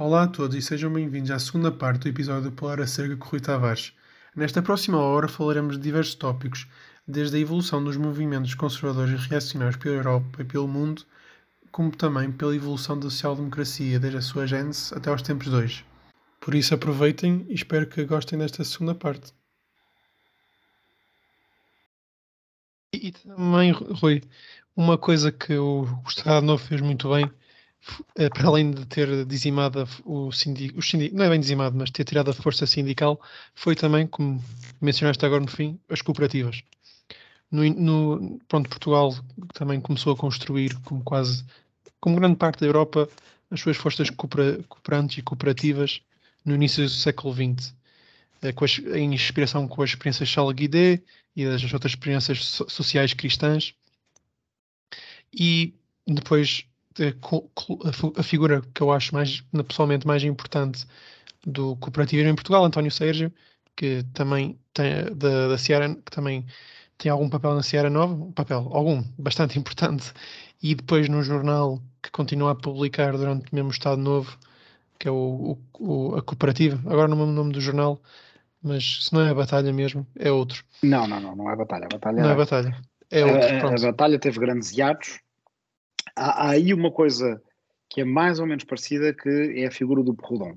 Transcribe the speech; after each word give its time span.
Olá 0.00 0.22
a 0.22 0.26
todos 0.26 0.56
e 0.56 0.62
sejam 0.62 0.90
bem-vindos 0.90 1.30
à 1.30 1.38
segunda 1.38 1.70
parte 1.70 2.04
do 2.04 2.08
episódio 2.08 2.44
do 2.44 2.52
Polar 2.52 2.80
Acerca 2.80 3.18
com 3.18 3.28
Rui 3.28 3.38
Tavares. 3.38 3.92
Nesta 4.34 4.62
próxima 4.62 4.96
hora 4.96 5.28
falaremos 5.28 5.76
de 5.76 5.82
diversos 5.82 6.14
tópicos, 6.14 6.66
desde 7.06 7.36
a 7.36 7.40
evolução 7.40 7.84
dos 7.84 7.98
movimentos 7.98 8.54
conservadores 8.54 9.12
e 9.12 9.28
reacionários 9.28 9.76
pela 9.76 9.96
Europa 9.96 10.40
e 10.40 10.44
pelo 10.46 10.66
mundo, 10.66 11.04
como 11.70 11.94
também 11.94 12.32
pela 12.32 12.56
evolução 12.56 12.98
da 12.98 13.10
social-democracia 13.10 14.00
desde 14.00 14.16
a 14.16 14.22
sua 14.22 14.46
gênese 14.46 14.94
até 14.94 15.10
aos 15.10 15.20
tempos 15.20 15.50
de 15.50 15.54
hoje. 15.54 15.84
Por 16.40 16.54
isso 16.54 16.74
aproveitem 16.74 17.44
e 17.50 17.52
espero 17.52 17.86
que 17.86 18.02
gostem 18.06 18.38
desta 18.38 18.64
segunda 18.64 18.94
parte. 18.94 19.34
E, 22.94 23.08
e 23.08 23.12
também, 23.12 23.72
Rui, 23.72 24.22
uma 24.74 24.96
coisa 24.96 25.30
que 25.30 25.58
o, 25.58 25.86
Estado 26.08 26.46
Novo 26.46 26.64
fez 26.64 26.80
muito 26.80 27.10
bem, 27.10 27.30
para 28.34 28.48
além 28.48 28.70
de 28.70 28.84
ter 28.86 29.24
dizimado 29.24 29.88
o 30.04 30.30
sindicato, 30.32 30.82
sindic, 30.82 31.14
não 31.14 31.24
é 31.24 31.30
bem 31.30 31.40
dizimado, 31.40 31.76
mas 31.76 31.90
ter 31.90 32.04
tirado 32.04 32.30
a 32.30 32.34
força 32.34 32.66
sindical, 32.66 33.20
foi 33.54 33.74
também, 33.74 34.06
como 34.06 34.42
mencionaste 34.80 35.24
agora 35.24 35.40
no 35.40 35.48
fim, 35.48 35.78
as 35.88 36.02
cooperativas. 36.02 36.62
No, 37.50 37.64
no, 37.64 38.40
pronto, 38.46 38.68
Portugal 38.68 39.14
também 39.54 39.80
começou 39.80 40.12
a 40.12 40.16
construir, 40.16 40.74
como 40.84 41.02
quase, 41.02 41.44
como 42.00 42.16
grande 42.16 42.36
parte 42.36 42.60
da 42.60 42.66
Europa, 42.66 43.08
as 43.50 43.60
suas 43.60 43.76
forças 43.76 44.10
coopera, 44.10 44.62
cooperantes 44.68 45.18
e 45.18 45.22
cooperativas 45.22 46.00
no 46.44 46.54
início 46.54 46.84
do 46.84 46.90
século 46.90 47.34
XX, 47.34 47.74
eh, 48.42 48.54
as, 48.56 48.78
em 48.94 49.12
inspiração 49.14 49.66
com 49.66 49.82
as 49.82 49.90
experiências 49.90 50.28
de 50.28 50.34
Charles 50.34 50.54
Guidé 50.54 51.02
e 51.34 51.44
das 51.44 51.62
outras 51.72 51.92
experiências 51.92 52.44
so, 52.44 52.68
sociais 52.68 53.12
cristãs. 53.14 53.74
E 55.32 55.74
depois 56.06 56.64
a, 58.16 58.22
figura 58.22 58.62
que 58.74 58.82
eu 58.82 58.92
acho 58.92 59.14
mais, 59.14 59.42
pessoalmente 59.66 60.06
mais 60.06 60.22
importante 60.24 60.86
do 61.46 61.76
cooperativismo 61.76 62.30
em 62.30 62.34
Portugal, 62.34 62.64
António 62.64 62.90
Sérgio, 62.90 63.32
que 63.76 64.04
também 64.12 64.58
tem 64.74 65.04
da, 65.14 65.48
da 65.48 65.58
Sierra, 65.58 65.94
que 65.94 66.10
também 66.10 66.46
tem 66.98 67.10
algum 67.10 67.28
papel 67.30 67.54
na 67.54 67.62
Sierra 67.62 67.88
Nova, 67.88 68.12
um 68.12 68.32
papel, 68.32 68.68
algum, 68.72 69.02
bastante 69.18 69.56
importante, 69.58 70.12
e 70.62 70.74
depois 70.74 71.08
no 71.08 71.22
jornal 71.22 71.80
que 72.02 72.10
continua 72.10 72.52
a 72.52 72.54
publicar 72.54 73.16
durante 73.16 73.54
mesmo 73.54 73.70
o 73.70 73.72
Estado 73.72 74.00
Novo, 74.00 74.38
que 74.98 75.08
é 75.08 75.10
o, 75.10 75.58
o, 75.78 76.14
a 76.16 76.22
cooperativa, 76.22 76.78
agora 76.90 77.08
não 77.08 77.16
lembro 77.16 77.32
o 77.32 77.36
nome 77.36 77.52
do 77.52 77.60
jornal, 77.60 78.00
mas 78.62 79.06
se 79.06 79.12
não 79.14 79.22
é 79.22 79.30
a 79.30 79.34
Batalha 79.34 79.72
mesmo, 79.72 80.06
é 80.18 80.30
outro. 80.30 80.62
Não, 80.82 81.06
não, 81.06 81.18
não, 81.18 81.34
não 81.34 81.48
é 81.48 81.54
a 81.54 81.56
Batalha. 81.56 81.86
A 81.86 81.88
batalha 81.88 82.22
não 82.22 82.28
é 82.28 82.32
a 82.32 82.36
Batalha, 82.36 82.76
é 83.10 83.24
outro. 83.24 83.66
A, 83.66 83.70
a, 83.70 83.74
a 83.74 83.90
Batalha 83.92 84.18
teve 84.18 84.38
grandes 84.38 84.76
hiatos. 84.76 85.20
Há, 86.16 86.46
há, 86.46 86.50
aí 86.50 86.72
uma 86.72 86.90
coisa 86.90 87.42
que 87.88 88.00
é 88.00 88.04
mais 88.04 88.38
ou 88.38 88.46
menos 88.46 88.64
parecida, 88.64 89.12
que 89.12 89.28
é 89.56 89.66
a 89.66 89.70
figura 89.70 90.02
do 90.02 90.14
Perrodon. 90.14 90.56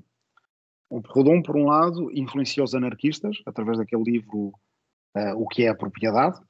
O 0.88 1.02
Perrodon, 1.02 1.42
por 1.42 1.56
um 1.56 1.66
lado, 1.66 2.10
influencia 2.12 2.62
os 2.62 2.74
anarquistas, 2.74 3.38
através 3.44 3.78
daquele 3.78 4.04
livro 4.04 4.52
uh, 5.16 5.34
O 5.36 5.48
que 5.48 5.64
é 5.64 5.68
a 5.68 5.74
Propriedade, 5.74 6.40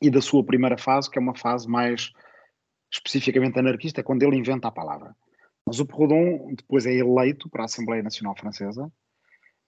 e 0.00 0.10
da 0.10 0.22
sua 0.22 0.44
primeira 0.44 0.78
fase, 0.78 1.10
que 1.10 1.18
é 1.18 1.22
uma 1.22 1.34
fase 1.34 1.68
mais 1.68 2.10
especificamente 2.90 3.58
anarquista, 3.58 4.02
quando 4.02 4.22
ele 4.22 4.36
inventa 4.36 4.68
a 4.68 4.72
palavra. 4.72 5.14
Mas 5.66 5.80
o 5.80 5.86
Perrodon 5.86 6.54
depois 6.54 6.86
é 6.86 6.94
eleito 6.94 7.48
para 7.50 7.62
a 7.62 7.64
Assembleia 7.66 8.02
Nacional 8.02 8.36
Francesa 8.36 8.90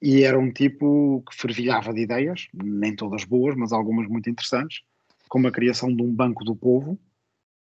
e 0.01 0.23
era 0.23 0.39
um 0.39 0.53
tipo 0.53 1.23
que 1.29 1.37
fervilhava 1.37 1.93
de 1.93 2.03
ideias, 2.03 2.49
nem 2.53 2.95
todas 2.95 3.25
boas, 3.25 3.57
mas 3.57 3.73
algumas 3.73 4.07
muito 4.09 4.29
interessantes, 4.29 4.83
como 5.29 5.49
a 5.49 5.53
criação 5.53 5.95
de 5.95 6.03
um 6.03 6.15
banco 6.15 6.45
do 6.45 6.55
povo 6.55 6.99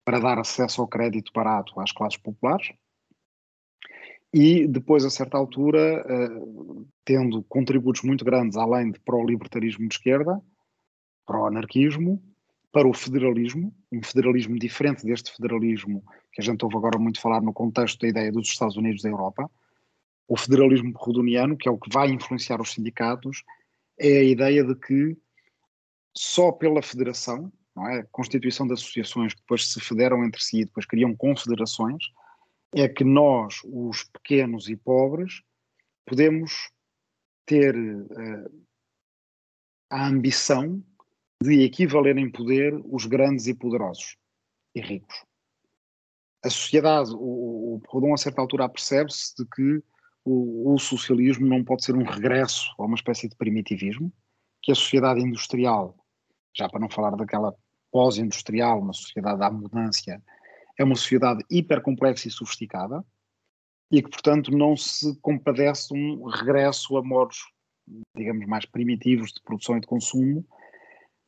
para 0.05 0.21
dar 0.21 0.39
acesso 0.39 0.81
ao 0.81 0.89
crédito 0.89 1.33
barato 1.33 1.79
às 1.81 1.93
classes 1.93 2.19
populares. 2.19 2.73
E 4.33 4.67
depois, 4.67 5.05
a 5.05 5.11
certa 5.11 5.39
altura, 5.39 6.05
uh, 6.05 6.89
tendo 7.05 7.43
contributos 7.45 8.03
muito 8.03 8.25
grandes, 8.25 8.57
além 8.57 8.91
de 8.91 8.99
para 9.01 9.17
o 9.17 9.25
libertarismo 9.25 9.89
de 9.89 9.95
esquerda, 9.95 10.43
para 11.25 11.41
o 11.41 11.47
anarquismo, 11.47 12.23
para 12.73 12.89
o 12.89 12.93
federalismo, 12.93 13.73
um 13.93 14.03
federalismo 14.03 14.59
diferente 14.59 15.07
deste 15.07 15.33
federalismo 15.33 16.05
que 16.33 16.41
a 16.41 16.45
gente 16.45 16.65
ouve 16.65 16.77
agora 16.77 16.99
muito 16.99 17.21
falar 17.21 17.41
no 17.41 17.53
contexto 17.53 18.01
da 18.01 18.09
ideia 18.09 18.33
dos 18.33 18.49
Estados 18.49 18.77
Unidos 18.77 19.01
da 19.01 19.09
Europa, 19.09 19.49
o 20.27 20.37
federalismo 20.37 20.93
rodoniano, 20.97 21.57
que 21.57 21.69
é 21.69 21.71
o 21.71 21.79
que 21.79 21.93
vai 21.93 22.11
influenciar 22.11 22.61
os 22.61 22.73
sindicatos, 22.73 23.45
é 23.97 24.19
a 24.19 24.25
ideia 24.25 24.65
de 24.65 24.75
que 24.75 25.17
só 26.17 26.51
pela 26.51 26.83
federação, 26.83 27.53
não 27.75 27.89
é? 27.89 28.01
a 28.01 28.07
constituição 28.07 28.67
de 28.67 28.75
associações 28.75 29.35
que 29.35 29.41
depois 29.41 29.73
se 29.73 29.81
federam 29.81 30.25
entre 30.25 30.43
si 30.43 30.61
e 30.61 30.65
depois 30.65 30.87
criam 30.87 31.15
confederações, 31.15 32.05
é 32.75 32.89
que 32.89 33.05
nós, 33.05 33.61
os 33.65 34.05
pequenos 34.05 34.69
e 34.69 34.77
pobres, 34.77 35.43
podemos 36.07 36.71
ter 37.47 37.77
uh, 37.77 38.65
a 39.91 40.07
ambição 40.07 40.83
de 41.43 41.63
equivaler 41.63 42.17
em 42.17 42.31
poder 42.31 42.75
os 42.87 43.07
grandes 43.07 43.47
e 43.47 43.55
poderosos 43.55 44.17
e 44.75 44.81
ricos. 44.81 45.25
A 46.45 46.51
sociedade, 46.51 47.11
o, 47.13 47.77
o 47.77 47.81
Proudhon 47.81 48.15
a 48.15 48.19
certa 48.19 48.41
altura 48.41 48.69
percebe-se 48.69 49.35
de 49.37 49.47
que 49.49 49.83
o, 50.25 50.73
o, 50.73 50.79
socialismo 50.79 51.47
não 51.47 51.63
pode 51.63 51.85
ser 51.85 51.95
um 51.95 52.03
regresso 52.03 52.75
a 52.79 52.85
uma 52.85 52.97
espécie 52.97 53.29
de 53.29 53.37
primitivismo, 53.37 54.13
que 54.63 54.73
a 54.73 54.75
sociedade 54.75 55.21
industrial, 55.21 55.95
já 56.57 56.69
para 56.69 56.81
não 56.81 56.89
falar 56.89 57.11
daquela 57.11 57.55
pós-industrial, 57.95 58.81
uma 58.81 58.93
sociedade 58.93 59.39
da 59.39 59.47
abundância, 59.47 60.21
é 60.77 60.83
uma 60.83 60.97
sociedade 60.97 61.45
hipercomplexa 61.49 62.27
e 62.27 62.31
sofisticada, 62.33 63.05
e 63.89 64.03
que, 64.03 64.11
portanto, 64.11 64.51
não 64.51 64.77
se 64.77 65.17
compadece 65.21 65.95
de 65.95 66.01
um 66.01 66.25
regresso 66.25 66.97
a 66.97 67.05
modos, 67.05 67.39
digamos, 68.17 68.45
mais 68.47 68.65
primitivos 68.67 69.33
de 69.33 69.41
produção 69.45 69.77
e 69.77 69.81
de 69.81 69.87
consumo, 69.87 70.45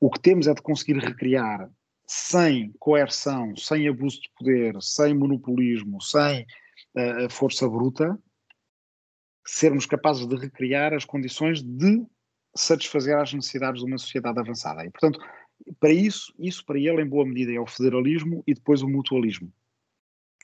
o 0.01 0.11
que 0.11 0.19
temos 0.19 0.49
é 0.49 0.55
de 0.55 0.61
conseguir 0.61 0.99
recriar 0.99 1.71
sem 2.05 2.73
coerção, 2.81 3.55
sem 3.55 3.87
abuso 3.87 4.21
de 4.21 4.31
poder, 4.37 4.83
sem 4.83 5.15
monopolismo, 5.15 6.03
sem 6.03 6.43
uh, 6.43 7.31
força 7.31 7.69
bruta, 7.69 8.19
sermos 9.47 9.87
capazes 9.87 10.27
de 10.27 10.35
recriar 10.35 10.93
as 10.93 11.05
condições 11.05 11.63
de 11.63 12.05
satisfazer 12.57 13.17
as 13.17 13.33
necessidades 13.33 13.83
de 13.83 13.87
uma 13.87 13.99
sociedade 13.99 14.41
avançada. 14.41 14.85
E, 14.85 14.91
portanto, 14.91 15.21
para 15.81 15.93
isso, 15.93 16.33
isso 16.39 16.65
para 16.65 16.79
ele, 16.79 17.03
em 17.03 17.09
boa 17.09 17.25
medida, 17.25 17.53
é 17.53 17.61
o 17.61 17.67
federalismo 17.67 18.43
e 18.47 18.55
depois 18.55 18.83
o 18.83 18.89
mutualismo. 18.89 19.53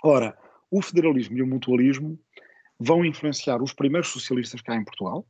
Ora, 0.02 0.36
o 0.70 0.82
federalismo 0.82 1.36
e 1.38 1.42
o 1.42 1.46
mutualismo 1.46 2.18
vão 2.78 3.04
influenciar 3.04 3.62
os 3.62 3.72
primeiros 3.72 4.08
socialistas 4.08 4.60
há 4.66 4.74
em 4.74 4.84
Portugal. 4.84 5.26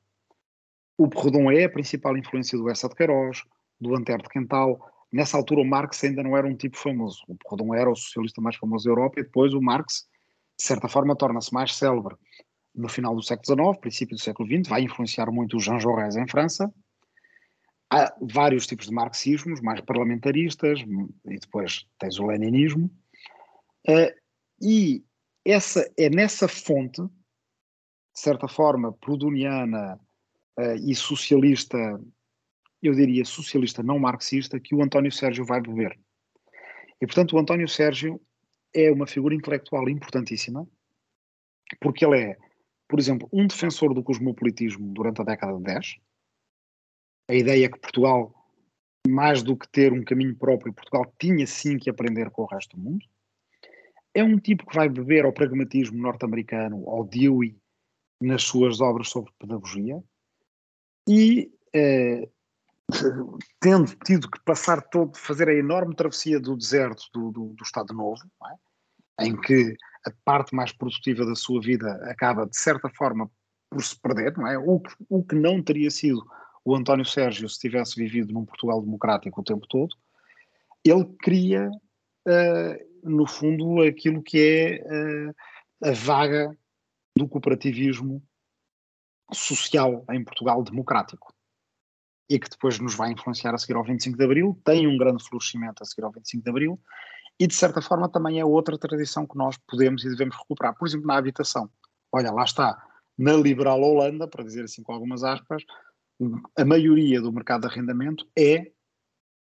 O 0.97 1.09
Perrodon 1.09 1.51
é 1.51 1.65
a 1.65 1.71
principal 1.71 2.17
influência 2.17 2.57
do 2.57 2.71
Essa 2.71 2.89
de 2.89 2.95
Queiroz, 2.95 3.43
do 3.81 3.95
Antero 3.95 4.23
de 4.23 4.29
Quental. 4.29 4.81
Nessa 5.13 5.37
altura 5.37 5.61
o 5.61 5.65
Marx 5.65 6.03
ainda 6.05 6.23
não 6.23 6.37
era 6.37 6.47
um 6.47 6.57
tipo 6.57 6.77
famoso. 6.77 7.23
O 7.29 7.35
Proudhon 7.35 7.75
era 7.75 7.91
o 7.91 7.97
socialista 7.97 8.41
mais 8.41 8.57
famoso 8.57 8.85
da 8.85 8.91
Europa 8.91 9.21
e 9.21 9.25
depois 9.25 9.53
o 9.53 9.61
Marx, 9.61 10.09
de 10.59 10.65
certa 10.65 10.89
forma, 10.89 11.17
torna-se 11.17 11.53
mais 11.53 11.75
célebre 11.75 12.17
no 12.75 12.89
final 12.89 13.15
do 13.15 13.23
século 13.23 13.45
XIX, 13.45 13.81
princípio 13.81 14.17
do 14.17 14.23
século 14.23 14.49
XX, 14.49 14.69
vai 14.69 14.83
influenciar 14.83 15.31
muito 15.31 15.57
o 15.57 15.61
Jean 15.61 15.79
Jaurès 15.79 16.17
em 16.17 16.27
França. 16.27 16.73
Há 17.93 18.15
vários 18.23 18.67
tipos 18.67 18.87
de 18.87 18.93
marxismos, 18.93 19.61
mais 19.61 19.81
parlamentaristas, 19.83 20.81
e 21.27 21.39
depois 21.39 21.87
tens 21.99 22.19
o 22.19 22.27
leninismo. 22.27 22.91
Uh, 23.87 24.11
e 24.61 25.05
essa, 25.45 25.87
é 25.99 26.09
nessa 26.09 26.49
fonte, 26.49 27.03
de 27.03 28.21
certa 28.21 28.49
forma, 28.49 28.93
proudhoniana 28.93 30.01
uh, 30.59 30.75
e 30.83 30.95
socialista 30.95 32.01
eu 32.83 32.93
diria 32.95 33.25
socialista 33.25 33.83
não 33.83 33.99
marxista, 33.99 34.59
que 34.59 34.75
o 34.75 34.83
António 34.83 35.13
Sérgio 35.13 35.45
vai 35.45 35.61
beber. 35.61 35.97
E, 37.01 37.07
portanto, 37.07 37.37
o 37.37 37.39
António 37.39 37.69
Sérgio 37.69 38.21
é 38.75 38.91
uma 38.91 39.07
figura 39.07 39.35
intelectual 39.35 39.89
importantíssima, 39.89 40.67
porque 41.81 42.05
ele 42.05 42.19
é, 42.19 42.37
por 42.89 42.99
exemplo, 42.99 43.29
um 43.33 43.47
defensor 43.47 43.95
do 43.95 44.03
cosmopolitismo 44.03 44.93
durante 44.93 45.21
a 45.21 45.25
década 45.25 45.57
de 45.57 45.63
10. 45.63 45.97
A 47.29 47.35
ideia 47.35 47.71
que 47.71 47.79
Portugal, 47.79 48.35
mais 49.07 49.43
do 49.43 49.57
que 49.57 49.69
ter 49.69 49.93
um 49.93 50.05
caminho 50.05 50.37
próprio, 50.37 50.73
Portugal 50.73 51.13
tinha 51.19 51.47
sim 51.47 51.79
que 51.79 51.91
aprender 51.91 52.31
com 52.31 52.43
o 52.43 52.47
resto 52.47 52.77
do 52.77 52.83
mundo. 52.83 53.05
É 54.15 54.23
um 54.23 54.39
tipo 54.39 54.67
que 54.67 54.77
vai 54.77 54.89
beber 54.89 55.25
ao 55.25 55.33
pragmatismo 55.33 55.99
norte-americano, 55.99 56.89
ao 56.89 57.05
Dewey, 57.05 57.57
nas 58.21 58.43
suas 58.43 58.81
obras 58.81 59.09
sobre 59.09 59.33
pedagogia. 59.39 60.03
E 61.09 61.51
eh, 61.75 62.29
tendo 63.61 63.95
tido 64.05 64.31
que 64.31 64.41
passar 64.45 64.83
todo, 64.83 65.17
fazer 65.17 65.49
a 65.49 65.55
enorme 65.55 65.95
travessia 65.95 66.39
do 66.39 66.57
deserto 66.57 67.05
do, 67.13 67.31
do, 67.31 67.47
do 67.55 67.63
Estado 67.65 67.95
Novo, 67.95 68.23
é? 69.21 69.27
em 69.27 69.41
que 69.41 69.77
a 70.07 70.13
parte 70.25 70.55
mais 70.55 70.73
produtiva 70.73 71.25
da 71.25 71.35
sua 71.35 71.61
vida 71.61 71.93
acaba, 72.11 72.47
de 72.47 72.57
certa 72.57 72.89
forma, 72.91 73.31
por 73.71 73.83
se 73.83 73.99
perder, 73.99 74.37
não 74.37 74.47
é? 74.47 74.59
O 74.59 74.83
o 75.09 75.25
que 75.25 75.35
não 75.35 75.63
teria 75.63 75.91
sido 75.91 76.23
o 76.65 76.75
António 76.75 77.05
Sérgio 77.05 77.49
se 77.49 77.59
tivesse 77.59 77.97
vivido 77.97 78.33
num 78.33 78.45
Portugal 78.45 78.81
democrático 78.81 79.41
o 79.41 79.45
tempo 79.45 79.67
todo, 79.69 79.97
ele 80.85 81.05
cria, 81.21 81.71
uh, 82.27 83.09
no 83.09 83.27
fundo, 83.27 83.83
aquilo 83.83 84.23
que 84.23 84.39
é 84.39 84.83
uh, 84.83 85.89
a 85.89 85.93
vaga 85.93 86.57
do 87.17 87.29
cooperativismo 87.29 88.23
social 89.33 90.05
em 90.11 90.23
Portugal 90.25 90.63
democrático 90.63 91.33
e 92.29 92.39
que 92.39 92.49
depois 92.49 92.79
nos 92.79 92.95
vai 92.95 93.13
influenciar 93.13 93.55
a 93.55 93.59
seguir 93.59 93.75
ao 93.75 93.85
25 93.85 94.17
de 94.17 94.25
Abril, 94.25 94.61
tem 94.65 94.87
um 94.87 94.97
grande 94.97 95.23
florescimento 95.25 95.83
a 95.83 95.85
seguir 95.85 96.05
ao 96.05 96.13
25 96.13 96.43
de 96.43 96.51
Abril 96.51 96.81
e 97.39 97.47
de 97.47 97.55
certa 97.55 97.83
forma 97.83 98.09
também 98.09 98.41
é 98.41 98.45
outra 98.45 98.79
tradição 98.79 99.27
que 99.27 99.37
nós 99.37 99.57
podemos 99.67 100.05
e 100.05 100.09
devemos 100.09 100.37
recuperar, 100.37 100.75
por 100.75 100.87
exemplo 100.87 101.07
na 101.07 101.17
habitação. 101.17 101.69
Olha, 102.11 102.31
lá 102.31 102.45
está, 102.45 102.83
na 103.19 103.33
liberal 103.35 103.81
Holanda, 103.81 104.29
para 104.29 104.45
dizer 104.45 104.65
assim 104.65 104.83
com 104.83 104.93
algumas 104.93 105.25
aspas, 105.25 105.63
a 106.57 106.65
maioria 106.65 107.21
do 107.21 107.33
mercado 107.33 107.63
de 107.63 107.67
arrendamento 107.69 108.29
é 108.37 108.73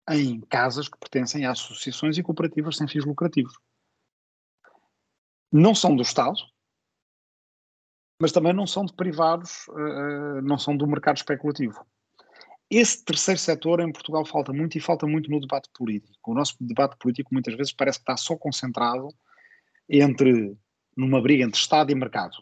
em 0.10 0.42
casas 0.42 0.90
que 0.90 0.98
pertencem 0.98 1.46
a 1.46 1.52
associações 1.52 2.18
e 2.18 2.24
cooperativas 2.24 2.78
sem 2.78 2.88
fins 2.88 3.06
lucrativos. 3.06 3.58
Não 5.52 5.74
são 5.74 5.96
do 5.96 6.02
Estado, 6.02 6.38
mas 8.20 8.32
também 8.32 8.54
não 8.54 8.66
são 8.66 8.86
de 8.86 8.94
privados, 8.94 9.68
uh, 9.70 10.42
não 10.42 10.58
são 10.58 10.76
do 10.76 10.88
mercado 10.88 11.18
especulativo. 11.18 11.86
Esse 12.70 13.04
terceiro 13.04 13.40
setor 13.40 13.80
em 13.80 13.92
Portugal 13.92 14.26
falta 14.26 14.52
muito 14.52 14.78
e 14.78 14.82
falta 14.82 15.06
muito 15.06 15.30
no 15.30 15.40
debate 15.40 15.70
político. 15.74 16.32
O 16.32 16.34
nosso 16.34 16.56
debate 16.60 16.98
político 16.98 17.34
muitas 17.34 17.54
vezes 17.56 17.72
parece 17.72 18.00
que 18.00 18.04
está 18.04 18.18
só 18.18 18.36
concentrado 18.36 19.10
entre 19.88 20.58
numa 20.96 21.22
briga 21.22 21.44
entre 21.44 21.60
Estado 21.60 21.92
e 21.92 21.96
mercado. 21.96 22.38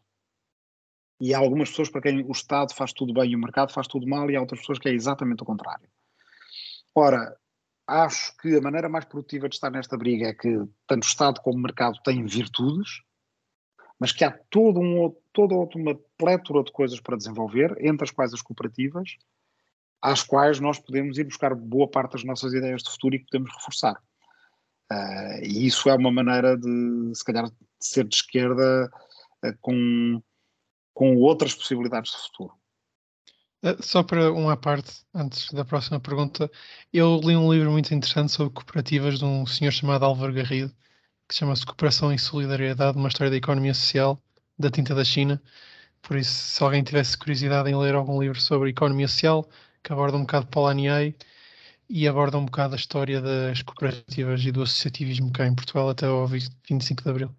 E 1.21 1.35
há 1.35 1.37
algumas 1.37 1.69
pessoas 1.69 1.87
para 1.87 2.01
quem 2.01 2.23
o 2.23 2.31
Estado 2.31 2.73
faz 2.73 2.91
tudo 2.91 3.13
bem 3.13 3.29
e 3.29 3.35
o 3.35 3.39
mercado 3.39 3.71
faz 3.71 3.87
tudo 3.87 4.07
mal, 4.07 4.29
e 4.31 4.35
há 4.35 4.41
outras 4.41 4.59
pessoas 4.61 4.79
que 4.79 4.89
é 4.89 4.91
exatamente 4.91 5.43
o 5.43 5.45
contrário. 5.45 5.87
Ora, 6.95 7.37
acho 7.87 8.35
que 8.37 8.55
a 8.55 8.61
maneira 8.61 8.89
mais 8.89 9.05
produtiva 9.05 9.47
de 9.47 9.53
estar 9.53 9.69
nesta 9.69 9.95
briga 9.95 10.29
é 10.29 10.33
que 10.33 10.49
tanto 10.87 11.03
o 11.03 11.07
Estado 11.07 11.39
como 11.41 11.59
o 11.59 11.61
mercado 11.61 11.99
têm 12.03 12.25
virtudes, 12.25 13.03
mas 13.99 14.11
que 14.11 14.25
há 14.25 14.31
todo 14.49 14.79
um, 14.79 15.15
toda 15.31 15.53
uma 15.75 15.95
plétora 16.17 16.63
de 16.63 16.71
coisas 16.71 16.99
para 16.99 17.15
desenvolver, 17.15 17.77
entre 17.79 18.03
as 18.03 18.09
quais 18.09 18.33
as 18.33 18.41
cooperativas, 18.41 19.15
às 20.01 20.23
quais 20.23 20.59
nós 20.59 20.79
podemos 20.79 21.19
ir 21.19 21.25
buscar 21.25 21.53
boa 21.53 21.87
parte 21.87 22.13
das 22.13 22.23
nossas 22.23 22.51
ideias 22.51 22.81
de 22.81 22.89
futuro 22.89 23.13
e 23.13 23.19
que 23.19 23.25
podemos 23.25 23.53
reforçar. 23.55 24.01
Uh, 24.91 25.43
e 25.43 25.67
isso 25.67 25.87
é 25.87 25.93
uma 25.93 26.11
maneira 26.11 26.57
de, 26.57 27.11
se 27.13 27.23
calhar, 27.23 27.45
de 27.47 27.55
ser 27.79 28.05
de 28.05 28.15
esquerda 28.15 28.89
uh, 29.45 29.53
com 29.61 30.19
com 30.93 31.15
outras 31.17 31.53
possibilidades 31.53 32.11
de 32.11 32.17
futuro. 32.17 32.53
Eh, 33.63 33.77
só 33.81 34.03
para 34.03 34.31
uma 34.31 34.57
parte, 34.57 34.91
antes 35.13 35.51
da 35.51 35.63
próxima 35.63 35.99
pergunta, 35.99 36.49
eu 36.91 37.19
li 37.23 37.35
um 37.35 37.51
livro 37.51 37.71
muito 37.71 37.93
interessante 37.93 38.31
sobre 38.31 38.53
cooperativas 38.53 39.19
de 39.19 39.25
um 39.25 39.45
senhor 39.45 39.71
chamado 39.71 40.05
Álvaro 40.05 40.33
Garrido, 40.33 40.73
que 41.27 41.35
chama-se 41.35 41.65
Cooperação 41.65 42.13
e 42.13 42.19
Solidariedade, 42.19 42.97
uma 42.97 43.07
história 43.09 43.31
da 43.31 43.37
economia 43.37 43.73
social 43.73 44.21
da 44.57 44.69
tinta 44.71 44.95
da 44.95 45.03
China. 45.03 45.41
Por 46.01 46.17
isso, 46.17 46.31
se 46.33 46.63
alguém 46.63 46.83
tivesse 46.83 47.17
curiosidade 47.17 47.69
em 47.69 47.75
ler 47.77 47.95
algum 47.95 48.21
livro 48.21 48.39
sobre 48.41 48.69
economia 48.71 49.07
social, 49.07 49.47
que 49.83 49.93
aborda 49.93 50.17
um 50.17 50.21
bocado 50.21 50.47
Polanyi 50.47 51.15
e 51.89 52.07
aborda 52.07 52.37
um 52.37 52.45
bocado 52.45 52.73
a 52.75 52.77
história 52.77 53.21
das 53.21 53.61
cooperativas 53.63 54.43
e 54.45 54.51
do 54.51 54.63
associativismo 54.63 55.31
cá 55.31 55.47
em 55.47 55.55
Portugal 55.55 55.89
até 55.89 56.05
ao 56.07 56.27
25 56.27 57.03
de 57.03 57.09
Abril. 57.09 57.35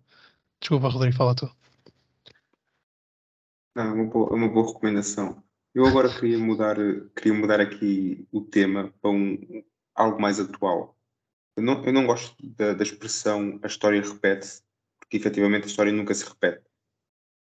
Desculpa, 0.61 0.89
Rodrigo, 0.89 1.17
fala 1.17 1.35
tu. 1.35 1.62
É 3.75 3.81
uma 3.81 4.05
boa, 4.05 4.35
uma 4.35 4.49
boa 4.49 4.67
recomendação. 4.67 5.43
Eu 5.75 5.87
agora 5.87 6.15
queria 6.21 6.39
mudar, 6.39 6.77
queria 7.17 7.33
mudar 7.33 7.59
aqui 7.59 8.29
o 8.31 8.43
tema 8.43 8.93
para 9.01 9.11
um, 9.11 9.65
algo 9.95 10.21
mais 10.21 10.39
atual. 10.39 10.99
Eu 11.57 11.63
não, 11.63 11.83
eu 11.85 11.93
não 11.93 12.07
gosto 12.07 12.37
da, 12.47 12.75
da 12.75 12.83
expressão 12.83 13.59
a 13.63 13.67
história 13.67 14.03
repete-se, 14.03 14.63
porque 15.01 15.17
efetivamente 15.17 15.65
a 15.65 15.69
história 15.69 15.91
nunca 15.91 16.13
se 16.13 16.25
repete. 16.25 16.63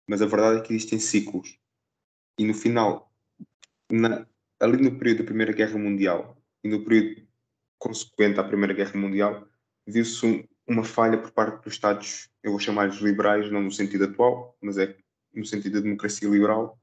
Mas 0.07 0.21
a 0.21 0.25
verdade 0.25 0.59
é 0.59 0.61
que 0.61 0.73
existem 0.73 0.99
ciclos. 0.99 1.59
E 2.37 2.45
no 2.45 2.53
final, 2.53 3.11
na, 3.91 4.25
ali 4.59 4.77
no 4.77 4.97
período 4.97 5.19
da 5.19 5.25
Primeira 5.25 5.51
Guerra 5.51 5.77
Mundial 5.77 6.37
e 6.63 6.69
no 6.69 6.85
período 6.85 7.27
consequente 7.77 8.39
à 8.39 8.43
Primeira 8.43 8.73
Guerra 8.73 8.97
Mundial, 8.97 9.47
viu-se 9.85 10.25
um, 10.25 10.47
uma 10.65 10.85
falha 10.85 11.17
por 11.17 11.31
parte 11.31 11.61
dos 11.63 11.73
Estados, 11.73 12.29
eu 12.41 12.51
vou 12.51 12.59
chamar-lhes 12.59 13.01
liberais, 13.01 13.51
não 13.51 13.61
no 13.61 13.71
sentido 13.71 14.05
atual, 14.05 14.57
mas 14.61 14.77
é 14.77 14.95
no 15.33 15.45
sentido 15.45 15.73
da 15.73 15.81
democracia 15.81 16.29
liberal, 16.29 16.79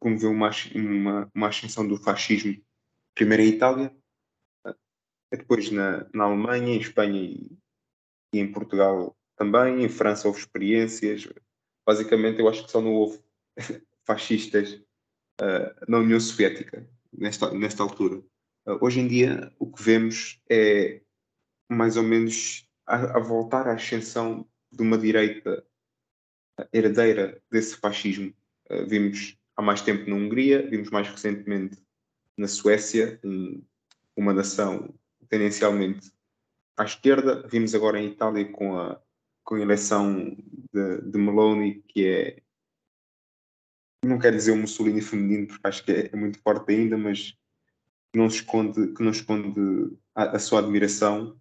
promoveu 0.00 0.30
uma, 0.30 0.50
uma, 0.74 1.30
uma 1.34 1.48
ascensão 1.48 1.86
do 1.86 1.96
fascismo, 1.96 2.60
primeiro 3.14 3.42
em 3.42 3.48
Itália, 3.48 3.96
eh, 4.66 4.74
depois 5.36 5.70
na, 5.70 6.06
na 6.12 6.24
Alemanha, 6.24 6.74
em 6.74 6.80
Espanha 6.80 7.22
e, 7.22 7.58
e, 8.32 8.38
em 8.38 8.50
Portugal 8.52 9.16
também, 9.36 9.84
em 9.84 9.88
França 9.88 10.28
houve 10.28 10.40
experiências. 10.40 11.28
Basicamente, 11.86 12.40
eu 12.40 12.48
acho 12.48 12.64
que 12.64 12.70
só 12.70 12.80
não 12.80 12.94
houve 12.94 13.20
fascistas 14.04 14.74
uh, 15.40 15.74
na 15.88 15.98
União 15.98 16.20
Soviética 16.20 16.86
nesta, 17.12 17.52
nesta 17.52 17.82
altura. 17.82 18.18
Uh, 18.66 18.78
hoje 18.80 19.00
em 19.00 19.08
dia, 19.08 19.52
o 19.58 19.70
que 19.70 19.82
vemos 19.82 20.40
é 20.50 21.00
mais 21.68 21.96
ou 21.96 22.02
menos 22.02 22.68
a, 22.86 23.16
a 23.16 23.18
voltar 23.18 23.66
à 23.68 23.74
ascensão 23.74 24.46
de 24.70 24.82
uma 24.82 24.98
direita 24.98 25.66
herdeira 26.72 27.40
desse 27.50 27.76
fascismo. 27.76 28.32
Uh, 28.70 28.86
vimos 28.86 29.36
há 29.56 29.62
mais 29.62 29.80
tempo 29.82 30.08
na 30.08 30.16
Hungria, 30.16 30.68
vimos 30.68 30.90
mais 30.90 31.08
recentemente 31.08 31.78
na 32.36 32.48
Suécia, 32.48 33.20
um, 33.24 33.62
uma 34.16 34.32
nação 34.32 34.94
tendencialmente 35.28 36.12
à 36.76 36.84
esquerda, 36.84 37.46
vimos 37.48 37.74
agora 37.74 38.00
em 38.00 38.08
Itália 38.08 38.50
com 38.50 38.78
a, 38.78 39.00
com 39.44 39.54
a 39.54 39.60
eleição 39.60 40.36
de, 40.72 41.02
de 41.02 41.18
Meloni, 41.18 41.82
que 41.88 42.06
é 42.06 42.42
não 44.04 44.18
quero 44.18 44.36
dizer 44.36 44.52
o 44.52 44.56
Mussolini 44.56 45.00
feminino, 45.00 45.46
porque 45.46 45.66
acho 45.66 45.84
que 45.84 45.92
é, 45.92 46.10
é 46.12 46.16
muito 46.16 46.38
forte 46.40 46.72
ainda, 46.72 46.96
mas 46.96 47.34
não 48.14 48.26
esconde, 48.26 48.92
que 48.92 49.02
não 49.02 49.10
esconde 49.10 49.96
a, 50.14 50.36
a 50.36 50.38
sua 50.38 50.58
admiração 50.58 51.40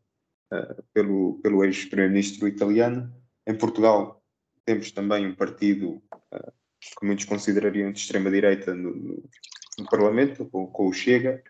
uh, 0.51 0.83
pelo, 0.93 1.39
pelo 1.41 1.63
ex-primeiro-ministro 1.63 2.47
italiano. 2.47 3.13
Em 3.45 3.55
Portugal, 3.57 4.22
temos 4.65 4.91
também 4.91 5.27
um 5.27 5.35
partido 5.35 6.01
uh, 6.33 6.53
que 6.99 7.05
muitos 7.05 7.25
considerariam 7.25 7.91
de 7.91 7.99
extrema-direita 7.99 8.73
no, 8.73 8.95
no, 8.95 9.29
no, 9.77 9.85
Parlamento, 9.89 10.45
com, 10.45 10.67
com, 10.67 10.87
o 10.87 10.93
Chega, 10.93 11.43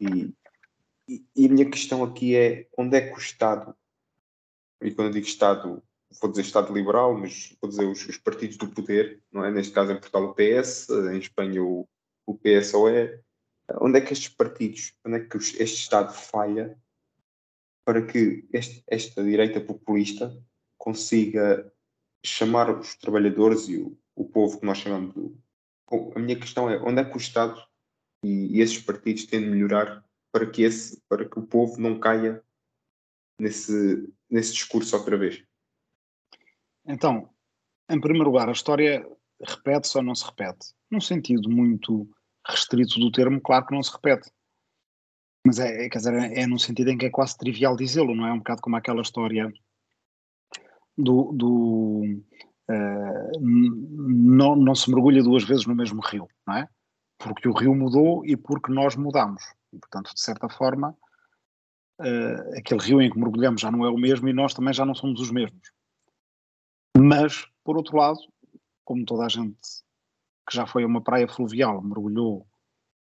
e, 0.00 0.32
e, 1.08 1.24
e, 1.34 1.46
a 1.46 1.48
minha 1.48 1.70
questão 1.70 2.04
aqui 2.04 2.36
é 2.36 2.68
onde 2.76 2.96
é 2.96 3.00
que 3.00 3.14
o 3.14 3.18
Estado, 3.18 3.74
e 4.82 4.90
quando 4.92 5.08
eu 5.08 5.14
digo 5.14 5.26
Estado, 5.26 5.82
vou 6.20 6.30
dizer 6.30 6.42
Estado 6.42 6.72
liberal, 6.72 7.16
mas 7.16 7.56
vou 7.60 7.70
dizer 7.70 7.86
os, 7.86 8.06
os 8.06 8.18
partidos 8.18 8.56
do 8.56 8.68
poder, 8.68 9.22
não 9.32 9.44
é? 9.44 9.50
neste 9.50 9.72
caso 9.72 9.92
em 9.92 9.98
Portugal 9.98 10.24
o 10.24 10.34
PS, 10.34 10.88
em 11.12 11.18
Espanha 11.18 11.62
o, 11.62 11.88
o 12.26 12.34
PSOE, 12.34 13.20
onde 13.80 13.98
é 13.98 14.00
que 14.00 14.12
estes 14.12 14.28
partidos, 14.28 14.94
onde 15.04 15.16
é 15.16 15.20
que 15.20 15.36
este 15.36 15.64
Estado 15.64 16.12
falha 16.12 16.78
para 17.84 18.04
que 18.04 18.46
este, 18.52 18.82
esta 18.86 19.22
direita 19.24 19.60
populista 19.60 20.36
consiga 20.76 21.72
chamar 22.24 22.70
os 22.70 22.94
trabalhadores 22.96 23.68
e 23.68 23.78
o, 23.78 23.98
o 24.14 24.24
povo 24.24 24.58
que 24.58 24.66
nós 24.66 24.78
chamamos. 24.78 25.14
Bom, 25.90 26.12
a 26.14 26.18
minha 26.18 26.38
questão 26.38 26.68
é 26.68 26.78
onde 26.78 27.00
é 27.00 27.04
que 27.04 27.16
o 27.16 27.18
Estado 27.18 27.60
e, 28.24 28.56
e, 28.56 28.60
esses 28.60 28.78
partidos 28.78 29.26
têm 29.26 29.40
de 29.40 29.46
melhorar 29.46 30.04
para 30.32 30.50
que, 30.50 30.62
esse, 30.62 31.00
para 31.08 31.28
que 31.28 31.38
o 31.38 31.46
povo 31.46 31.80
não 31.80 31.98
caia 31.98 32.42
nesse, 33.40 34.12
nesse 34.28 34.52
discurso 34.52 34.96
outra 34.96 35.16
vez? 35.16 35.42
Então, 36.84 37.30
em 37.88 38.00
primeiro 38.00 38.30
lugar, 38.30 38.48
a 38.48 38.52
história 38.52 39.06
repete-se 39.40 39.96
ou 39.96 40.02
não 40.02 40.14
se 40.14 40.24
repete? 40.24 40.74
Num 40.90 41.00
sentido 41.00 41.48
muito 41.48 42.08
restrito 42.46 42.98
do 42.98 43.12
termo, 43.12 43.40
claro 43.40 43.66
que 43.66 43.74
não 43.74 43.82
se 43.82 43.92
repete. 43.92 44.30
Mas 45.46 45.58
é, 45.58 45.86
é, 45.86 45.88
quer 45.88 45.98
dizer, 45.98 46.14
é 46.14 46.46
num 46.46 46.58
sentido 46.58 46.90
em 46.90 46.98
que 46.98 47.06
é 47.06 47.10
quase 47.10 47.36
trivial 47.38 47.76
dizê-lo, 47.76 48.14
não 48.14 48.26
é? 48.26 48.32
Um 48.32 48.38
bocado 48.38 48.60
como 48.60 48.76
aquela 48.76 49.02
história 49.02 49.52
do, 50.98 51.32
do 51.32 52.02
uh, 52.70 53.40
não, 53.40 54.56
não 54.56 54.74
se 54.74 54.90
mergulha 54.90 55.22
duas 55.22 55.44
vezes 55.44 55.66
no 55.66 55.74
mesmo 55.74 56.02
rio, 56.02 56.28
não 56.46 56.56
é? 56.56 56.68
Porque 57.18 57.48
o 57.48 57.52
rio 57.52 57.74
mudou 57.74 58.26
e 58.26 58.36
porque 58.36 58.72
nós 58.72 58.96
mudamos. 58.96 59.42
E, 59.72 59.78
portanto, 59.78 60.12
de 60.12 60.20
certa 60.20 60.48
forma, 60.48 60.96
uh, 62.00 62.58
aquele 62.58 62.80
rio 62.80 63.00
em 63.00 63.10
que 63.10 63.18
mergulhamos 63.18 63.60
já 63.60 63.70
não 63.70 63.84
é 63.84 63.90
o 63.90 63.96
mesmo 63.96 64.28
e 64.28 64.32
nós 64.32 64.52
também 64.52 64.74
já 64.74 64.84
não 64.84 64.94
somos 64.94 65.20
os 65.20 65.30
mesmos. 65.30 65.72
Mas, 66.96 67.46
por 67.64 67.76
outro 67.76 67.96
lado, 67.96 68.18
como 68.84 69.04
toda 69.04 69.24
a 69.24 69.28
gente 69.28 69.56
que 70.48 70.56
já 70.56 70.66
foi 70.66 70.82
a 70.82 70.86
uma 70.86 71.02
praia 71.02 71.28
fluvial 71.28 71.82
mergulhou 71.82 72.46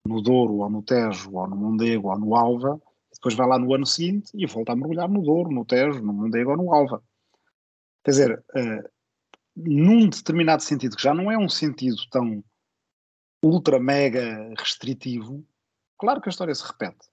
no 0.05 0.23
Douro, 0.23 0.55
ou 0.55 0.71
no 0.71 0.83
Tejo, 0.83 1.31
ou 1.35 1.47
no 1.47 1.55
Mondego, 1.55 2.09
ou 2.09 2.19
no 2.19 2.35
Alva, 2.35 2.81
depois 3.13 3.35
vai 3.35 3.47
lá 3.47 3.59
no 3.59 3.75
ano 3.75 3.85
seguinte 3.85 4.31
e 4.35 4.47
volta 4.47 4.73
a 4.73 4.77
mergulhar 4.77 5.09
no 5.09 5.23
Douro, 5.23 5.51
no 5.51 5.65
Tejo, 5.65 6.03
no 6.03 6.13
Mondego 6.13 6.53
ou 6.53 6.57
no 6.57 6.73
Alva. 6.73 7.03
Quer 8.05 8.11
dizer, 8.11 8.45
uh, 8.57 8.91
num 9.57 10.09
determinado 10.09 10.63
sentido, 10.63 10.97
que 10.97 11.03
já 11.03 11.13
não 11.13 11.31
é 11.31 11.37
um 11.37 11.49
sentido 11.49 11.97
tão 12.11 12.43
ultra 13.43 13.79
mega 13.79 14.53
restritivo, 14.59 15.45
claro 15.99 16.21
que 16.21 16.29
a 16.29 16.31
história 16.31 16.55
se 16.55 16.67
repete. 16.67 17.09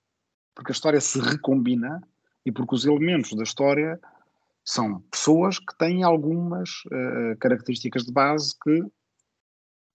Porque 0.54 0.72
a 0.72 0.74
história 0.74 1.01
se 1.01 1.20
recombina 1.20 2.01
e 2.46 2.51
porque 2.51 2.75
os 2.75 2.86
elementos 2.86 3.34
da 3.34 3.44
história 3.44 4.00
são 4.63 5.01
pessoas 5.12 5.60
que 5.60 5.77
têm 5.77 6.04
algumas 6.04 6.70
uh, 6.86 7.38
características 7.39 8.04
de 8.04 8.12
base 8.12 8.54
que 8.63 8.84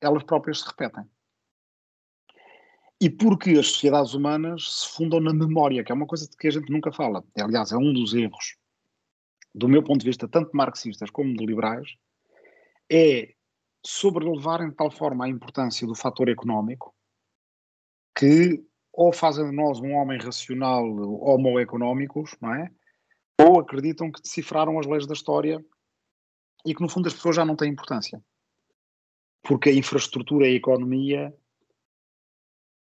elas 0.01 0.23
próprias 0.23 0.61
se 0.61 0.67
repetem. 0.67 1.05
E 3.01 3.09
porque 3.09 3.51
as 3.53 3.69
sociedades 3.69 4.13
humanas 4.13 4.81
se 4.81 4.89
fundam 4.95 5.21
na 5.21 5.33
memória, 5.33 5.83
que 5.83 5.91
é 5.91 5.95
uma 5.95 6.07
coisa 6.07 6.29
de 6.29 6.37
que 6.37 6.49
a 6.49 6.51
gente 6.51 6.71
nunca 6.71 6.93
fala. 6.93 7.25
Aliás, 7.41 7.73
é 7.73 7.77
um 7.77 7.93
dos 7.93 8.13
erros, 8.13 8.57
do 9.54 9.69
meu 9.69 9.83
ponto 9.83 10.00
de 10.00 10.07
vista, 10.07 10.28
tanto 10.28 10.57
marxistas 10.57 11.11
como 11.11 11.37
de 11.37 11.45
liberais, 11.45 11.97
é 12.90 13.35
sobrelevarem 13.85 14.71
de 14.71 14.76
tal 14.76 14.90
forma 14.90 15.25
a 15.25 15.28
importância 15.28 15.87
do 15.87 15.95
fator 15.95 16.28
económico 16.28 16.95
que 18.16 18.62
ou 18.92 19.12
fazem 19.12 19.49
de 19.49 19.57
nós 19.57 19.80
um 19.80 19.92
homem 19.92 20.19
racional 20.19 20.85
homo 20.85 21.59
económicos, 21.59 22.37
não 22.40 22.54
é? 22.54 22.71
Ou 23.40 23.61
acreditam 23.61 24.11
que 24.11 24.21
decifraram 24.21 24.78
as 24.78 24.87
leis 24.87 25.07
da 25.07 25.14
história 25.14 25.64
e 26.66 26.75
que 26.75 26.83
no 26.83 26.88
fundo 26.88 27.09
as 27.09 27.14
pessoas 27.14 27.37
já 27.37 27.45
não 27.45 27.57
têm 27.57 27.71
importância. 27.71 28.23
Porque 29.42 29.71
a 29.71 29.75
infraestrutura, 29.75 30.45
a 30.45 30.50
economia 30.50 31.35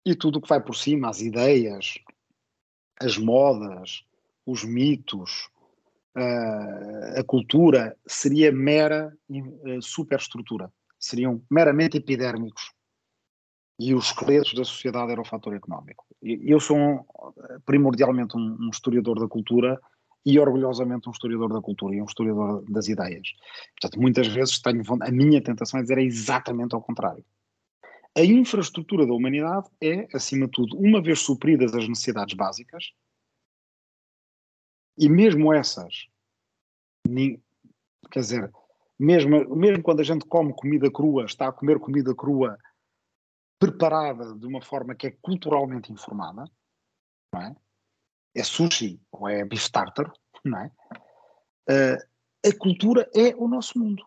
e 0.04 0.16
tudo 0.16 0.38
o 0.38 0.42
que 0.42 0.48
vai 0.48 0.60
por 0.60 0.74
cima, 0.74 1.08
as 1.08 1.20
ideias, 1.20 1.98
as 3.00 3.16
modas, 3.16 4.04
os 4.44 4.64
mitos, 4.64 5.48
a 6.14 7.24
cultura, 7.24 7.96
seria 8.06 8.52
mera 8.52 9.12
uh, 9.30 9.82
superestrutura. 9.82 10.70
Seriam 10.98 11.42
meramente 11.50 11.96
epidérmicos. 11.96 12.72
E 13.78 13.94
os 13.94 14.06
esqueletos 14.06 14.54
da 14.54 14.64
sociedade 14.64 15.10
era 15.10 15.20
o 15.20 15.24
fator 15.24 15.54
económico. 15.54 16.04
Eu 16.22 16.60
sou 16.60 16.76
um, 16.76 17.04
primordialmente 17.64 18.36
um, 18.36 18.56
um 18.60 18.70
historiador 18.70 19.18
da 19.18 19.26
cultura 19.26 19.80
e 20.24 20.38
orgulhosamente 20.38 21.08
um 21.08 21.12
historiador 21.12 21.52
da 21.52 21.60
cultura 21.60 21.96
e 21.96 22.00
um 22.00 22.04
historiador 22.04 22.64
das 22.70 22.88
ideias. 22.88 23.28
Portanto, 23.80 24.00
muitas 24.00 24.28
vezes 24.28 24.60
tenho 24.60 24.82
a 25.00 25.10
minha 25.10 25.42
tentação 25.42 25.80
é 25.80 25.82
dizer 25.82 25.98
é 25.98 26.02
exatamente 26.02 26.74
ao 26.74 26.82
contrário. 26.82 27.24
A 28.16 28.22
infraestrutura 28.22 29.06
da 29.06 29.14
humanidade 29.14 29.68
é, 29.82 30.06
acima 30.14 30.46
de 30.46 30.52
tudo, 30.52 30.76
uma 30.76 31.02
vez 31.02 31.20
supridas 31.20 31.74
as 31.74 31.88
necessidades 31.88 32.34
básicas, 32.34 32.92
e 34.96 35.08
mesmo 35.08 35.52
essas, 35.52 36.06
quer 38.10 38.20
dizer, 38.20 38.52
mesmo, 38.98 39.54
mesmo 39.56 39.82
quando 39.82 40.00
a 40.00 40.04
gente 40.04 40.24
come 40.26 40.52
comida 40.52 40.90
crua, 40.90 41.24
está 41.24 41.48
a 41.48 41.52
comer 41.52 41.78
comida 41.78 42.14
crua 42.14 42.58
preparada 43.58 44.34
de 44.34 44.46
uma 44.46 44.60
forma 44.60 44.94
que 44.94 45.06
é 45.06 45.10
culturalmente 45.10 45.92
informada, 45.92 46.44
não 47.34 47.42
é? 47.42 47.56
É 48.34 48.42
sushi 48.42 49.00
ou 49.10 49.28
é 49.28 49.44
beef 49.44 49.68
tartar, 49.70 50.12
não 50.44 50.58
é? 50.58 50.70
Uh, 51.68 52.48
a 52.48 52.58
cultura 52.58 53.08
é 53.14 53.34
o 53.36 53.46
nosso 53.46 53.78
mundo. 53.78 54.04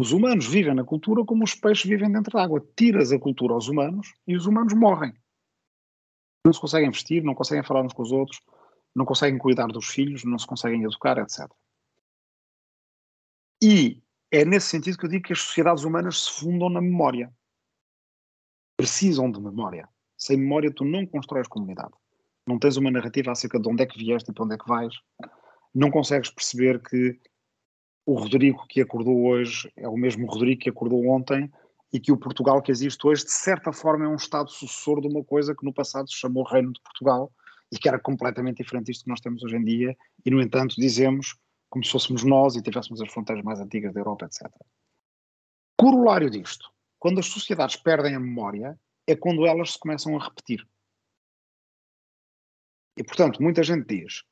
Os 0.00 0.12
humanos 0.12 0.46
vivem 0.46 0.74
na 0.74 0.84
cultura 0.84 1.24
como 1.24 1.42
os 1.42 1.54
peixes 1.54 1.88
vivem 1.88 2.12
dentro 2.12 2.32
da 2.32 2.44
água. 2.44 2.64
Tiras 2.76 3.10
a 3.10 3.18
cultura 3.18 3.54
aos 3.54 3.66
humanos 3.66 4.14
e 4.26 4.36
os 4.36 4.46
humanos 4.46 4.72
morrem. 4.72 5.12
Não 6.46 6.52
se 6.52 6.60
conseguem 6.60 6.90
vestir, 6.90 7.24
não 7.24 7.34
conseguem 7.34 7.64
falar 7.64 7.82
uns 7.82 7.92
com 7.92 8.02
os 8.02 8.12
outros, 8.12 8.40
não 8.98 9.04
conseguem 9.04 9.38
cuidar 9.38 9.68
dos 9.68 9.86
filhos, 9.86 10.24
não 10.24 10.38
se 10.38 10.46
conseguem 10.46 10.82
educar, 10.82 11.16
etc. 11.18 11.48
E 13.62 14.02
é 14.30 14.44
nesse 14.44 14.66
sentido 14.66 14.98
que 14.98 15.06
eu 15.06 15.08
digo 15.08 15.24
que 15.24 15.32
as 15.32 15.40
sociedades 15.40 15.84
humanas 15.84 16.24
se 16.24 16.40
fundam 16.40 16.68
na 16.68 16.80
memória. 16.80 17.32
Precisam 18.76 19.30
de 19.30 19.40
memória. 19.40 19.88
Sem 20.16 20.36
memória, 20.36 20.72
tu 20.72 20.84
não 20.84 21.06
constróis 21.06 21.46
comunidade. 21.46 21.92
Não 22.46 22.58
tens 22.58 22.76
uma 22.76 22.90
narrativa 22.90 23.30
acerca 23.30 23.60
de 23.60 23.68
onde 23.68 23.82
é 23.82 23.86
que 23.86 23.98
vieste 23.98 24.30
e 24.30 24.34
para 24.34 24.44
onde 24.44 24.54
é 24.54 24.58
que 24.58 24.68
vais. 24.68 24.94
Não 25.72 25.90
consegues 25.90 26.30
perceber 26.30 26.82
que 26.82 27.20
o 28.04 28.14
Rodrigo 28.14 28.66
que 28.68 28.80
acordou 28.80 29.26
hoje 29.26 29.70
é 29.76 29.86
o 29.86 29.96
mesmo 29.96 30.26
Rodrigo 30.26 30.60
que 30.60 30.70
acordou 30.70 31.06
ontem 31.06 31.50
e 31.92 32.00
que 32.00 32.10
o 32.10 32.16
Portugal 32.16 32.60
que 32.60 32.72
existe 32.72 33.06
hoje, 33.06 33.24
de 33.24 33.32
certa 33.32 33.72
forma, 33.72 34.04
é 34.04 34.08
um 34.08 34.16
Estado 34.16 34.50
sucessor 34.50 35.00
de 35.00 35.08
uma 35.08 35.22
coisa 35.22 35.54
que 35.54 35.64
no 35.64 35.72
passado 35.72 36.10
se 36.10 36.16
chamou 36.16 36.42
Reino 36.42 36.72
de 36.72 36.80
Portugal 36.80 37.32
e 37.72 37.78
que 37.78 37.88
era 37.88 37.98
completamente 37.98 38.58
diferente 38.58 38.86
disto 38.86 39.04
que 39.04 39.10
nós 39.10 39.20
temos 39.20 39.42
hoje 39.42 39.56
em 39.56 39.64
dia, 39.64 39.96
e 40.24 40.30
no 40.30 40.40
entanto 40.40 40.74
dizemos 40.76 41.36
como 41.68 41.84
se 41.84 41.90
fôssemos 41.90 42.24
nós 42.24 42.56
e 42.56 42.62
tivéssemos 42.62 43.00
as 43.00 43.12
fronteiras 43.12 43.44
mais 43.44 43.60
antigas 43.60 43.92
da 43.92 44.00
Europa, 44.00 44.24
etc. 44.24 44.50
Corolário 45.76 46.30
disto, 46.30 46.70
quando 46.98 47.20
as 47.20 47.26
sociedades 47.26 47.76
perdem 47.76 48.14
a 48.14 48.20
memória, 48.20 48.78
é 49.06 49.14
quando 49.14 49.46
elas 49.46 49.72
se 49.72 49.78
começam 49.78 50.16
a 50.16 50.24
repetir. 50.24 50.66
E 52.96 53.04
portanto, 53.04 53.42
muita 53.42 53.62
gente 53.62 53.86
diz: 53.86 54.24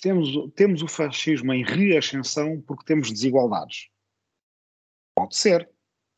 temos, 0.00 0.52
temos 0.54 0.82
o 0.82 0.88
fascismo 0.88 1.52
em 1.52 1.62
reascensão 1.62 2.60
porque 2.62 2.84
temos 2.84 3.10
desigualdades. 3.10 3.88
Pode 5.14 5.36
ser, 5.36 5.70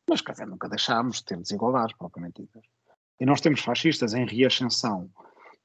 mas 0.09 0.21
quer 0.21 0.31
dizer, 0.31 0.47
nunca 0.47 0.69
deixámos 0.69 1.17
de 1.17 1.25
ter 1.25 1.37
desigualdades 1.37 1.95
propriamente 1.97 2.41
ditas. 2.41 2.63
E 3.19 3.25
nós 3.25 3.41
temos 3.41 3.61
fascistas 3.61 4.13
em 4.13 4.25
reascensão 4.25 5.09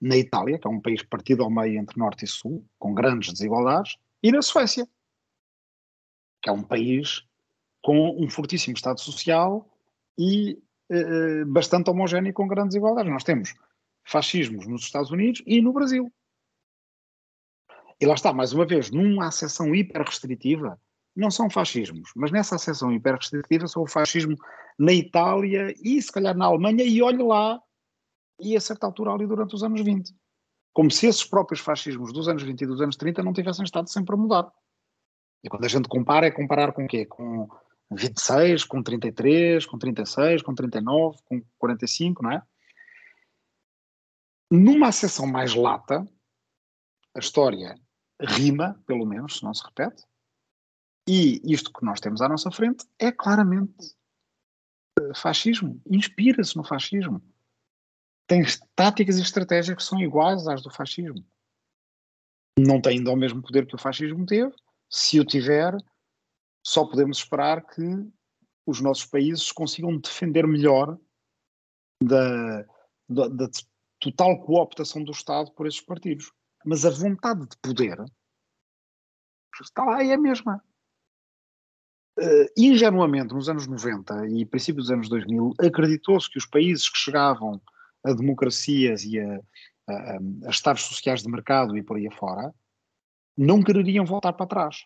na 0.00 0.16
Itália, 0.16 0.58
que 0.58 0.66
é 0.66 0.70
um 0.70 0.80
país 0.80 1.02
partido 1.02 1.42
ao 1.42 1.50
meio 1.50 1.78
entre 1.78 1.98
norte 1.98 2.24
e 2.24 2.28
sul, 2.28 2.64
com 2.78 2.94
grandes 2.94 3.32
desigualdades, 3.32 3.96
e 4.22 4.30
na 4.30 4.42
Suécia, 4.42 4.86
que 6.42 6.48
é 6.48 6.52
um 6.52 6.62
país 6.62 7.24
com 7.82 8.16
um 8.22 8.28
fortíssimo 8.30 8.74
Estado 8.74 9.00
social 9.00 9.68
e 10.16 10.60
eh, 10.90 11.44
bastante 11.44 11.90
homogéneo 11.90 12.32
com 12.32 12.46
grandes 12.46 12.74
desigualdades. 12.74 13.12
Nós 13.12 13.24
temos 13.24 13.54
fascismos 14.04 14.66
nos 14.66 14.82
Estados 14.82 15.10
Unidos 15.10 15.42
e 15.46 15.60
no 15.60 15.72
Brasil. 15.72 16.12
E 18.00 18.06
lá 18.06 18.14
está, 18.14 18.32
mais 18.32 18.52
uma 18.52 18.64
vez, 18.64 18.90
numa 18.90 19.26
acessão 19.26 19.74
hiper 19.74 20.02
restritiva, 20.02 20.80
não 21.14 21.30
são 21.30 21.50
fascismos, 21.50 22.10
mas 22.14 22.30
nessa 22.30 22.54
acessão 22.54 22.92
hiper 22.92 23.16
restritiva 23.16 23.66
são 23.66 23.82
o 23.82 23.88
fascismo 23.88 24.36
na 24.78 24.92
Itália 24.92 25.74
e 25.82 26.00
se 26.00 26.12
calhar 26.12 26.36
na 26.36 26.46
Alemanha, 26.46 26.84
e 26.84 27.02
olhe 27.02 27.22
lá, 27.22 27.60
e 28.38 28.56
a 28.56 28.60
certa 28.60 28.86
altura 28.86 29.12
ali 29.12 29.26
durante 29.26 29.54
os 29.54 29.62
anos 29.62 29.80
20. 29.80 30.14
Como 30.72 30.90
se 30.90 31.06
esses 31.06 31.24
próprios 31.24 31.60
fascismos 31.60 32.12
dos 32.12 32.28
anos 32.28 32.42
20 32.42 32.60
e 32.60 32.66
dos 32.66 32.80
anos 32.80 32.96
30 32.96 33.22
não 33.22 33.32
tivessem 33.32 33.64
estado 33.64 33.88
sempre 33.88 34.14
a 34.14 34.18
mudar. 34.18 34.52
E 35.42 35.48
quando 35.48 35.64
a 35.64 35.68
gente 35.68 35.88
compara, 35.88 36.26
é 36.26 36.30
comparar 36.30 36.72
com 36.72 36.84
o 36.84 36.88
quê? 36.88 37.06
Com 37.06 37.48
26, 37.90 38.64
com 38.64 38.82
33, 38.82 39.64
com 39.66 39.78
36, 39.78 40.42
com 40.42 40.54
39, 40.54 41.18
com 41.24 41.42
45, 41.58 42.22
não 42.22 42.32
é? 42.32 42.42
Numa 44.50 44.88
acessão 44.88 45.26
mais 45.26 45.54
lata, 45.54 46.06
a 47.14 47.18
história 47.18 47.74
rima, 48.20 48.80
pelo 48.86 49.06
menos, 49.06 49.38
se 49.38 49.44
não 49.44 49.54
se 49.54 49.64
repete. 49.64 50.04
E 51.08 51.40
isto 51.44 51.72
que 51.72 51.84
nós 51.84 52.00
temos 52.00 52.20
à 52.20 52.28
nossa 52.28 52.50
frente 52.50 52.86
é 52.98 53.10
claramente 53.10 53.96
eh, 55.00 55.14
fascismo, 55.14 55.80
inspira-se 55.90 56.56
no 56.56 56.64
fascismo. 56.64 57.22
Tem 58.28 58.42
táticas 58.76 59.18
e 59.18 59.22
estratégias 59.22 59.76
que 59.76 59.82
são 59.82 60.00
iguais 60.00 60.46
às 60.46 60.62
do 60.62 60.70
fascismo. 60.70 61.26
Não 62.58 62.80
tem 62.80 62.98
ainda 62.98 63.10
o 63.10 63.16
mesmo 63.16 63.42
poder 63.42 63.66
que 63.66 63.74
o 63.74 63.78
fascismo 63.78 64.24
teve. 64.24 64.54
Se 64.88 65.18
o 65.18 65.24
tiver, 65.24 65.76
só 66.64 66.84
podemos 66.84 67.18
esperar 67.18 67.66
que 67.66 67.82
os 68.66 68.80
nossos 68.80 69.06
países 69.06 69.50
consigam 69.50 69.98
defender 69.98 70.46
melhor 70.46 70.96
da, 72.02 72.62
da, 73.08 73.28
da 73.28 73.48
total 73.98 74.40
cooptação 74.42 75.02
do 75.02 75.10
Estado 75.10 75.50
por 75.52 75.66
esses 75.66 75.80
partidos 75.80 76.30
mas 76.64 76.84
a 76.84 76.90
vontade 76.90 77.48
de 77.48 77.56
poder 77.62 77.96
está 79.60 79.84
lá 79.84 80.04
e 80.04 80.10
é 80.10 80.14
a 80.14 80.18
mesma. 80.18 80.62
Uh, 82.18 82.46
ingenuamente, 82.56 83.32
nos 83.32 83.48
anos 83.48 83.66
90 83.66 84.28
e 84.28 84.44
princípio 84.44 84.82
dos 84.82 84.90
anos 84.90 85.08
2000, 85.08 85.54
acreditou-se 85.60 86.30
que 86.30 86.38
os 86.38 86.46
países 86.46 86.88
que 86.88 86.98
chegavam 86.98 87.60
a 88.08 88.14
democracias 88.14 89.04
e 89.04 89.18
a, 89.20 89.40
a, 89.88 90.18
a 90.46 90.50
estados 90.50 90.82
sociais 90.82 91.22
de 91.22 91.30
mercado 91.30 91.76
e 91.76 91.82
por 91.82 91.96
aí 91.96 92.06
afora 92.06 92.52
não 93.36 93.62
quereriam 93.62 94.04
voltar 94.04 94.32
para 94.32 94.46
trás. 94.46 94.84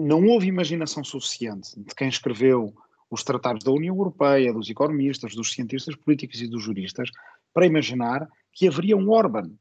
Não 0.00 0.26
houve 0.26 0.48
imaginação 0.48 1.04
suficiente 1.04 1.78
de 1.78 1.94
quem 1.94 2.08
escreveu 2.08 2.74
os 3.08 3.22
tratados 3.22 3.62
da 3.62 3.70
União 3.70 3.94
Europeia, 3.94 4.52
dos 4.52 4.68
economistas, 4.68 5.34
dos 5.34 5.52
cientistas 5.52 5.94
políticos 5.94 6.40
e 6.40 6.48
dos 6.48 6.62
juristas, 6.62 7.10
para 7.52 7.66
imaginar 7.66 8.28
que 8.52 8.66
haveria 8.66 8.96
um 8.96 9.10
Orban, 9.10 9.52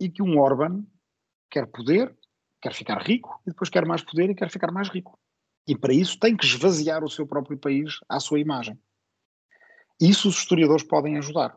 e 0.00 0.08
que 0.08 0.22
um 0.22 0.38
Orban 0.38 0.84
quer 1.50 1.66
poder, 1.66 2.14
quer 2.60 2.74
ficar 2.74 3.00
rico 3.02 3.40
e 3.46 3.50
depois 3.50 3.70
quer 3.70 3.86
mais 3.86 4.02
poder 4.02 4.30
e 4.30 4.34
quer 4.34 4.50
ficar 4.50 4.72
mais 4.72 4.88
rico. 4.88 5.18
E 5.66 5.76
para 5.76 5.94
isso 5.94 6.18
tem 6.18 6.36
que 6.36 6.44
esvaziar 6.44 7.04
o 7.04 7.10
seu 7.10 7.26
próprio 7.26 7.56
país 7.56 8.00
à 8.08 8.18
sua 8.20 8.40
imagem. 8.40 8.78
Isso 10.00 10.28
os 10.28 10.38
historiadores 10.38 10.82
podem 10.82 11.16
ajudar. 11.18 11.56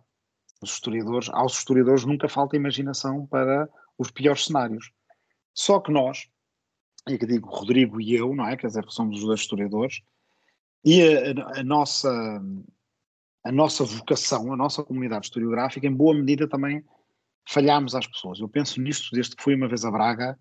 Os 0.62 0.72
historiadores, 0.72 1.30
aos 1.30 1.58
historiadores 1.58 2.06
nunca 2.06 2.28
falta 2.28 2.56
imaginação 2.56 3.26
para 3.28 3.70
os 3.98 4.12
piores 4.12 4.46
cenários. 4.46 4.92
Só 5.54 5.80
que 5.80 5.92
nós, 5.92 6.28
e 7.08 7.18
que 7.18 7.26
digo 7.26 7.50
Rodrigo 7.50 8.00
e 8.00 8.16
eu, 8.16 8.36
não 8.36 8.48
é? 8.48 8.58
Quer 8.58 8.68
dizer, 8.68 8.86
somos 8.90 9.20
os 9.20 9.26
dois 9.26 9.42
historiadores, 9.42 10.02
e 10.84 11.02
a, 11.02 11.60
a, 11.60 11.64
nossa, 11.64 12.42
a 13.44 13.52
nossa 13.52 13.84
vocação, 13.84 14.54
a 14.54 14.58
nossa 14.58 14.84
comunidade 14.84 15.26
historiográfica, 15.26 15.88
em 15.88 15.94
boa 15.94 16.14
medida 16.14 16.48
também 16.48 16.84
falhámos 17.48 17.96
às 17.96 18.06
pessoas. 18.06 18.40
Eu 18.40 18.50
penso 18.50 18.82
nisto 18.82 19.10
desde 19.12 19.36
que 19.36 19.44
fui 19.44 19.56
uma 19.56 19.68
vez 19.68 19.86
a 19.86 19.92
Braga 19.92 20.38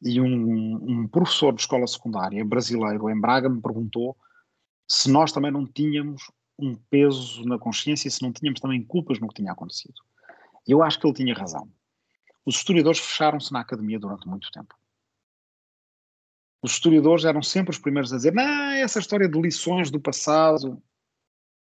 e 0.00 0.20
um, 0.20 0.74
um 0.82 1.08
professor 1.08 1.54
de 1.54 1.60
escola 1.60 1.86
secundária 1.86 2.44
brasileiro 2.44 3.08
em 3.08 3.20
Braga 3.20 3.48
me 3.48 3.60
perguntou 3.60 4.16
se 4.88 5.10
nós 5.10 5.32
também 5.32 5.50
não 5.50 5.66
tínhamos 5.66 6.30
um 6.62 6.74
peso 6.74 7.44
na 7.44 7.58
consciência, 7.58 8.10
se 8.10 8.22
não 8.22 8.32
tínhamos 8.32 8.60
também 8.60 8.82
culpas 8.82 9.18
no 9.18 9.28
que 9.28 9.34
tinha 9.34 9.52
acontecido. 9.52 10.00
Eu 10.66 10.82
acho 10.82 10.98
que 11.00 11.06
ele 11.06 11.14
tinha 11.14 11.34
razão. 11.34 11.68
Os 12.46 12.56
historiadores 12.56 13.00
fecharam-se 13.00 13.52
na 13.52 13.60
academia 13.60 13.98
durante 13.98 14.28
muito 14.28 14.50
tempo. 14.50 14.74
Os 16.62 16.72
historiadores 16.72 17.24
eram 17.24 17.42
sempre 17.42 17.72
os 17.72 17.78
primeiros 17.78 18.12
a 18.12 18.16
dizer: 18.16 18.32
não, 18.32 18.70
essa 18.72 19.00
história 19.00 19.28
de 19.28 19.40
lições 19.40 19.90
do 19.90 20.00
passado 20.00 20.80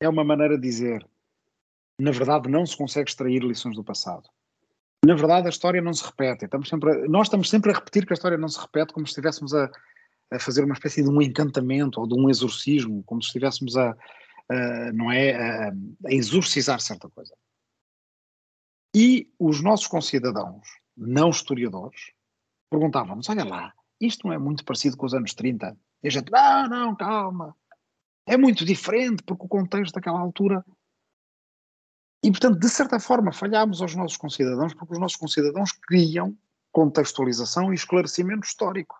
é 0.01 0.09
uma 0.09 0.25
maneira 0.25 0.57
de 0.57 0.63
dizer. 0.63 1.07
Na 2.01 2.11
verdade, 2.11 2.49
não 2.49 2.67
se 2.67 2.77
consegue 2.77 3.09
extrair 3.09 3.43
lições 3.43 3.77
do 3.77 3.85
passado. 3.85 4.29
Na 5.05 5.15
verdade, 5.15 5.47
a 5.47 5.51
história 5.51 5.81
não 5.81 5.93
se 5.93 6.05
repete. 6.05 6.45
Estamos 6.45 6.69
sempre 6.69 6.91
a, 6.91 7.09
nós 7.09 7.29
estamos 7.29 7.49
sempre 7.49 7.71
a 7.71 7.75
repetir 7.75 8.05
que 8.05 8.13
a 8.13 8.15
história 8.15 8.37
não 8.37 8.49
se 8.49 8.61
repete, 8.61 8.93
como 8.93 9.07
se 9.07 9.13
estivéssemos 9.13 9.55
a, 9.55 9.71
a 10.33 10.39
fazer 10.41 10.65
uma 10.65 10.75
espécie 10.75 11.03
de 11.03 11.09
um 11.09 11.23
encantamento 11.23 12.01
ou 12.01 12.07
de 12.07 12.15
um 12.15 12.29
exorcismo, 12.29 13.03
como 13.05 13.23
se 13.23 13.29
estivéssemos 13.29 13.77
a, 13.77 13.97
a 14.51 14.93
não 14.93 15.11
é, 15.11 15.35
a, 15.35 15.69
a 15.69 16.13
exorcizar 16.13 16.81
certa 16.81 17.09
coisa. 17.09 17.35
E 18.95 19.31
os 19.39 19.63
nossos 19.63 19.87
concidadãos, 19.87 20.67
não 20.97 21.31
historiadores, 21.31 22.13
perguntavam-nos: 22.71 23.29
olha 23.29 23.45
lá, 23.45 23.75
isto 24.01 24.27
não 24.27 24.35
é 24.35 24.39
muito 24.39 24.65
parecido 24.65 24.97
com 24.97 25.07
os 25.07 25.15
anos 25.15 25.35
30? 25.35 25.77
E 26.03 26.09
a 26.09 26.11
gente, 26.11 26.31
não, 26.31 26.69
não, 26.69 26.97
calma. 26.97 27.57
É 28.27 28.37
muito 28.37 28.65
diferente, 28.65 29.23
porque 29.23 29.45
o 29.45 29.49
contexto 29.49 29.95
daquela 29.95 30.21
altura. 30.21 30.65
E, 32.23 32.31
portanto, 32.31 32.59
de 32.59 32.69
certa 32.69 32.99
forma, 32.99 33.33
falhámos 33.33 33.81
aos 33.81 33.95
nossos 33.95 34.17
concidadãos, 34.17 34.75
porque 34.75 34.93
os 34.93 35.01
nossos 35.01 35.17
concidadãos 35.17 35.73
queriam 35.73 36.37
contextualização 36.73 37.73
e 37.73 37.75
esclarecimento 37.75 38.47
histórico. 38.47 38.97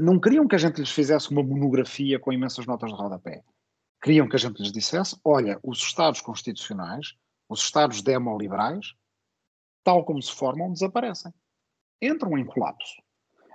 Não 0.00 0.18
queriam 0.18 0.48
que 0.48 0.54
a 0.54 0.58
gente 0.58 0.78
lhes 0.80 0.90
fizesse 0.90 1.30
uma 1.30 1.42
monografia 1.42 2.18
com 2.18 2.32
imensas 2.32 2.66
notas 2.66 2.90
de 2.90 2.96
rodapé. 2.96 3.44
Queriam 4.04 4.28
que 4.28 4.36
a 4.36 4.38
gente 4.38 4.60
lhes 4.60 4.70
dissesse: 4.70 5.18
olha, 5.24 5.58
os 5.62 5.78
Estados 5.78 6.20
constitucionais, 6.20 7.14
os 7.48 7.60
Estados 7.60 8.02
demoliberais, 8.02 8.94
tal 9.82 10.04
como 10.04 10.20
se 10.20 10.30
formam, 10.30 10.70
desaparecem. 10.70 11.32
Entram 12.02 12.36
em 12.36 12.44
colapso. 12.44 13.02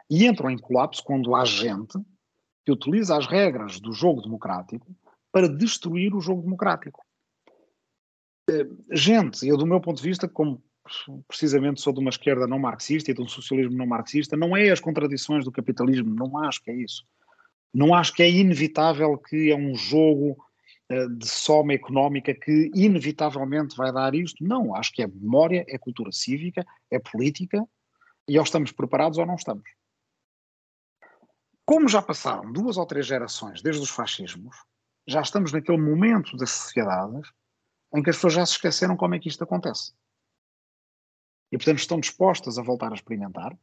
E 0.10 0.26
entram 0.26 0.50
em 0.50 0.58
colapso 0.58 1.04
quando 1.04 1.36
há 1.36 1.46
gente 1.46 2.00
que 2.66 2.72
utiliza 2.72 3.16
as 3.16 3.28
regras 3.28 3.80
do 3.80 3.94
jogo 3.94 4.24
democrático 4.24 4.88
para 5.32 5.48
destruir 5.48 6.16
o 6.16 6.20
jogo 6.20 6.42
democrático. 6.42 7.06
Eh, 8.50 8.68
gente, 8.92 9.48
eu 9.48 9.56
do 9.56 9.68
meu 9.68 9.80
ponto 9.80 10.02
de 10.02 10.10
vista, 10.10 10.28
como 10.28 10.64
precisamente 11.28 11.80
sou 11.80 11.94
de 11.94 12.00
uma 12.00 12.10
esquerda 12.10 12.48
não 12.48 12.58
marxista 12.58 13.12
e 13.12 13.14
de 13.14 13.22
um 13.22 13.28
socialismo 13.28 13.78
não 13.78 13.86
marxista, 13.86 14.36
não 14.36 14.58
é 14.58 14.72
as 14.72 14.80
contradições 14.80 15.46
do 15.46 15.52
capitalismo, 15.52 16.12
não 16.12 16.36
acho 16.40 16.64
que 16.64 16.72
é 16.72 16.76
isso. 16.76 17.06
Não 17.74 17.94
acho 17.94 18.14
que 18.14 18.24
é 18.24 18.30
inevitável 18.30 19.18
que 19.18 19.52
é 19.52 19.56
um 19.56 19.76
jogo 19.76 20.38
uh, 20.92 21.10
de 21.16 21.28
soma 21.28 21.74
económica 21.74 22.34
que 22.34 22.72
inevitavelmente 22.74 23.76
vai 23.76 23.92
dar 23.92 24.16
isto. 24.16 24.44
Não, 24.44 24.76
acho 24.76 24.92
que 24.92 25.04
é 25.04 25.08
memória, 25.08 25.66
é 25.68 25.78
cultura 25.78 26.12
cívica, 26.12 26.66
é 26.92 27.00
política 27.00 27.64
e 28.28 28.38
ou 28.38 28.44
estamos 28.44 28.72
preparados 28.72 29.18
ou 29.18 29.26
não 29.26 29.36
estamos. 29.36 29.70
Como 31.66 31.88
já 31.88 32.02
passaram 32.02 32.52
duas 32.52 32.78
ou 32.78 32.86
três 32.86 33.06
gerações 33.06 33.62
desde 33.62 33.84
os 33.84 33.90
fascismos, 33.90 34.56
já 35.08 35.22
estamos 35.22 35.52
naquele 35.52 35.78
momento 35.78 36.36
das 36.36 36.52
sociedades 36.52 37.32
em 37.94 38.04
que 38.04 38.10
as 38.10 38.16
pessoas 38.16 38.34
já 38.34 38.46
se 38.46 38.54
esqueceram 38.54 38.96
como 38.96 39.16
é 39.16 39.20
que 39.20 39.30
isto 39.30 39.44
acontece. 39.44 39.94
E, 41.52 41.58
portanto, 41.58 41.80
estão 41.80 42.00
dispostas 42.00 42.58
a 42.58 42.64
voltar 42.64 42.92
a 42.92 42.96
experimentar, 42.96 43.58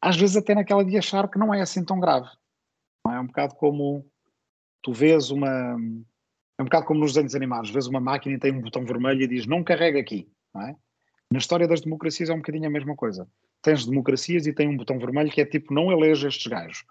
às 0.00 0.16
vezes 0.16 0.36
até 0.36 0.54
naquela 0.54 0.84
de 0.84 0.96
achar 0.96 1.28
que 1.28 1.38
não 1.38 1.52
é 1.52 1.60
assim 1.60 1.84
tão 1.84 2.00
grave. 2.00 2.28
É? 3.08 3.14
é 3.14 3.20
um 3.20 3.26
bocado 3.26 3.54
como 3.54 4.04
tu 4.82 4.92
vês 4.92 5.30
uma. 5.30 5.76
É 6.58 6.62
um 6.62 6.66
bocado 6.66 6.86
como 6.86 7.00
nos 7.00 7.12
desenhos 7.12 7.34
animados, 7.34 7.70
vês 7.70 7.86
uma 7.86 8.00
máquina 8.00 8.36
e 8.36 8.38
tem 8.38 8.52
um 8.52 8.60
botão 8.60 8.84
vermelho 8.84 9.22
e 9.22 9.26
diz 9.26 9.46
não 9.46 9.64
carrega 9.64 9.98
aqui. 9.98 10.30
Não 10.54 10.62
é? 10.62 10.76
Na 11.30 11.38
história 11.38 11.66
das 11.66 11.80
democracias 11.80 12.30
é 12.30 12.32
um 12.32 12.38
bocadinho 12.38 12.66
a 12.66 12.70
mesma 12.70 12.94
coisa 12.94 13.28
tens 13.64 13.86
democracias 13.86 14.46
e 14.46 14.52
tem 14.52 14.68
um 14.68 14.76
botão 14.76 14.98
vermelho 14.98 15.30
que 15.30 15.40
é 15.40 15.46
tipo 15.46 15.72
não 15.72 15.90
eleja 15.90 16.28
estes 16.28 16.46
gajos. 16.46 16.84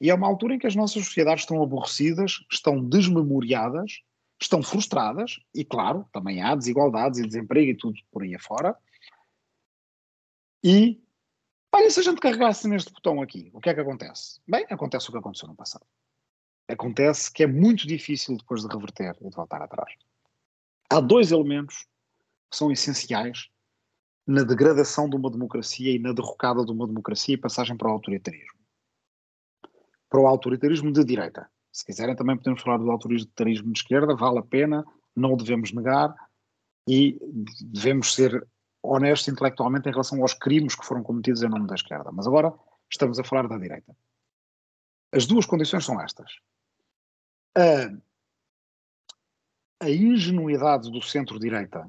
E 0.00 0.10
é 0.10 0.14
uma 0.14 0.26
altura 0.26 0.54
em 0.54 0.58
que 0.58 0.66
as 0.66 0.74
nossas 0.74 1.04
sociedades 1.04 1.44
estão 1.44 1.62
aborrecidas, 1.62 2.44
estão 2.50 2.84
desmemoriadas, 2.84 4.02
estão 4.40 4.62
frustradas, 4.62 5.38
e 5.54 5.64
claro, 5.64 6.04
também 6.12 6.42
há 6.42 6.54
desigualdades 6.54 7.20
e 7.20 7.26
desemprego 7.26 7.70
e 7.70 7.76
tudo 7.76 7.98
por 8.10 8.22
aí 8.22 8.34
afora. 8.34 8.76
E, 10.62 11.00
olha, 11.72 11.90
se 11.90 12.00
a 12.00 12.02
gente 12.02 12.20
carregasse 12.20 12.68
neste 12.68 12.92
botão 12.92 13.20
aqui, 13.22 13.50
o 13.52 13.60
que 13.60 13.70
é 13.70 13.74
que 13.74 13.80
acontece? 13.80 14.40
Bem, 14.46 14.66
acontece 14.70 15.08
o 15.08 15.12
que 15.12 15.18
aconteceu 15.18 15.48
no 15.48 15.54
passado. 15.54 15.86
Acontece 16.68 17.32
que 17.32 17.42
é 17.42 17.46
muito 17.46 17.86
difícil 17.86 18.36
depois 18.36 18.62
de 18.62 18.68
reverter 18.68 19.16
e 19.20 19.28
de 19.28 19.34
voltar 19.34 19.62
atrás. 19.62 19.92
Há 20.90 21.00
dois 21.00 21.32
elementos 21.32 21.86
que 22.50 22.56
são 22.56 22.70
essenciais 22.70 23.48
na 24.26 24.42
degradação 24.42 25.08
de 25.08 25.16
uma 25.16 25.30
democracia 25.30 25.90
e 25.90 25.98
na 25.98 26.12
derrocada 26.12 26.64
de 26.64 26.70
uma 26.70 26.86
democracia 26.86 27.34
e 27.34 27.38
passagem 27.38 27.76
para 27.76 27.88
o 27.88 27.92
autoritarismo. 27.92 28.58
Para 30.10 30.20
o 30.20 30.26
autoritarismo 30.26 30.92
de 30.92 31.02
direita. 31.02 31.50
Se 31.72 31.84
quiserem, 31.84 32.14
também 32.14 32.36
podemos 32.36 32.60
falar 32.60 32.76
do 32.76 32.90
autoritarismo 32.90 33.72
de 33.72 33.78
esquerda, 33.78 34.14
vale 34.14 34.38
a 34.38 34.42
pena, 34.42 34.84
não 35.16 35.32
o 35.32 35.36
devemos 35.36 35.72
negar 35.72 36.14
e 36.86 37.18
devemos 37.62 38.14
ser 38.14 38.46
honestos 38.88 39.28
intelectualmente 39.28 39.88
em 39.88 39.92
relação 39.92 40.20
aos 40.22 40.34
crimes 40.34 40.74
que 40.74 40.86
foram 40.86 41.02
cometidos 41.02 41.42
em 41.42 41.48
nome 41.48 41.66
da 41.66 41.74
esquerda. 41.74 42.10
Mas 42.12 42.26
agora 42.26 42.52
estamos 42.90 43.18
a 43.18 43.24
falar 43.24 43.46
da 43.46 43.58
direita. 43.58 43.96
As 45.12 45.26
duas 45.26 45.46
condições 45.46 45.84
são 45.84 46.00
estas. 46.00 46.38
A, 47.56 47.90
a 49.84 49.90
ingenuidade 49.90 50.90
do 50.90 51.00
centro-direita 51.00 51.88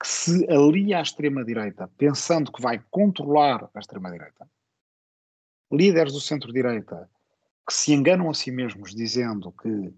que 0.00 0.06
se 0.06 0.46
alia 0.50 0.98
à 0.98 1.02
extrema-direita 1.02 1.88
pensando 1.96 2.52
que 2.52 2.60
vai 2.60 2.84
controlar 2.90 3.70
a 3.74 3.78
extrema-direita, 3.78 4.48
líderes 5.72 6.12
do 6.12 6.20
centro-direita 6.20 7.10
que 7.66 7.74
se 7.74 7.92
enganam 7.92 8.30
a 8.30 8.34
si 8.34 8.50
mesmos 8.50 8.94
dizendo 8.94 9.52
que 9.52 9.92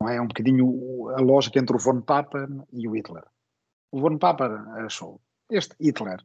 não 0.00 0.08
é 0.08 0.20
um 0.20 0.28
bocadinho 0.28 1.10
a 1.10 1.20
lógica 1.20 1.58
entre 1.58 1.74
o 1.74 1.78
von 1.78 2.00
Papen 2.00 2.62
e 2.72 2.86
o 2.86 2.94
Hitler. 2.94 3.24
O 3.90 4.00
von 4.00 4.18
Papen 4.18 4.52
achou 4.84 5.20
este 5.50 5.74
Hitler 5.80 6.24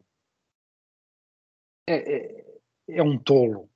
é, 1.87 1.95
é, 1.95 2.45
é 2.89 3.03
um 3.03 3.17
tolo. 3.17 3.69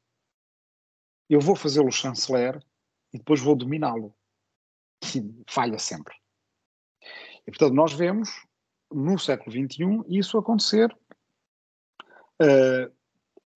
Eu 1.29 1.39
vou 1.39 1.55
fazê-lo 1.55 1.91
chanceler 1.91 2.63
e 3.13 3.17
depois 3.17 3.41
vou 3.41 3.55
dominá-lo. 3.55 4.15
Falha 5.49 5.79
sempre. 5.79 6.15
E 7.47 7.51
portanto 7.51 7.73
nós 7.73 7.93
vemos 7.93 8.29
no 8.91 9.17
século 9.19 9.51
XXI 9.51 10.03
isso 10.07 10.37
acontecer 10.37 10.91
uh, 12.41 12.95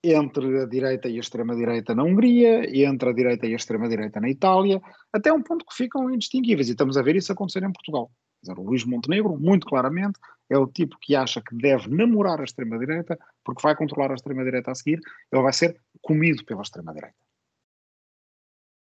entre 0.03 0.61
a 0.61 0.65
direita 0.65 1.09
e 1.09 1.17
a 1.17 1.19
extrema-direita 1.19 1.93
na 1.93 2.03
Hungria, 2.03 2.63
entre 2.85 3.09
a 3.09 3.13
direita 3.13 3.45
e 3.47 3.53
a 3.53 3.55
extrema-direita 3.55 4.19
na 4.19 4.29
Itália, 4.29 4.81
até 5.11 5.31
um 5.31 5.41
ponto 5.41 5.65
que 5.65 5.75
ficam 5.75 6.09
indistinguíveis. 6.09 6.69
E 6.69 6.71
estamos 6.71 6.97
a 6.97 7.01
ver 7.01 7.15
isso 7.15 7.31
acontecer 7.31 7.63
em 7.63 7.71
Portugal. 7.71 8.09
Dizer, 8.41 8.57
o 8.57 8.63
Luís 8.63 8.85
Montenegro, 8.85 9.37
muito 9.37 9.67
claramente, 9.67 10.19
é 10.49 10.57
o 10.57 10.67
tipo 10.67 10.97
que 10.99 11.15
acha 11.15 11.41
que 11.41 11.55
deve 11.55 11.89
namorar 11.89 12.39
a 12.39 12.43
extrema-direita 12.43 13.17
porque 13.43 13.61
vai 13.61 13.75
controlar 13.75 14.11
a 14.11 14.15
extrema-direita 14.15 14.71
a 14.71 14.75
seguir, 14.75 14.99
ele 15.31 15.41
vai 15.41 15.53
ser 15.53 15.79
comido 16.01 16.43
pela 16.45 16.61
extrema-direita. 16.61 17.15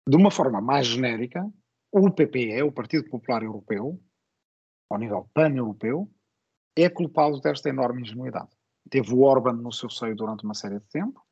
De 0.09 0.16
uma 0.16 0.31
forma 0.31 0.61
mais 0.61 0.87
genérica, 0.87 1.47
o 1.92 2.11
PPE, 2.11 2.62
o 2.62 2.73
Partido 2.73 3.09
Popular 3.09 3.42
Europeu, 3.42 4.01
ao 4.90 4.99
nível 4.99 5.29
pan-europeu, 5.35 6.11
é 6.77 6.88
culpado 6.88 7.40
desta 7.40 7.68
enorme 7.68 8.03
ingenuidade. 8.03 8.51
Teve 8.88 9.12
o 9.12 9.21
Orban 9.21 9.55
no 9.55 9.73
seu 9.73 9.90
seio 9.90 10.16
durante 10.16 10.44
uma 10.44 10.55
série 10.55 10.79
de 10.79 10.87
tempo. 10.87 11.23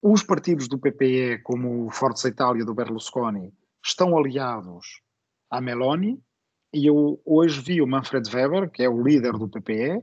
Os 0.00 0.22
partidos 0.22 0.68
do 0.68 0.78
PPE, 0.78 1.42
como 1.42 1.86
o 1.86 1.90
Forza 1.90 2.28
Itália 2.28 2.64
do 2.64 2.74
Berlusconi, 2.74 3.52
estão 3.84 4.16
aliados 4.16 5.02
à 5.50 5.60
Meloni. 5.60 6.22
E 6.72 6.86
eu 6.86 7.20
hoje 7.24 7.60
vi 7.60 7.80
o 7.80 7.86
Manfred 7.86 8.28
Weber, 8.34 8.70
que 8.70 8.82
é 8.82 8.88
o 8.88 9.02
líder 9.02 9.32
do 9.32 9.48
PPE, 9.48 10.02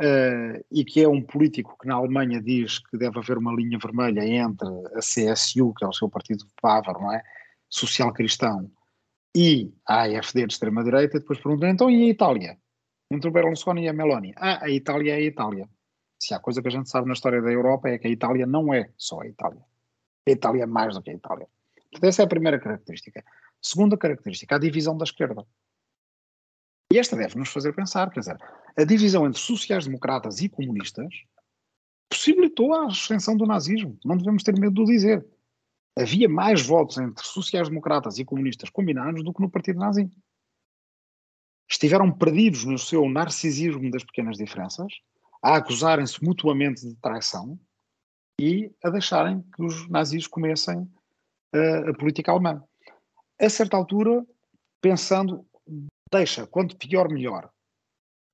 Uh, 0.00 0.56
eh, 0.56 0.64
e 0.72 0.82
que 0.82 1.02
é 1.02 1.06
um 1.06 1.20
político 1.20 1.76
que 1.78 1.86
na 1.86 1.96
Alemanha 1.96 2.40
diz 2.40 2.78
que 2.78 2.96
deve 2.96 3.18
haver 3.18 3.36
uma 3.36 3.52
linha 3.52 3.78
vermelha 3.78 4.24
entre 4.24 4.66
a 4.94 5.00
CSU, 5.00 5.74
que 5.74 5.84
é 5.84 5.86
o 5.88 5.92
seu 5.92 6.08
partido 6.08 6.46
bávaro, 6.62 7.02
não 7.02 7.12
é? 7.12 7.22
social-cristão, 7.68 8.72
e 9.36 9.70
a 9.86 10.04
AFD 10.04 10.46
de 10.46 10.54
extrema-direita, 10.54 11.20
depois 11.20 11.38
perguntam, 11.38 11.68
então 11.68 11.90
e 11.90 12.04
a 12.04 12.08
Itália? 12.08 12.56
entre 13.10 13.28
o 13.28 13.32
Berlusconi 13.32 13.84
e 13.84 13.88
a 13.88 13.92
Meloni. 13.92 14.32
Ah, 14.36 14.64
a 14.64 14.70
Itália 14.70 15.14
é 15.14 15.16
a 15.16 15.20
Itália. 15.20 15.68
Se 16.18 16.32
há 16.32 16.38
coisa 16.38 16.62
que 16.62 16.68
a 16.68 16.70
gente 16.70 16.88
sabe 16.88 17.08
na 17.08 17.14
história 17.14 17.42
da 17.42 17.50
Europa 17.50 17.88
é 17.88 17.98
que 17.98 18.06
a 18.06 18.10
Itália 18.10 18.46
não 18.46 18.72
é 18.72 18.90
só 18.96 19.20
a 19.20 19.26
Itália. 19.26 19.64
A 20.28 20.30
Itália 20.30 20.62
é 20.62 20.66
mais 20.66 20.94
do 20.94 21.02
que 21.02 21.10
a 21.10 21.14
Itália. 21.14 21.48
Portanto, 21.90 22.04
essa 22.04 22.22
é 22.22 22.24
a 22.24 22.28
primeira 22.28 22.60
característica. 22.60 23.24
Segunda 23.60 23.96
característica, 23.96 24.54
a 24.54 24.58
divisão 24.58 24.96
da 24.96 25.04
esquerda. 25.04 25.44
E 26.92 26.98
esta 26.98 27.16
deve 27.16 27.38
nos 27.38 27.50
fazer 27.50 27.72
pensar, 27.72 28.10
quer 28.10 28.20
dizer, 28.20 28.38
a 28.76 28.84
divisão 28.84 29.26
entre 29.26 29.40
sociais-democratas 29.40 30.40
e 30.40 30.48
comunistas 30.48 31.14
possibilitou 32.08 32.74
a 32.74 32.86
ascensão 32.86 33.36
do 33.36 33.46
nazismo. 33.46 33.96
Não 34.04 34.16
devemos 34.16 34.42
ter 34.42 34.58
medo 34.58 34.74
de 34.74 34.80
o 34.80 34.84
dizer. 34.84 35.24
havia 35.96 36.28
mais 36.28 36.66
votos 36.66 36.98
entre 36.98 37.24
sociais-democratas 37.24 38.18
e 38.18 38.24
comunistas 38.24 38.70
combinados 38.70 39.22
do 39.22 39.32
que 39.32 39.40
no 39.40 39.50
Partido 39.50 39.78
Nazi. 39.78 40.10
Estiveram 41.70 42.10
perdidos 42.10 42.64
no 42.64 42.78
seu 42.78 43.08
narcisismo 43.08 43.88
das 43.90 44.02
pequenas 44.02 44.36
diferenças, 44.36 44.92
a 45.40 45.56
acusarem-se 45.56 46.22
mutuamente 46.24 46.86
de 46.86 46.96
traição 46.96 47.58
e 48.40 48.72
a 48.82 48.90
deixarem 48.90 49.42
que 49.54 49.62
os 49.62 49.88
nazis 49.88 50.26
comessem 50.26 50.78
uh, 50.78 51.90
a 51.90 51.94
política 51.94 52.32
alemã. 52.32 52.62
A 53.40 53.48
certa 53.48 53.76
altura, 53.76 54.26
pensando, 54.80 55.46
deixa, 56.12 56.46
quanto 56.46 56.76
pior, 56.76 57.08
melhor. 57.08 57.50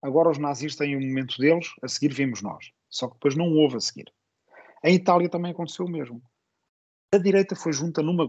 Agora 0.03 0.31
os 0.31 0.39
nazis 0.39 0.77
têm 0.77 0.97
um 0.97 1.01
momento 1.01 1.39
deles, 1.39 1.69
a 1.83 1.89
seguir 1.89 2.12
vimos 2.12 2.43
nós. 2.43 2.71
Só 2.89 3.09
que 3.09 3.15
depois 3.15 3.35
não 3.35 3.53
houve 3.53 3.77
a 3.77 3.81
seguir. 3.81 4.12
Em 4.85 4.95
Itália 4.95 5.29
também 5.29 5.53
aconteceu 5.53 5.85
o 5.85 5.91
mesmo. 5.91 6.23
A 7.12 7.19
direita 7.19 7.57
foi 7.57 7.73
junta 7.73 8.03
numa. 8.03 8.29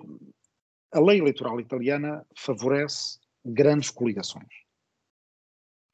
A 0.92 1.00
lei 1.00 1.20
eleitoral 1.20 1.60
italiana 1.60 2.26
favorece 2.36 3.20
grandes 3.46 3.90
coligações. 3.90 4.48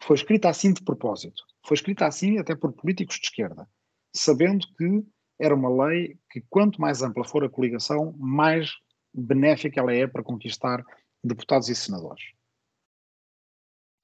Foi 0.02 0.16
escrita 0.16 0.50
assim 0.50 0.74
de 0.74 0.84
propósito. 0.84 1.44
Foi 1.66 1.76
escrita 1.76 2.06
assim 2.06 2.38
até 2.38 2.56
por 2.56 2.74
políticos 2.74 3.16
de 3.16 3.26
esquerda, 3.26 3.68
sabendo 4.14 4.68
que 4.78 5.04
era 5.40 5.56
uma 5.56 5.88
lei 5.88 6.18
que, 6.30 6.42
quanto 6.50 6.80
mais 6.80 7.02
ampla 7.02 7.24
for 7.24 7.44
a 7.44 7.50
coligação, 7.50 8.14
mais 8.18 8.72
benéfica 9.14 9.80
ela 9.80 9.94
é 9.94 10.08
para 10.08 10.24
conquistar 10.24 10.84
deputados 11.24 11.70
e 11.70 11.76
senadores. 11.76 12.24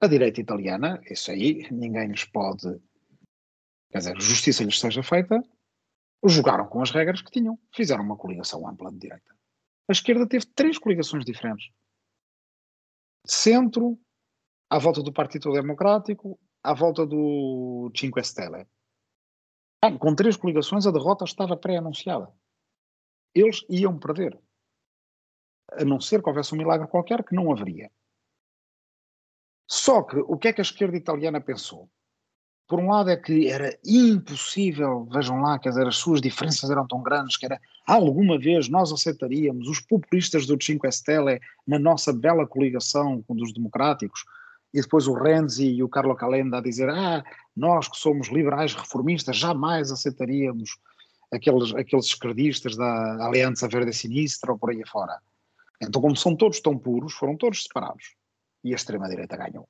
A 0.02 0.06
direita 0.06 0.40
italiana, 0.40 1.00
isso 1.10 1.30
aí 1.30 1.68
ninguém 1.70 2.08
lhes 2.08 2.24
pode, 2.24 2.80
quer 3.90 3.98
dizer, 3.98 4.20
justiça 4.20 4.64
lhes 4.64 4.80
seja 4.80 5.02
feita, 5.02 5.42
jogaram 6.24 6.66
com 6.66 6.80
as 6.80 6.90
regras 6.90 7.20
que 7.20 7.30
tinham, 7.30 7.58
fizeram 7.74 8.02
uma 8.04 8.16
coligação 8.16 8.66
ampla 8.66 8.90
de 8.90 8.98
direita. 8.98 9.36
A 9.88 9.92
esquerda 9.92 10.26
teve 10.26 10.46
três 10.46 10.78
coligações 10.78 11.24
diferentes. 11.24 11.70
Centro, 13.26 13.98
à 14.70 14.78
volta 14.78 15.02
do 15.02 15.12
Partido 15.12 15.52
Democrático, 15.52 16.40
à 16.62 16.72
volta 16.72 17.04
do 17.04 17.90
Cinque 17.94 18.22
Stelle. 18.22 18.66
Com 19.98 20.14
três 20.14 20.36
coligações, 20.36 20.86
a 20.86 20.90
derrota 20.90 21.24
estava 21.24 21.56
pré-anunciada. 21.56 22.32
Eles 23.34 23.64
iam 23.68 23.98
perder. 23.98 24.38
A 25.72 25.84
não 25.84 26.00
ser 26.00 26.22
que 26.22 26.28
houvesse 26.28 26.54
um 26.54 26.58
milagre 26.58 26.88
qualquer, 26.88 27.24
que 27.24 27.34
não 27.34 27.52
haveria. 27.52 27.90
Só 29.70 30.02
que 30.02 30.16
o 30.16 30.36
que 30.36 30.48
é 30.48 30.52
que 30.52 30.60
a 30.60 30.62
esquerda 30.62 30.96
italiana 30.96 31.40
pensou? 31.40 31.88
Por 32.66 32.80
um 32.80 32.90
lado 32.90 33.08
é 33.08 33.16
que 33.16 33.48
era 33.48 33.78
impossível, 33.86 35.06
vejam 35.12 35.40
lá, 35.40 35.60
quer 35.60 35.68
dizer, 35.68 35.86
as 35.86 35.96
suas 35.96 36.20
diferenças 36.20 36.68
eram 36.68 36.88
tão 36.88 37.00
grandes 37.00 37.36
que 37.36 37.46
era, 37.46 37.60
alguma 37.86 38.36
vez 38.36 38.68
nós 38.68 38.90
aceitaríamos 38.90 39.68
os 39.68 39.78
populistas 39.78 40.44
do 40.44 40.60
Cinque 40.60 40.90
Stelle 40.90 41.40
na 41.64 41.78
nossa 41.78 42.12
bela 42.12 42.48
coligação 42.48 43.22
com 43.22 43.34
os 43.34 43.52
democráticos, 43.52 44.24
e 44.74 44.80
depois 44.80 45.06
o 45.06 45.14
Renzi 45.14 45.68
e 45.68 45.84
o 45.84 45.88
Carlo 45.88 46.16
Calenda 46.16 46.58
a 46.58 46.62
dizer 46.62 46.90
ah, 46.90 47.22
nós 47.56 47.86
que 47.86 47.96
somos 47.96 48.26
liberais 48.26 48.74
reformistas 48.74 49.36
jamais 49.36 49.92
aceitaríamos 49.92 50.78
aqueles, 51.32 51.72
aqueles 51.76 52.06
esquerdistas 52.06 52.76
da 52.76 53.24
Aliança 53.24 53.68
Verde 53.68 53.92
Sinistra 53.92 54.50
ou 54.50 54.58
por 54.58 54.70
aí 54.70 54.82
fora. 54.84 55.16
Então, 55.80 56.02
como 56.02 56.16
são 56.16 56.34
todos 56.34 56.58
tão 56.58 56.76
puros, 56.76 57.12
foram 57.12 57.36
todos 57.36 57.62
separados. 57.62 58.18
E 58.62 58.72
a 58.72 58.76
extrema-direita 58.76 59.36
ganhou. 59.36 59.68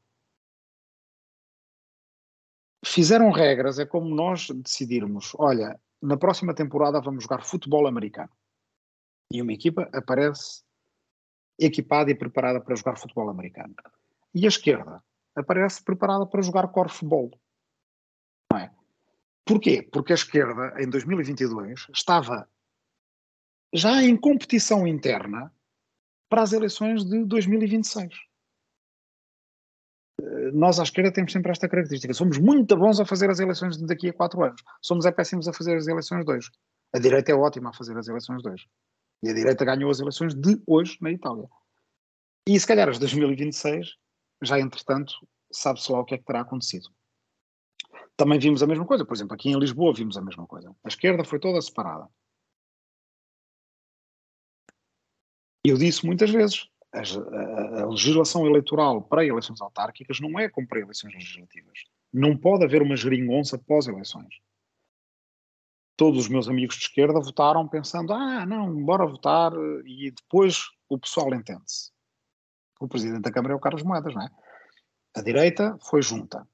Fizeram 2.85 3.31
regras, 3.31 3.79
é 3.79 3.87
como 3.87 4.15
nós 4.15 4.49
decidirmos, 4.49 5.33
olha, 5.39 5.79
na 6.03 6.17
próxima 6.17 6.55
temporada 6.55 7.01
vamos 7.01 7.23
jogar 7.23 7.45
futebol 7.45 7.87
americano. 7.87 8.31
E 9.33 9.41
uma 9.41 9.53
equipa 9.53 9.89
aparece 9.93 10.63
equipada 11.59 12.11
e 12.11 12.15
preparada 12.15 12.61
para 12.61 12.75
jogar 12.75 12.97
futebol 12.97 13.29
americano 13.29 13.75
e 14.35 14.45
a 14.45 14.49
esquerda 14.49 15.03
aparece 15.35 15.83
preparada 15.83 16.27
para 16.27 16.43
jogar 16.43 16.69
corfball. 16.69 17.31
Não 18.51 18.59
é? 18.59 18.73
Porquê? 19.45 19.83
Porque 19.83 20.13
a 20.13 20.15
esquerda, 20.15 20.75
em 20.81 20.89
2022, 20.89 21.87
estava 21.93 22.49
já 23.73 24.03
em 24.03 24.17
competição 24.17 24.87
interna 24.87 25.55
para 26.29 26.43
as 26.43 26.53
eleições 26.53 27.05
de 27.05 27.25
2026. 27.25 28.30
Eh, 30.23 30.51
nós 30.53 30.79
à 30.79 30.83
esquerda 30.83 31.13
temos 31.13 31.33
sempre 31.33 31.51
esta 31.51 31.69
característica. 31.69 32.13
Somos 32.15 32.39
muito 32.39 32.77
bons 32.77 33.01
a 33.01 33.05
fazer 33.05 33.31
as 33.31 33.41
eleições 33.41 33.77
daqui 33.79 34.09
a 34.09 34.13
quatro 34.13 34.43
anos. 34.43 34.63
Somos 34.83 35.07
é 35.07 35.13
péssimos 35.13 35.49
a 35.49 35.53
fazer 35.53 35.77
as 35.77 35.87
eleições 35.87 36.25
de 36.25 36.33
hoje. 36.33 36.51
A 36.93 36.99
direita 36.99 37.33
é 37.33 37.35
ótima 37.35 37.71
a 37.71 37.73
fazer 37.73 37.97
as 37.97 38.09
eleições 38.09 38.43
de 38.43 38.49
hoje. 38.49 38.67
E 39.23 39.31
a 39.31 39.33
direita 39.33 39.65
ganhou 39.65 39.91
as 39.91 40.01
eleições 40.01 40.35
de 40.35 40.61
hoje 40.67 40.97
na 41.01 41.11
Itália. 41.11 41.49
E 42.47 42.59
se 42.59 42.67
calhar 42.67 42.89
as 42.89 42.97
de 42.97 43.01
2026 43.01 43.97
já 44.43 44.59
entretanto 44.59 45.15
sabe-se 45.53 45.91
lá 45.91 46.01
o 46.01 46.05
que 46.05 46.15
é 46.15 46.19
que 46.19 46.25
terá 46.25 46.41
acontecido. 46.41 46.89
Também 48.17 48.39
vimos 48.39 48.63
a 48.63 48.67
mesma 48.67 48.87
coisa, 48.87 49.05
por 49.05 49.15
exemplo, 49.15 49.35
aqui 49.35 49.51
em 49.51 49.59
Lisboa 49.59 49.95
vimos 49.95 50.17
a 50.17 50.23
mesma 50.23 50.47
coisa. 50.47 50.75
A 50.85 50.89
esquerda 50.89 51.25
foi 51.25 51.39
toda 51.39 51.61
separada. 51.61 52.09
Eu 55.65 55.77
disse 55.77 56.07
muitas 56.07 56.31
vezes, 56.31 56.69
a, 56.93 57.83
a, 57.83 57.87
legislação 57.87 58.47
eleitoral 58.47 59.03
para 59.03 59.25
eleições 59.25 59.61
autárquicas 59.61 60.21
não 60.21 60.39
é 60.39 60.49
como 60.49 60.67
para 60.67 60.81
eleições 60.81 61.15
legislativas. 61.15 61.85
Não 62.13 62.37
pode 62.37 62.65
haver 62.65 62.83
uma 62.83 62.97
geringonça 62.97 63.59
pós-eleições. 63.59 64.41
Todos 65.97 66.21
os 66.21 66.29
meus 66.29 66.49
amigos 66.49 66.77
de 66.77 66.83
esquerda 66.83 67.21
votaram 67.21 67.69
pensando, 67.69 68.13
ah, 68.13 68.47
não, 68.47 68.85
bora 68.85 69.07
votar, 69.07 69.53
e 69.85 70.11
depois 70.11 70.65
o 70.89 70.99
pessoal 70.99 71.33
entende-se 71.35 71.93
o 72.81 72.89
presidente 72.89 73.21
da 73.21 73.31
Câmara 73.31 73.53
é 73.53 73.57
o 73.57 73.61
Carlos 73.61 73.83
Moedas, 73.83 74.15
não 74.15 74.23
é? 74.23 74.31
A 75.15 75.21
direita 75.21 75.79
foi 75.83 76.01
junta 76.01 76.49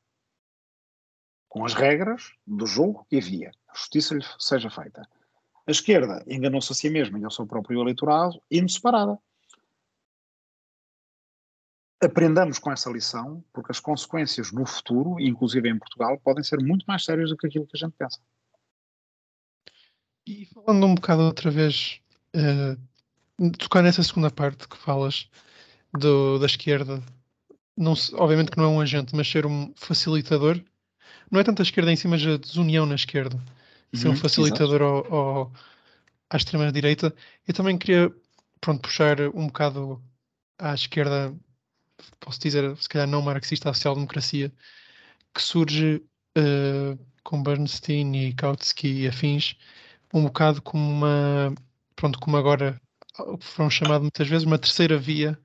com 1.49 1.64
as 1.64 1.72
regras 1.72 2.33
do 2.46 2.66
jogo 2.66 3.07
que 3.09 3.16
havia. 3.16 3.53
A 3.68 3.75
justiça 3.75 4.14
lhe 4.14 4.25
seja 4.38 4.68
feita. 4.68 5.09
A 5.66 5.70
esquerda 5.70 6.25
enganou-se 6.27 6.72
a 6.72 6.75
si 6.75 6.90
mesma 6.90 7.18
e 7.18 7.25
ao 7.25 7.31
seu 7.31 7.46
próprio 7.46 7.81
eleitorado, 7.81 8.42
indo 8.51 8.70
separada. 8.70 9.18
Aprendamos 12.03 12.59
com 12.59 12.71
essa 12.71 12.91
lição, 12.91 13.43
porque 13.53 13.73
as 13.73 13.81
consequências 13.81 14.53
no 14.53 14.67
futuro, 14.67 15.19
inclusive 15.19 15.69
em 15.69 15.79
Portugal, 15.79 16.19
podem 16.19 16.45
ser 16.45 16.59
muito 16.63 16.85
mais 16.87 17.05
sérias 17.05 17.31
do 17.31 17.37
que 17.37 17.47
aquilo 17.47 17.67
que 17.67 17.77
a 17.77 17.87
gente 17.87 17.95
pensa. 17.97 18.21
E 20.27 20.47
falando 20.47 20.87
um 20.87 20.95
bocado 20.95 21.23
outra 21.23 21.51
vez, 21.51 22.01
uh, 22.35 23.51
tocar 23.53 23.83
nessa 23.83 24.03
segunda 24.03 24.31
parte 24.31 24.69
que 24.69 24.77
falas, 24.77 25.31
do, 25.97 26.39
da 26.39 26.47
esquerda, 26.47 27.03
não 27.77 27.95
se, 27.95 28.15
obviamente 28.15 28.51
que 28.51 28.59
não 28.59 28.65
é 28.65 28.69
um 28.69 28.81
agente, 28.81 29.15
mas 29.15 29.29
ser 29.29 29.47
um 29.47 29.73
facilitador, 29.77 30.61
não 31.31 31.41
é 31.41 31.45
tanto 31.45 31.61
a 31.61 31.65
esquerda 31.65 31.93
em 31.93 31.97
si, 31.97 32.09
mas 32.09 32.25
a 32.27 32.37
desunião 32.37 32.87
na 32.87 32.95
esquerda, 32.95 33.39
ser 33.93 34.09
um 34.09 34.11
uhum, 34.11 34.17
facilitador 34.17 34.83
ao, 34.83 35.15
ao, 35.15 35.53
à 36.31 36.37
extrema-direita. 36.37 37.15
Eu 37.47 37.55
também 37.55 37.79
queria 37.79 38.13
pronto, 38.61 38.83
puxar 38.83 39.21
um 39.35 39.47
bocado 39.47 40.03
à 40.59 40.75
esquerda, 40.75 41.35
posso 42.21 42.41
dizer, 42.41 42.77
se 42.77 42.89
calhar 42.89 43.07
não 43.07 43.23
marxista, 43.23 43.71
a 43.71 43.75
social-democracia, 43.75 44.53
que 45.35 45.43
surge 45.43 46.03
uh, 46.39 46.99
com 47.23 47.43
Bernstein 47.43 48.29
e 48.29 48.33
Kautsky 48.35 49.03
e 49.03 49.09
afins, 49.09 49.57
um 50.13 50.25
bocado 50.25 50.63
como 50.63 50.89
uma, 50.89 51.55
pronto, 51.95 52.19
como 52.19 52.37
agora 52.37 52.81
foram 53.41 53.71
chamados 53.71 54.03
muitas 54.03 54.29
vezes, 54.29 54.47
uma 54.47 54.59
terceira 54.59 54.99
via 54.99 55.39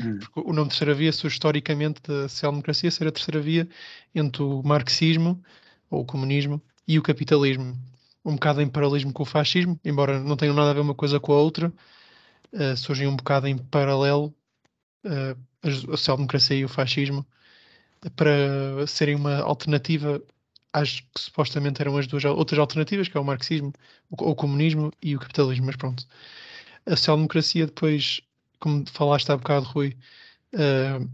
Hum. 0.00 0.18
Porque 0.18 0.40
o 0.40 0.52
nome 0.52 0.68
Terceira 0.68 0.94
Via 0.94 1.12
surge 1.12 1.36
historicamente 1.36 2.00
da 2.02 2.28
social-democracia 2.28 2.90
ser 2.90 3.06
a 3.06 3.12
terceira 3.12 3.40
via 3.40 3.68
entre 4.14 4.42
o 4.42 4.62
marxismo, 4.62 5.42
ou 5.90 6.02
o 6.02 6.04
comunismo, 6.04 6.60
e 6.86 6.98
o 6.98 7.02
capitalismo. 7.02 7.78
Um 8.24 8.34
bocado 8.34 8.60
em 8.60 8.68
paralelismo 8.68 9.12
com 9.12 9.22
o 9.22 9.26
fascismo, 9.26 9.78
embora 9.84 10.18
não 10.18 10.36
tenham 10.36 10.54
nada 10.54 10.70
a 10.70 10.74
ver 10.74 10.80
uma 10.80 10.94
coisa 10.94 11.20
com 11.20 11.32
a 11.32 11.36
outra, 11.36 11.72
uh, 12.52 12.76
surgem 12.76 13.06
um 13.06 13.16
bocado 13.16 13.46
em 13.46 13.56
paralelo 13.56 14.34
uh, 15.04 15.38
a 15.64 15.96
social-democracia 15.96 16.56
e 16.56 16.64
o 16.64 16.68
fascismo 16.68 17.26
para 18.16 18.86
serem 18.86 19.14
uma 19.14 19.38
alternativa 19.38 20.22
às 20.72 21.00
que 21.00 21.20
supostamente 21.20 21.80
eram 21.80 21.96
as 21.96 22.06
duas 22.06 22.24
outras 22.24 22.58
alternativas, 22.58 23.08
que 23.08 23.16
é 23.16 23.20
o 23.20 23.24
marxismo, 23.24 23.72
o, 24.10 24.30
o 24.30 24.34
comunismo 24.34 24.92
e 25.02 25.16
o 25.16 25.20
capitalismo. 25.20 25.66
Mas 25.66 25.76
pronto, 25.76 26.06
a 26.86 26.96
social-democracia 26.96 27.66
depois 27.66 28.20
como 28.64 28.82
falaste 28.88 29.30
há 29.30 29.36
bocado, 29.36 29.66
Rui, 29.66 29.94
uh, 30.54 31.06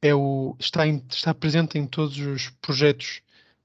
é 0.00 0.14
o, 0.14 0.56
está, 0.58 0.86
em, 0.86 1.04
está 1.10 1.34
presente 1.34 1.78
em 1.78 1.86
todos 1.86 2.18
os 2.18 2.48
projetos 2.62 3.20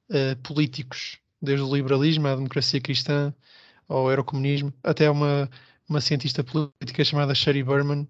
uh, 0.10 0.36
políticos, 0.44 1.20
desde 1.42 1.64
o 1.64 1.74
liberalismo 1.74 2.28
à 2.28 2.36
democracia 2.36 2.82
cristã 2.82 3.34
ao 3.88 4.10
eurocomunismo, 4.10 4.74
até 4.84 5.10
uma, 5.10 5.50
uma 5.88 6.02
cientista 6.02 6.44
política 6.44 7.06
chamada 7.06 7.34
Sherry 7.34 7.64
Berman, 7.64 8.08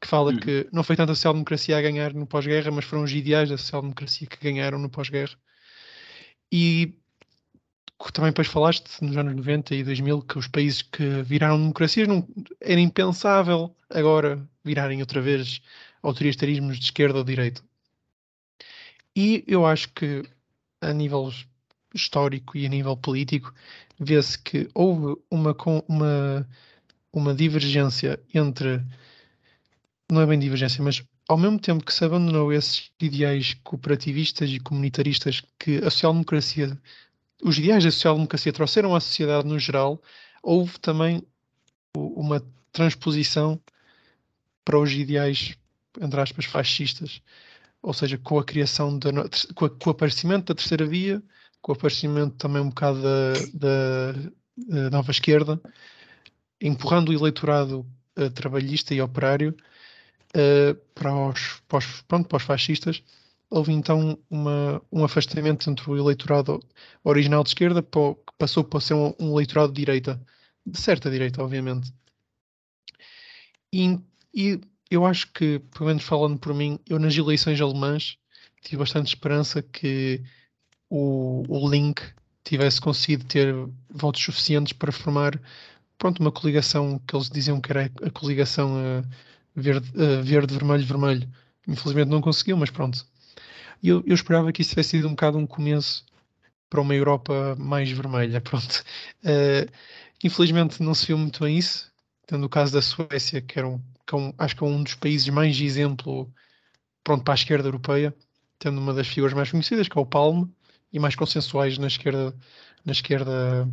que 0.00 0.06
fala 0.06 0.32
uhum. 0.32 0.38
que 0.38 0.68
não 0.72 0.82
foi 0.82 0.96
tanto 0.96 1.12
a 1.12 1.14
social-democracia 1.14 1.76
a 1.78 1.82
ganhar 1.82 2.12
no 2.14 2.26
pós-guerra, 2.26 2.70
mas 2.70 2.84
foram 2.84 3.04
os 3.04 3.12
ideais 3.12 3.48
da 3.48 3.56
social-democracia 3.56 4.26
que 4.26 4.36
ganharam 4.42 4.78
no 4.78 4.90
pós-guerra. 4.90 5.36
E 6.52 6.98
também 8.12 8.30
depois 8.30 8.48
falaste 8.48 9.02
nos 9.02 9.16
anos 9.16 9.34
90 9.34 9.74
e 9.74 9.84
2000 9.84 10.22
que 10.22 10.38
os 10.38 10.48
países 10.48 10.82
que 10.82 11.22
viraram 11.22 11.58
democracias 11.58 12.06
não, 12.06 12.26
era 12.60 12.80
impensável 12.80 13.74
agora 13.90 14.46
virarem 14.64 15.00
outra 15.00 15.20
vez 15.20 15.60
autoritarismos 16.02 16.78
de 16.78 16.84
esquerda 16.84 17.18
ou 17.18 17.24
de 17.24 17.32
direita. 17.32 17.62
E 19.14 19.44
eu 19.46 19.64
acho 19.64 19.88
que 19.92 20.22
a 20.80 20.92
nível 20.92 21.32
histórico 21.94 22.56
e 22.56 22.66
a 22.66 22.68
nível 22.68 22.96
político 22.96 23.52
vê-se 23.98 24.38
que 24.38 24.68
houve 24.74 25.18
uma, 25.30 25.56
uma, 25.88 26.48
uma 27.12 27.34
divergência 27.34 28.20
entre 28.34 28.82
não 30.10 30.20
é 30.20 30.26
bem 30.26 30.38
divergência, 30.38 30.82
mas 30.82 31.02
ao 31.28 31.36
mesmo 31.36 31.58
tempo 31.58 31.84
que 31.84 31.92
se 31.92 32.04
abandonou 32.04 32.52
esses 32.52 32.90
ideais 33.00 33.54
cooperativistas 33.64 34.48
e 34.50 34.60
comunitaristas 34.60 35.42
que 35.58 35.78
a 35.78 35.90
social-democracia, 35.90 36.78
os 37.42 37.58
ideais 37.58 37.84
da 37.84 37.90
social-democracia 37.90 38.52
trouxeram 38.52 38.94
à 38.94 39.00
sociedade 39.00 39.48
no 39.48 39.58
geral, 39.58 40.00
houve 40.42 40.78
também 40.78 41.22
uma 41.96 42.42
transposição 42.72 43.60
para 44.64 44.78
os 44.78 44.92
ideais, 44.92 45.56
entre 46.00 46.20
aspas, 46.20 46.44
fascistas. 46.44 47.20
Ou 47.82 47.92
seja, 47.92 48.18
com 48.18 48.38
a 48.38 48.44
criação, 48.44 48.98
da, 48.98 49.10
com, 49.54 49.64
a, 49.64 49.70
com 49.70 49.90
o 49.90 49.92
aparecimento 49.92 50.46
da 50.46 50.54
terceira 50.54 50.86
via, 50.86 51.22
com 51.60 51.72
o 51.72 51.74
aparecimento 51.74 52.36
também 52.36 52.62
um 52.62 52.68
bocado 52.68 53.00
da, 53.02 53.32
da, 53.54 54.12
da 54.56 54.90
nova 54.90 55.10
esquerda, 55.10 55.60
empurrando 56.60 57.08
o 57.10 57.12
eleitorado 57.12 57.86
uh, 58.16 58.30
trabalhista 58.30 58.94
e 58.94 59.00
operário 59.00 59.56
uh, 60.36 60.74
para, 60.94 61.14
os, 61.28 61.62
para, 61.66 61.78
os, 61.78 62.02
pronto, 62.02 62.28
para 62.28 62.36
os 62.36 62.42
fascistas, 62.42 63.02
houve 63.50 63.72
então 63.72 64.18
uma, 64.30 64.82
um 64.92 65.04
afastamento 65.04 65.68
entre 65.70 65.90
o 65.90 65.96
eleitorado 65.96 66.60
original 67.02 67.42
de 67.42 67.50
esquerda 67.50 67.82
que 67.82 67.90
passou 68.38 68.64
para 68.64 68.80
ser 68.80 68.94
um, 68.94 69.14
um, 69.18 69.32
eleitorado 69.32 69.72
de 69.72 69.80
direita, 69.80 70.20
de 70.64 70.78
certa 70.78 71.10
direita, 71.10 71.42
obviamente. 71.42 71.92
E, 73.72 73.98
e, 74.34 74.60
eu 74.90 75.04
acho 75.04 75.32
que, 75.32 75.58
pelo 75.58 75.86
menos 75.86 76.04
falando 76.04 76.38
por 76.38 76.54
mim, 76.54 76.78
eu 76.88 76.98
nas 76.98 77.16
eleições 77.16 77.60
alemãs 77.60 78.18
tive 78.62 78.78
bastante 78.78 79.08
esperança 79.08 79.62
que 79.62 80.22
o, 80.88 81.44
o 81.48 81.68
Link 81.68 82.00
tivesse 82.44 82.80
conseguido 82.80 83.24
ter 83.24 83.54
votos 83.90 84.22
suficientes 84.22 84.72
para 84.72 84.92
formar 84.92 85.40
pronto, 85.98 86.20
uma 86.20 86.32
coligação 86.32 86.98
que 87.06 87.16
eles 87.16 87.28
diziam 87.28 87.60
que 87.60 87.72
era 87.72 87.90
a 88.02 88.10
coligação 88.10 88.76
uh, 88.76 89.08
verde, 89.56 89.90
uh, 89.90 90.22
verde, 90.22 90.54
vermelho, 90.54 90.84
vermelho. 90.84 91.28
Infelizmente 91.66 92.08
não 92.08 92.20
conseguiu, 92.20 92.56
mas 92.56 92.70
pronto. 92.70 93.06
Eu, 93.82 94.02
eu 94.06 94.14
esperava 94.14 94.52
que 94.52 94.62
isso 94.62 94.70
tivesse 94.70 94.90
sido 94.90 95.08
um 95.08 95.12
bocado 95.12 95.38
um 95.38 95.46
começo 95.46 96.04
para 96.68 96.80
uma 96.80 96.94
Europa 96.94 97.56
mais 97.58 97.90
vermelha, 97.90 98.40
pronto. 98.42 98.84
Uh, 99.24 99.70
infelizmente 100.22 100.82
não 100.82 100.94
se 100.94 101.06
viu 101.06 101.18
muito 101.18 101.44
bem 101.44 101.58
isso, 101.58 101.90
tendo 102.26 102.44
o 102.44 102.48
caso 102.48 102.72
da 102.72 102.82
Suécia, 102.82 103.40
que, 103.40 103.58
era 103.58 103.68
um, 103.68 103.80
que 104.06 104.14
é 104.14 104.18
um, 104.18 104.32
acho 104.38 104.56
que 104.56 104.64
é 104.64 104.66
um 104.66 104.82
dos 104.82 104.94
países 104.94 105.28
mais 105.28 105.56
de 105.56 105.64
exemplo 105.64 106.32
pronto, 107.04 107.24
para 107.24 107.34
a 107.34 107.36
esquerda 107.36 107.68
europeia, 107.68 108.14
tendo 108.58 108.80
uma 108.80 108.94
das 108.94 109.08
figuras 109.08 109.34
mais 109.34 109.50
conhecidas, 109.50 109.88
que 109.88 109.98
é 109.98 110.00
o 110.00 110.06
Palme, 110.06 110.50
e 110.92 110.98
mais 110.98 111.14
consensuais 111.14 111.78
na 111.78 111.86
esquerda, 111.86 112.34
na 112.84 112.92
esquerda 112.92 113.68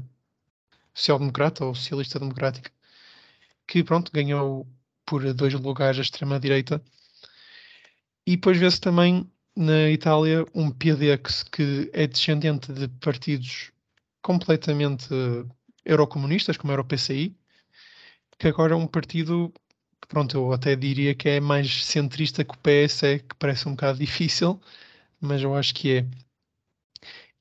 social-democrata 0.94 1.66
ou 1.66 1.76
socialista 1.76 2.20
democrática, 2.20 2.72
que 3.68 3.84
pronto, 3.84 4.12
ganhou 4.12 4.68
por 5.14 5.32
dois 5.32 5.54
lugares 5.54 6.00
a 6.00 6.02
extrema-direita. 6.02 6.84
E 8.26 8.32
depois 8.36 8.58
vê-se 8.58 8.82
também 8.82 9.32
na 9.56 9.92
Itália 9.92 10.44
um 10.56 10.72
PDX 10.72 11.44
que 11.44 11.88
é 11.94 12.08
descendente 12.08 12.74
de 12.74 12.88
partidos 12.88 13.72
completamente 14.24 15.08
eurocomunistas, 15.86 16.58
como 16.58 16.74
era 16.74 16.82
o 16.82 16.86
PCI, 16.86 17.38
que 18.40 18.48
agora 18.48 18.74
é 18.74 18.76
um 18.76 18.88
partido 18.88 19.54
que, 20.02 20.08
pronto, 20.08 20.36
eu 20.36 20.52
até 20.52 20.76
diria 20.76 21.14
que 21.14 21.30
é 21.30 21.40
mais 21.40 21.86
centrista 21.86 22.44
que 22.44 22.56
o 22.56 22.58
PS, 22.58 23.04
é, 23.04 23.20
que 23.20 23.36
parece 23.38 23.70
um 23.70 23.74
bocado 23.74 24.00
difícil, 24.04 24.60
mas 25.22 25.44
eu 25.44 25.54
acho 25.54 25.76
que 25.76 25.98
é. 25.98 26.08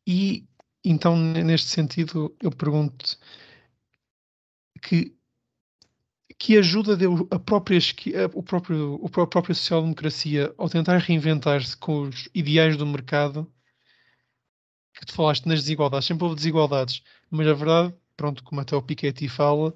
E 0.06 0.46
então, 0.84 1.16
neste 1.16 1.70
sentido, 1.70 2.36
eu 2.42 2.50
pergunto 2.50 3.16
que 4.82 5.16
que 6.42 6.58
ajuda 6.58 6.96
deu 6.96 7.28
a 7.30 7.38
própria, 7.38 7.78
o 8.34 8.42
próprio, 8.42 9.00
a 9.04 9.26
própria 9.28 9.54
social-democracia 9.54 10.52
ao 10.58 10.68
tentar 10.68 10.98
reinventar-se 10.98 11.76
com 11.76 12.00
os 12.02 12.28
ideais 12.34 12.76
do 12.76 12.84
mercado 12.84 13.48
que 14.92 15.06
tu 15.06 15.12
falaste 15.12 15.46
nas 15.46 15.60
desigualdades, 15.60 16.08
sempre 16.08 16.24
houve 16.24 16.34
desigualdades, 16.34 17.04
mas 17.30 17.46
a 17.46 17.54
verdade, 17.54 17.94
pronto, 18.16 18.42
como 18.42 18.60
até 18.60 18.74
o 18.74 18.82
Piketty 18.82 19.28
fala, 19.28 19.72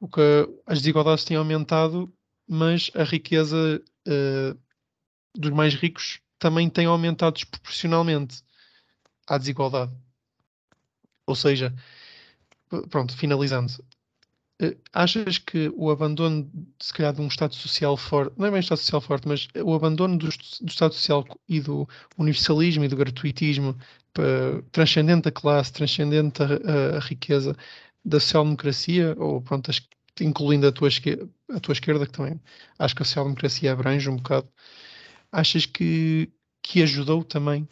o 0.00 0.08
que 0.08 0.22
as 0.66 0.78
desigualdades 0.78 1.22
têm 1.26 1.36
aumentado, 1.36 2.10
mas 2.48 2.90
a 2.94 3.04
riqueza 3.04 3.82
uh, 4.08 4.58
dos 5.34 5.50
mais 5.50 5.74
ricos 5.74 6.22
também 6.38 6.70
tem 6.70 6.86
aumentado 6.86 7.34
desproporcionalmente 7.34 8.42
à 9.28 9.36
desigualdade. 9.36 9.92
Ou 11.26 11.36
seja, 11.36 11.74
pronto, 12.88 13.14
finalizando, 13.14 13.70
achas 14.92 15.38
que 15.38 15.72
o 15.74 15.90
abandono, 15.90 16.50
se 16.78 16.92
calhar, 16.92 17.12
de 17.12 17.20
um 17.20 17.28
Estado 17.28 17.54
social 17.54 17.96
forte, 17.96 18.32
não 18.36 18.46
é 18.46 18.50
bem 18.50 18.58
um 18.58 18.60
Estado 18.60 18.78
social 18.78 19.00
forte, 19.00 19.26
mas 19.26 19.48
o 19.64 19.74
abandono 19.74 20.18
do, 20.18 20.26
do 20.26 20.68
Estado 20.68 20.94
social 20.94 21.24
e 21.48 21.60
do 21.60 21.88
universalismo 22.18 22.84
e 22.84 22.88
do 22.88 22.96
gratuitismo 22.96 23.76
transcendente 24.72 25.28
a 25.28 25.32
classe, 25.32 25.72
transcendente 25.72 26.42
a, 26.42 26.96
a, 26.96 27.00
riqueza 27.00 27.56
da 28.04 28.18
social-democracia, 28.18 29.14
ou 29.18 29.40
pronto, 29.40 29.70
incluindo 30.20 30.66
a 30.66 30.72
tua, 30.72 30.88
esquerda, 30.88 31.28
a 31.48 31.60
tua 31.60 31.72
esquerda, 31.72 32.06
que 32.06 32.12
também 32.12 32.40
acho 32.78 32.94
que 32.94 33.02
a 33.02 33.04
social-democracia 33.04 33.72
abrange 33.72 34.08
um 34.08 34.16
bocado, 34.16 34.48
achas 35.32 35.66
que, 35.66 36.30
que 36.62 36.82
ajudou 36.82 37.24
também 37.24 37.68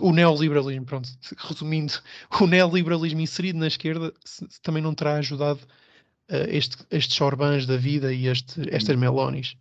o 0.00 0.12
neoliberalismo, 0.12 0.84
pronto, 0.84 1.08
resumindo, 1.38 1.94
o 2.40 2.46
neoliberalismo 2.46 3.20
inserido 3.20 3.58
na 3.58 3.66
esquerda 3.66 4.12
também 4.62 4.82
não 4.82 4.94
terá 4.94 5.14
ajudado 5.14 5.60
uh, 6.30 6.48
este, 6.48 6.76
estes 6.90 7.20
Orbãs 7.20 7.66
da 7.66 7.76
vida 7.76 8.12
e 8.12 8.26
este, 8.26 8.62
estas 8.74 8.96
Melonis. 8.96 9.56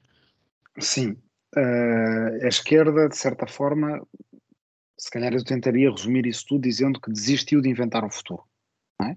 Sim. 0.79 1.15
Uh, 1.55 2.43
a 2.43 2.47
esquerda, 2.47 3.07
de 3.07 3.17
certa 3.17 3.47
forma, 3.47 4.05
se 4.97 5.09
calhar 5.09 5.33
eu 5.33 5.43
tentaria 5.43 5.89
resumir 5.89 6.25
isso 6.25 6.45
tudo 6.47 6.61
dizendo 6.61 6.99
que 6.99 7.11
desistiu 7.11 7.61
de 7.61 7.69
inventar 7.69 8.03
o 8.03 8.09
futuro. 8.09 8.43
É? 9.01 9.15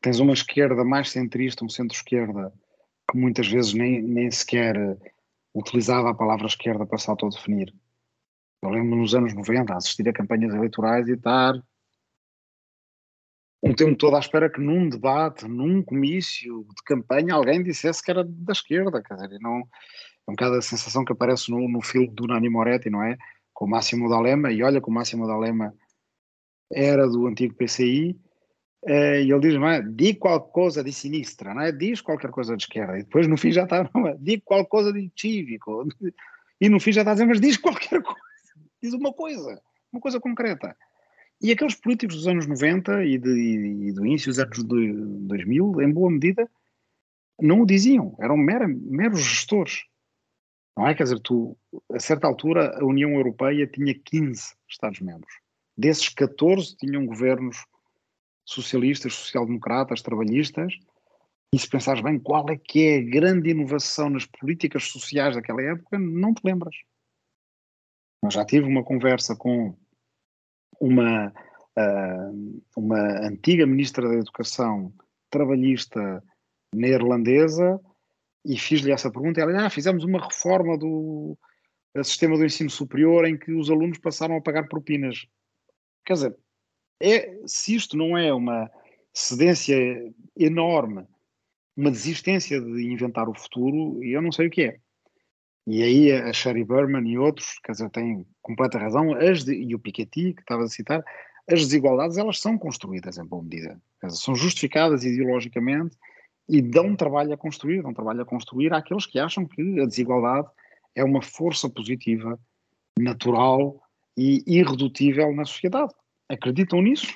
Tens 0.00 0.18
uma 0.18 0.32
esquerda 0.32 0.84
mais 0.84 1.10
centrista, 1.10 1.64
um 1.64 1.68
centro-esquerda, 1.68 2.52
que 3.10 3.16
muitas 3.16 3.48
vezes 3.48 3.72
nem, 3.72 4.02
nem 4.02 4.30
sequer 4.30 4.76
utilizava 5.54 6.10
a 6.10 6.14
palavra 6.14 6.46
esquerda 6.46 6.84
para 6.84 6.98
se 6.98 7.08
autodefinir 7.08 7.72
eu 8.62 8.70
lembro 8.70 8.96
nos 8.96 9.14
anos 9.14 9.34
90 9.34 9.74
assistir 9.74 10.08
a 10.08 10.12
campanhas 10.12 10.54
eleitorais 10.54 11.06
e 11.08 11.12
estar 11.12 11.54
um 13.62 13.74
tempo 13.74 13.96
todo 13.96 14.16
à 14.16 14.20
espera 14.20 14.50
que 14.50 14.60
num 14.60 14.88
debate, 14.88 15.46
num 15.46 15.82
comício 15.82 16.64
de 16.76 16.82
campanha, 16.84 17.34
alguém 17.34 17.62
dissesse 17.62 18.02
que 18.02 18.10
era 18.10 18.24
da 18.24 18.52
esquerda, 18.52 19.02
quer 19.02 19.14
dizer, 19.14 19.38
não, 19.40 19.58
é 19.58 20.30
um 20.30 20.34
bocado 20.34 20.56
a 20.56 20.62
sensação 20.62 21.04
que 21.04 21.12
aparece 21.12 21.50
no, 21.50 21.68
no 21.68 21.82
filme 21.82 22.08
do 22.08 22.26
Nani 22.26 22.48
Moretti, 22.48 22.88
não 22.88 23.02
é? 23.02 23.16
Com 23.52 23.64
o 23.64 23.68
Máximo 23.68 24.08
D'Alema, 24.08 24.52
e 24.52 24.62
olha 24.62 24.80
que 24.80 24.88
o 24.88 24.92
Máximo 24.92 25.26
D'Alema 25.26 25.74
era 26.72 27.08
do 27.08 27.26
antigo 27.26 27.54
PCI, 27.54 28.16
eh, 28.86 29.22
e 29.22 29.32
ele 29.32 29.40
diz, 29.40 29.54
não 29.54 29.68
é? 29.68 29.82
Diz 29.82 30.16
qualquer 30.18 30.52
coisa 30.52 30.84
de 30.84 30.92
sinistra, 30.92 31.52
não 31.52 31.62
é? 31.62 31.72
Diz 31.72 32.00
qualquer 32.00 32.30
coisa 32.30 32.56
de 32.56 32.62
esquerda, 32.62 32.96
e 32.96 33.02
depois 33.02 33.26
no 33.26 33.36
fim 33.36 33.50
já 33.50 33.64
está, 33.64 33.90
não 33.92 34.06
é? 34.06 34.16
Diz 34.20 34.40
qualquer 34.44 34.68
coisa 34.68 34.92
de 34.92 35.10
cívico, 35.16 35.88
e 36.60 36.68
no 36.68 36.78
fim 36.78 36.92
já 36.92 37.00
está 37.00 37.10
a 37.10 37.14
dizer, 37.14 37.26
mas 37.26 37.40
diz 37.40 37.56
qualquer 37.56 38.00
coisa 38.02 38.27
diz 38.82 38.92
uma 38.92 39.12
coisa, 39.12 39.60
uma 39.92 40.00
coisa 40.00 40.20
concreta. 40.20 40.76
E 41.40 41.52
aqueles 41.52 41.74
políticos 41.74 42.16
dos 42.16 42.26
anos 42.26 42.46
90 42.46 43.04
e, 43.04 43.18
de, 43.18 43.30
e 43.30 43.92
do 43.92 44.04
início 44.04 44.28
dos 44.28 44.38
anos 44.38 44.62
2000, 44.64 45.80
em 45.82 45.92
boa 45.92 46.10
medida, 46.10 46.50
não 47.40 47.62
o 47.62 47.66
diziam, 47.66 48.16
eram 48.20 48.36
mera, 48.36 48.66
meros 48.66 49.20
gestores. 49.20 49.84
Não 50.76 50.86
é? 50.86 50.94
Quer 50.94 51.04
dizer, 51.04 51.20
tu, 51.20 51.56
a 51.92 52.00
certa 52.00 52.26
altura, 52.26 52.76
a 52.78 52.84
União 52.84 53.10
Europeia 53.12 53.66
tinha 53.66 53.94
15 53.94 54.54
Estados-membros. 54.68 55.32
Desses 55.76 56.08
14 56.08 56.76
tinham 56.76 57.06
governos 57.06 57.64
socialistas, 58.44 59.14
social-democratas, 59.14 60.02
trabalhistas. 60.02 60.74
E 61.52 61.58
se 61.58 61.68
pensares 61.68 62.02
bem, 62.02 62.18
qual 62.18 62.48
é 62.50 62.56
que 62.56 62.86
é 62.86 62.98
a 62.98 63.10
grande 63.10 63.50
inovação 63.50 64.10
nas 64.10 64.26
políticas 64.26 64.84
sociais 64.84 65.34
daquela 65.36 65.62
época, 65.62 65.98
não 65.98 66.34
te 66.34 66.40
lembras. 66.44 66.74
Eu 68.22 68.30
já 68.30 68.44
tive 68.44 68.66
uma 68.66 68.84
conversa 68.84 69.36
com 69.36 69.76
uma, 70.80 71.28
uh, 71.28 72.62
uma 72.76 73.26
antiga 73.26 73.66
ministra 73.66 74.08
da 74.08 74.14
Educação 74.14 74.92
trabalhista 75.30 76.22
neerlandesa 76.74 77.80
e 78.44 78.58
fiz-lhe 78.58 78.92
essa 78.92 79.10
pergunta. 79.10 79.40
Ela 79.40 79.52
disse: 79.52 79.64
ah, 79.64 79.70
fizemos 79.70 80.04
uma 80.04 80.24
reforma 80.24 80.76
do 80.76 81.36
sistema 82.02 82.36
do 82.36 82.44
ensino 82.44 82.70
superior 82.70 83.26
em 83.26 83.36
que 83.36 83.52
os 83.52 83.70
alunos 83.70 83.98
passaram 83.98 84.36
a 84.36 84.42
pagar 84.42 84.68
propinas. 84.68 85.26
Quer 86.04 86.12
dizer, 86.14 86.36
é, 87.00 87.40
se 87.46 87.74
isto 87.74 87.96
não 87.96 88.16
é 88.16 88.32
uma 88.32 88.70
cedência 89.12 89.76
enorme, 90.36 91.06
uma 91.76 91.90
desistência 91.90 92.60
de 92.60 92.92
inventar 92.92 93.28
o 93.28 93.34
futuro, 93.34 94.02
eu 94.02 94.22
não 94.22 94.32
sei 94.32 94.46
o 94.48 94.50
que 94.50 94.62
é. 94.62 94.80
E 95.70 95.82
aí 95.82 96.10
a 96.10 96.32
Sherry 96.32 96.64
Berman 96.64 97.06
e 97.06 97.18
outros, 97.18 97.58
quer 97.62 97.72
dizer, 97.72 97.90
têm 97.90 98.26
completa 98.40 98.78
razão, 98.78 99.12
as 99.12 99.44
de, 99.44 99.52
e 99.52 99.74
o 99.74 99.78
Piketty, 99.78 100.32
que 100.32 100.40
estava 100.40 100.64
a 100.64 100.68
citar, 100.68 101.04
as 101.46 101.60
desigualdades 101.60 102.16
elas 102.16 102.40
são 102.40 102.56
construídas 102.56 103.18
em 103.18 103.26
boa 103.26 103.42
medida. 103.42 103.78
Dizer, 104.02 104.16
são 104.16 104.34
justificadas 104.34 105.04
ideologicamente 105.04 105.94
e 106.48 106.62
dão 106.62 106.96
trabalho 106.96 107.34
a 107.34 107.36
construir, 107.36 107.82
dão 107.82 107.92
trabalho 107.92 108.22
a 108.22 108.24
construir 108.24 108.72
àqueles 108.72 109.04
que 109.04 109.18
acham 109.18 109.46
que 109.46 109.78
a 109.78 109.84
desigualdade 109.84 110.48
é 110.94 111.04
uma 111.04 111.20
força 111.20 111.68
positiva, 111.68 112.40
natural 112.98 113.78
e 114.16 114.42
irredutível 114.46 115.34
na 115.34 115.44
sociedade. 115.44 115.92
Acreditam 116.30 116.80
nisso? 116.80 117.14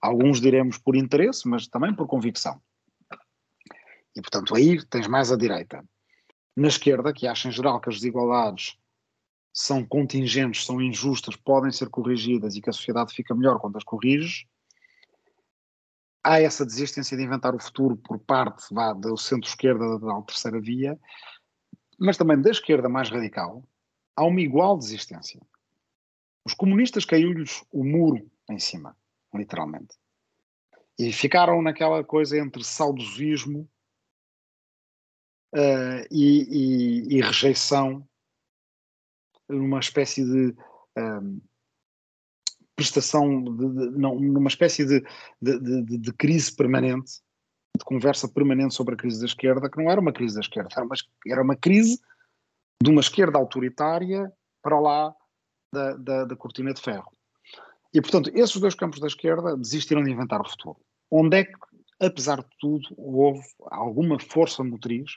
Alguns 0.00 0.40
diremos 0.40 0.78
por 0.78 0.94
interesse, 0.94 1.48
mas 1.48 1.66
também 1.66 1.92
por 1.92 2.06
convicção. 2.06 2.62
E, 4.14 4.20
portanto, 4.20 4.54
aí 4.54 4.80
tens 4.86 5.08
mais 5.08 5.32
à 5.32 5.36
direita. 5.36 5.84
Na 6.56 6.68
esquerda, 6.68 7.12
que 7.12 7.26
acha 7.26 7.48
em 7.48 7.52
geral 7.52 7.80
que 7.80 7.88
as 7.88 7.96
desigualdades 7.96 8.78
são 9.52 9.84
contingentes, 9.84 10.64
são 10.64 10.80
injustas, 10.80 11.36
podem 11.36 11.70
ser 11.70 11.88
corrigidas 11.88 12.56
e 12.56 12.60
que 12.60 12.70
a 12.70 12.72
sociedade 12.72 13.14
fica 13.14 13.34
melhor 13.34 13.60
quando 13.60 13.76
as 13.76 13.84
corriges, 13.84 14.46
há 16.24 16.40
essa 16.40 16.64
desistência 16.64 17.16
de 17.16 17.22
inventar 17.22 17.54
o 17.54 17.60
futuro 17.60 17.96
por 17.96 18.18
parte 18.18 18.72
vá, 18.72 18.92
do 18.92 19.16
centro-esquerda 19.16 19.98
da 19.98 20.22
terceira 20.22 20.60
via, 20.60 20.98
mas 21.98 22.16
também 22.16 22.40
da 22.40 22.50
esquerda 22.50 22.88
mais 22.88 23.10
radical, 23.10 23.62
há 24.16 24.24
uma 24.24 24.40
igual 24.40 24.78
desistência. 24.78 25.40
Os 26.44 26.54
comunistas 26.54 27.04
caiu-lhes 27.04 27.64
o 27.70 27.84
muro 27.84 28.28
em 28.50 28.58
cima, 28.58 28.96
literalmente. 29.32 29.96
E 30.98 31.12
ficaram 31.12 31.60
naquela 31.62 32.02
coisa 32.02 32.38
entre 32.38 32.64
saudosismo 32.64 33.68
uh, 35.54 36.06
e, 36.10 37.06
e, 37.10 37.16
e, 37.16 37.20
rejeição, 37.20 38.06
numa 39.48 39.78
espécie 39.78 40.24
de 40.24 40.54
um, 40.98 41.40
prestação, 42.76 43.42
de, 43.42 43.68
de, 43.68 43.98
não, 43.98 44.18
numa 44.18 44.48
espécie 44.48 44.84
de, 44.84 45.04
de, 45.40 45.98
de, 45.98 46.12
crise 46.12 46.54
permanente, 46.54 47.20
de 47.76 47.84
conversa 47.84 48.28
permanente 48.28 48.74
sobre 48.74 48.94
a 48.94 48.96
crise 48.96 49.20
da 49.20 49.26
esquerda, 49.26 49.70
que 49.70 49.78
não 49.78 49.90
era 49.90 50.00
uma 50.00 50.12
crise 50.12 50.34
da 50.34 50.40
esquerda, 50.40 50.70
era 50.72 50.84
uma, 50.84 50.94
era 51.26 51.42
uma 51.42 51.56
crise 51.56 52.00
de 52.82 52.90
uma 52.90 53.00
esquerda 53.00 53.38
autoritária 53.38 54.32
para 54.62 54.80
lá 54.80 55.14
da, 55.72 55.96
da, 55.96 56.24
da 56.24 56.36
cortina 56.36 56.72
de 56.72 56.80
ferro. 56.80 57.10
E, 57.92 58.00
portanto, 58.00 58.30
esses 58.34 58.56
dois 58.56 58.74
campos 58.74 58.98
da 58.98 59.06
esquerda 59.06 59.56
desistiram 59.56 60.02
de 60.02 60.10
inventar 60.10 60.40
o 60.40 60.48
futuro. 60.48 60.80
Onde 61.08 61.38
é 61.38 61.44
que, 61.44 61.52
apesar 62.00 62.42
de 62.42 62.48
tudo, 62.58 62.88
houve 62.96 63.40
alguma 63.70 64.18
força 64.18 64.64
motriz 64.64 65.12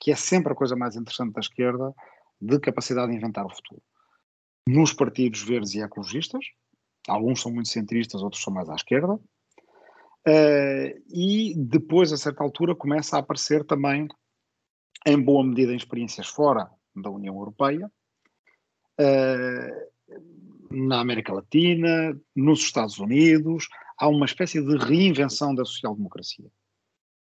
que 0.00 0.10
é 0.10 0.16
sempre 0.16 0.52
a 0.52 0.56
coisa 0.56 0.74
mais 0.74 0.96
interessante 0.96 1.34
da 1.34 1.40
esquerda, 1.40 1.94
de 2.40 2.58
capacidade 2.58 3.12
de 3.12 3.18
inventar 3.18 3.44
o 3.44 3.54
futuro. 3.54 3.82
Nos 4.66 4.94
partidos 4.94 5.42
verdes 5.42 5.74
e 5.74 5.82
ecologistas, 5.82 6.44
alguns 7.06 7.42
são 7.42 7.52
muito 7.52 7.68
centristas, 7.68 8.22
outros 8.22 8.42
são 8.42 8.52
mais 8.52 8.68
à 8.70 8.74
esquerda, 8.74 9.14
uh, 9.14 9.20
e 11.08 11.54
depois, 11.56 12.12
a 12.12 12.16
certa 12.16 12.42
altura, 12.42 12.74
começa 12.74 13.16
a 13.16 13.20
aparecer 13.20 13.64
também, 13.64 14.08
em 15.06 15.20
boa 15.20 15.44
medida, 15.44 15.72
em 15.72 15.76
experiências 15.76 16.28
fora 16.28 16.70
da 16.94 17.10
União 17.10 17.34
Europeia, 17.36 17.90
uh, 19.00 19.90
na 20.70 21.00
América 21.00 21.34
Latina, 21.34 22.18
nos 22.34 22.60
Estados 22.60 22.98
Unidos, 22.98 23.68
há 23.98 24.08
uma 24.08 24.24
espécie 24.24 24.62
de 24.64 24.76
reinvenção 24.78 25.54
da 25.54 25.64
social-democracia. 25.64 26.50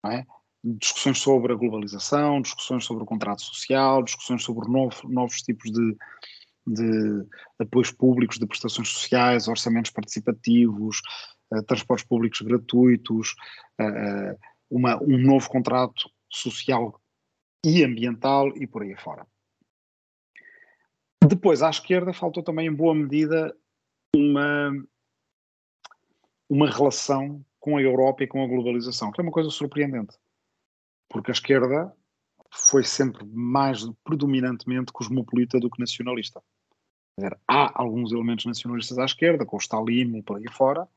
É? 0.05 0.25
Discussões 0.63 1.19
sobre 1.19 1.51
a 1.51 1.55
globalização, 1.55 2.41
discussões 2.41 2.85
sobre 2.85 3.03
o 3.03 3.05
contrato 3.05 3.41
social, 3.41 4.01
discussões 4.01 4.43
sobre 4.43 4.69
novo, 4.69 4.95
novos 5.09 5.41
tipos 5.41 5.69
de, 5.71 5.97
de 6.65 7.27
apoios 7.59 7.91
públicos, 7.91 8.39
de 8.39 8.47
prestações 8.47 8.87
sociais, 8.87 9.47
orçamentos 9.47 9.91
participativos, 9.91 11.01
uh, 11.51 11.63
transportes 11.63 12.07
públicos 12.07 12.39
gratuitos, 12.41 13.35
uh, 13.81 14.39
uma, 14.69 15.01
um 15.03 15.17
novo 15.17 15.49
contrato 15.49 16.09
social 16.29 16.99
e 17.65 17.83
ambiental 17.83 18.47
e 18.55 18.65
por 18.65 18.83
aí 18.83 18.95
fora. 18.95 19.27
Depois, 21.27 21.61
à 21.61 21.69
esquerda, 21.69 22.13
faltou 22.13 22.43
também, 22.43 22.67
em 22.67 22.73
boa 22.73 22.95
medida, 22.95 23.55
uma, 24.15 24.71
uma 26.49 26.69
relação 26.69 27.45
com 27.59 27.77
a 27.77 27.81
Europa 27.81 28.23
e 28.23 28.27
com 28.27 28.43
a 28.43 28.47
globalização, 28.47 29.11
que 29.11 29.21
é 29.21 29.23
uma 29.23 29.31
coisa 29.31 29.49
surpreendente 29.49 30.17
porque 31.13 31.31
a 31.31 31.33
esquerda 31.33 31.93
foi 32.51 32.83
sempre 32.83 33.23
mais 33.31 33.85
predominantemente 34.03 34.91
cosmopolita 34.91 35.59
do 35.59 35.69
que 35.69 35.79
nacionalista. 35.79 36.41
Dizer, 37.17 37.37
há 37.47 37.71
alguns 37.79 38.11
elementos 38.11 38.45
nacionalistas 38.45 38.97
à 38.97 39.05
esquerda, 39.05 39.45
com 39.45 39.55
o 39.55 39.59
Stalin 39.59 40.17
e 40.17 40.23
por 40.23 40.37
aí 40.37 40.49
fora, 40.51 40.87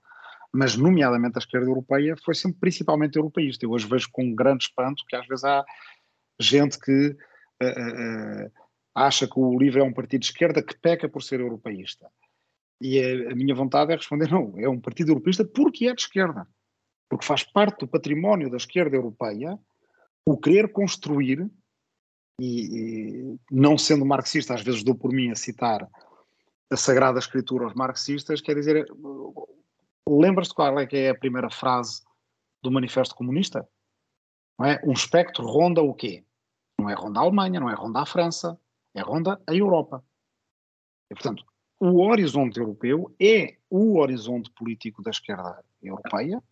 mas, 0.52 0.74
nomeadamente, 0.74 1.36
a 1.36 1.38
esquerda 1.38 1.66
europeia 1.66 2.16
foi 2.24 2.34
sempre 2.34 2.60
principalmente 2.60 3.16
europeísta. 3.16 3.66
Eu 3.66 3.72
hoje 3.72 3.86
vejo 3.86 4.08
com 4.10 4.34
grande 4.34 4.64
espanto 4.64 5.04
que 5.06 5.14
às 5.14 5.26
vezes 5.26 5.44
há 5.44 5.62
gente 6.40 6.78
que 6.78 7.08
uh, 7.08 8.46
uh, 8.46 8.50
acha 8.94 9.26
que 9.26 9.38
o 9.38 9.58
LIVRE 9.58 9.80
é 9.80 9.84
um 9.84 9.92
partido 9.92 10.20
de 10.20 10.26
esquerda 10.26 10.62
que 10.62 10.78
peca 10.78 11.08
por 11.08 11.22
ser 11.22 11.40
europeísta. 11.40 12.08
E 12.80 12.98
a, 12.98 13.32
a 13.32 13.34
minha 13.34 13.54
vontade 13.54 13.92
é 13.92 13.96
responder: 13.96 14.30
não, 14.30 14.54
é 14.56 14.68
um 14.68 14.80
partido 14.80 15.10
europeísta 15.10 15.44
porque 15.44 15.88
é 15.88 15.94
de 15.94 16.00
esquerda. 16.00 16.46
Porque 17.08 17.26
faz 17.26 17.42
parte 17.44 17.80
do 17.80 17.88
património 17.88 18.50
da 18.50 18.56
esquerda 18.56 18.96
europeia 18.96 19.58
o 20.26 20.36
querer 20.36 20.72
construir, 20.72 21.48
e, 22.40 23.30
e, 23.30 23.40
não 23.50 23.78
sendo 23.78 24.04
marxista, 24.04 24.54
às 24.54 24.60
vezes 24.60 24.82
dou 24.82 24.94
por 24.94 25.12
mim 25.12 25.30
a 25.30 25.36
citar 25.36 25.88
a 26.70 26.76
Sagrada 26.76 27.20
Escritura 27.20 27.64
aos 27.64 27.74
marxistas, 27.74 28.40
quer 28.40 28.56
dizer, 28.56 28.84
lembras-te 30.06 30.52
qual 30.52 30.78
é 30.80 30.86
que 30.86 30.96
é 30.96 31.10
a 31.10 31.18
primeira 31.18 31.48
frase 31.48 32.02
do 32.62 32.72
Manifesto 32.72 33.14
Comunista? 33.14 33.66
Não 34.58 34.66
é? 34.66 34.80
Um 34.84 34.92
espectro 34.92 35.46
ronda 35.46 35.80
o 35.80 35.94
quê? 35.94 36.24
Não 36.78 36.90
é 36.90 36.94
ronda 36.94 37.20
a 37.20 37.22
Alemanha, 37.22 37.60
não 37.60 37.70
é 37.70 37.74
ronda 37.74 38.00
a 38.00 38.06
França, 38.06 38.58
é 38.94 39.00
ronda 39.00 39.40
a 39.46 39.54
Europa. 39.54 40.04
E, 41.10 41.14
portanto, 41.14 41.44
o 41.78 42.02
horizonte 42.02 42.58
europeu 42.58 43.14
é 43.20 43.56
o 43.70 43.98
horizonte 43.98 44.50
político 44.50 45.02
da 45.02 45.10
esquerda 45.10 45.64
europeia 45.80 46.42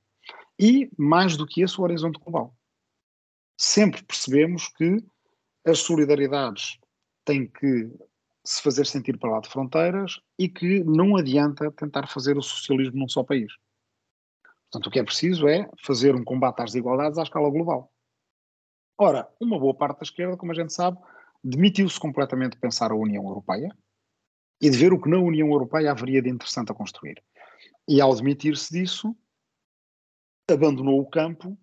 e, 0.59 0.89
mais 0.97 1.37
do 1.37 1.45
que 1.45 1.63
isso, 1.63 1.81
o 1.81 1.85
horizonte 1.85 2.21
global 2.21 2.55
sempre 3.57 4.03
percebemos 4.03 4.69
que 4.69 5.05
as 5.65 5.79
solidariedades 5.79 6.79
têm 7.25 7.47
que 7.47 7.91
se 8.45 8.63
fazer 8.63 8.87
sentir 8.87 9.19
para 9.19 9.31
lá 9.31 9.41
de 9.41 9.49
fronteiras 9.49 10.21
e 10.39 10.49
que 10.49 10.85
não 10.85 11.17
adianta 11.17 11.71
tentar 11.73 12.07
fazer 12.07 12.37
o 12.37 12.43
socialismo 12.43 12.99
num 12.99 13.09
só 13.09 13.25
país. 13.25 13.53
Portanto, 14.71 14.89
o 14.89 14.91
que 14.91 14.99
é 14.99 15.05
preciso 15.05 15.49
é 15.49 15.69
fazer 15.83 16.15
um 16.15 16.25
combate 16.25 16.61
às 16.61 16.73
desigualdades 16.73 17.19
à 17.19 17.23
escala 17.23 17.51
global. 17.51 17.91
Ora, 18.99 19.29
uma 19.41 19.59
boa 19.59 19.75
parte 19.75 20.01
da 20.01 20.05
esquerda, 20.05 20.37
como 20.37 20.53
a 20.53 20.55
gente 20.55 20.73
sabe, 20.73 20.99
demitiu-se 21.43 21.99
completamente 21.99 22.53
de 22.53 22.59
pensar 22.59 22.91
a 22.91 22.97
União 22.97 23.25
Europeia 23.25 23.75
e 24.61 24.69
de 24.69 24.77
ver 24.77 24.93
o 24.93 25.01
que 25.01 25.09
na 25.09 25.19
União 25.19 25.49
Europeia 25.49 25.91
haveria 25.91 26.21
de 26.21 26.29
interessante 26.29 26.71
a 26.71 26.75
construir. 26.75 27.23
E 27.89 28.01
ao 28.01 28.15
demitir-se 28.15 28.73
disso, 28.73 29.17
abandonou 30.51 31.01
o 31.01 31.09
campo 31.09 31.59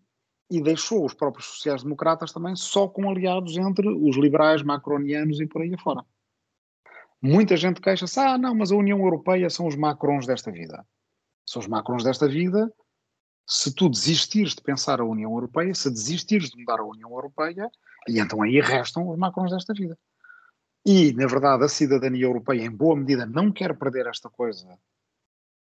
e 0.51 0.61
deixou 0.61 1.05
os 1.05 1.13
próprios 1.13 1.45
sociais-democratas 1.45 2.33
também 2.33 2.57
só 2.57 2.85
com 2.85 3.09
aliados 3.09 3.55
entre 3.55 3.87
os 3.87 4.17
liberais 4.17 4.61
macronianos 4.61 5.39
e 5.39 5.47
por 5.47 5.61
aí 5.61 5.73
afora. 5.73 6.03
Muita 7.21 7.55
gente 7.55 7.79
queixa-se, 7.79 8.19
ah, 8.19 8.37
não, 8.37 8.53
mas 8.53 8.69
a 8.69 8.75
União 8.75 8.99
Europeia 8.99 9.49
são 9.49 9.65
os 9.65 9.77
macrons 9.77 10.27
desta 10.27 10.51
vida. 10.51 10.85
São 11.45 11.61
os 11.61 11.67
macrons 11.67 12.03
desta 12.03 12.27
vida. 12.27 12.69
Se 13.47 13.73
tu 13.73 13.89
desistires 13.89 14.53
de 14.53 14.61
pensar 14.61 14.99
a 14.99 15.05
União 15.05 15.31
Europeia, 15.31 15.73
se 15.73 15.89
desistires 15.89 16.49
de 16.49 16.59
mudar 16.59 16.79
a 16.79 16.85
União 16.85 17.09
Europeia, 17.11 17.71
e 18.07 18.19
então 18.19 18.41
aí 18.41 18.59
restam 18.59 19.09
os 19.09 19.17
macrons 19.17 19.51
desta 19.51 19.73
vida. 19.73 19.97
E, 20.85 21.13
na 21.13 21.27
verdade, 21.27 21.63
a 21.63 21.69
cidadania 21.69 22.25
europeia, 22.25 22.63
em 22.63 22.71
boa 22.71 22.95
medida, 22.95 23.25
não 23.25 23.51
quer 23.51 23.77
perder 23.77 24.07
esta 24.07 24.29
coisa, 24.29 24.77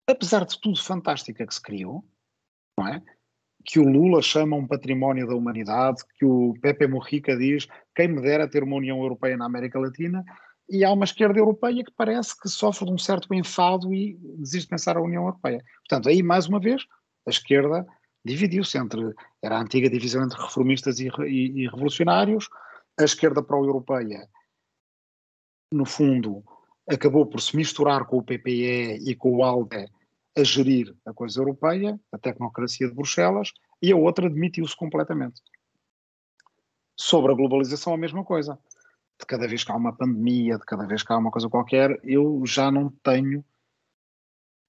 apesar 0.10 0.46
de 0.46 0.60
tudo 0.60 0.82
fantástica 0.82 1.46
que 1.46 1.54
se 1.54 1.62
criou, 1.62 2.04
não 2.78 2.88
é? 2.88 3.04
Que 3.66 3.80
o 3.80 3.88
Lula 3.88 4.22
chama 4.22 4.56
um 4.56 4.68
património 4.68 5.28
da 5.28 5.36
humanidade, 5.36 6.04
que 6.18 6.26
o 6.26 6.54
Pepe 6.62 6.88
Mujica 6.88 7.36
diz 7.38 7.68
quem 7.96 8.08
me 8.08 8.22
dera 8.22 8.50
ter 8.50 8.64
uma 8.64 8.76
União 8.76 9.00
Europeia 9.00 9.38
na 9.38 9.46
América 9.46 9.80
Latina, 9.80 10.24
e 10.70 10.84
há 10.84 10.92
uma 10.92 11.06
esquerda 11.06 11.40
europeia 11.40 11.84
que 11.84 11.92
parece 11.92 12.40
que 12.40 12.50
sofre 12.50 12.86
de 12.86 12.92
um 12.92 12.98
certo 12.98 13.34
enfado 13.34 13.94
e 13.94 14.18
desiste 14.38 14.66
de 14.66 14.70
pensar 14.70 14.98
a 14.98 15.02
União 15.02 15.24
Europeia. 15.24 15.64
Portanto, 15.88 16.10
aí, 16.10 16.24
mais 16.24 16.48
uma 16.48 16.60
vez, 16.60 16.84
a 17.28 17.30
esquerda 17.30 17.86
dividiu-se 18.26 18.78
entre, 18.78 19.14
era 19.42 19.58
a 19.58 19.62
antiga 19.62 19.90
divisão 19.90 20.24
entre 20.24 20.42
reformistas 20.42 21.00
e, 21.00 21.10
e, 21.28 21.64
e 21.64 21.68
revolucionários, 21.68 22.48
a 23.00 23.04
esquerda 23.04 23.44
pró-europeia, 23.44 24.28
no 25.72 25.86
fundo, 25.86 26.44
acabou 26.90 27.26
por 27.26 27.42
se 27.42 27.56
misturar 27.56 28.06
com 28.06 28.18
o 28.18 28.24
PPE 28.24 29.00
e 29.06 29.16
com 29.16 29.38
o 29.38 29.44
ALDE 29.44 29.88
a 30.36 30.44
gerir 30.44 30.96
a 31.06 31.14
coisa 31.14 31.40
europeia, 31.40 32.00
a 32.12 32.18
tecnocracia 32.18 32.88
de 32.88 32.94
Bruxelas, 32.94 33.52
e 33.82 33.92
a 33.92 33.96
outra 33.96 34.30
demitiu-se 34.30 34.76
completamente. 34.76 35.42
Sobre 36.96 37.32
a 37.32 37.36
globalização, 37.36 37.94
a 37.94 37.98
mesma 37.98 38.24
coisa. 38.24 38.58
De 39.20 39.26
cada 39.26 39.48
vez 39.48 39.64
que 39.64 39.72
há 39.72 39.76
uma 39.76 39.96
pandemia, 39.96 40.58
de 40.58 40.66
cada 40.66 40.86
vez 40.86 41.04
que 41.04 41.14
há 41.14 41.18
uma 41.18 41.32
coisa 41.32 41.50
qualquer, 41.50 42.00
eu 42.04 42.44
já 42.46 42.72
não 42.72 42.90
tenho 43.04 43.44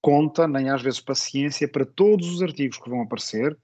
conta, 0.01 0.47
nem 0.47 0.69
às 0.69 0.83
vezes 0.83 0.99
paciência 0.99 1.67
para 1.67 1.85
todos 1.85 2.29
os 2.29 2.41
artigos 2.43 2.77
que 2.77 2.89
vão 2.89 3.01
aparecer, 3.01 3.57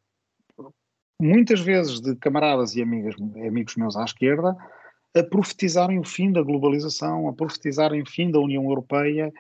muitas 1.22 1.60
vezes 1.60 2.02
de 2.02 2.16
camaradas 2.16 2.76
e 2.76 2.82
amigas, 2.82 3.16
amigos 3.48 3.76
meus 3.76 3.96
à 3.96 4.04
esquerda, 4.04 4.58
a 5.16 5.24
profetizarem 5.24 6.00
o 6.00 6.04
fim 6.04 6.32
da 6.32 6.42
globalização, 6.42 7.28
a 7.28 7.34
profetizarem 7.34 8.02
o 8.02 8.10
fim 8.10 8.32
da 8.32 8.40
União 8.40 8.64
Europeia, 8.64 9.32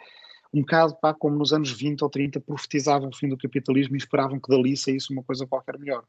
um 0.53 0.61
bocado 0.61 0.95
pá, 0.97 1.13
como 1.13 1.37
nos 1.37 1.53
anos 1.53 1.71
20 1.71 2.03
ou 2.03 2.09
30 2.09 2.39
profetizavam 2.41 3.09
o 3.09 3.15
fim 3.15 3.29
do 3.29 3.37
capitalismo 3.37 3.95
e 3.95 3.97
esperavam 3.97 4.39
que 4.39 4.49
dali 4.49 4.75
saísse 4.75 5.11
uma 5.11 5.23
coisa 5.23 5.47
qualquer 5.47 5.77
melhor. 5.79 6.05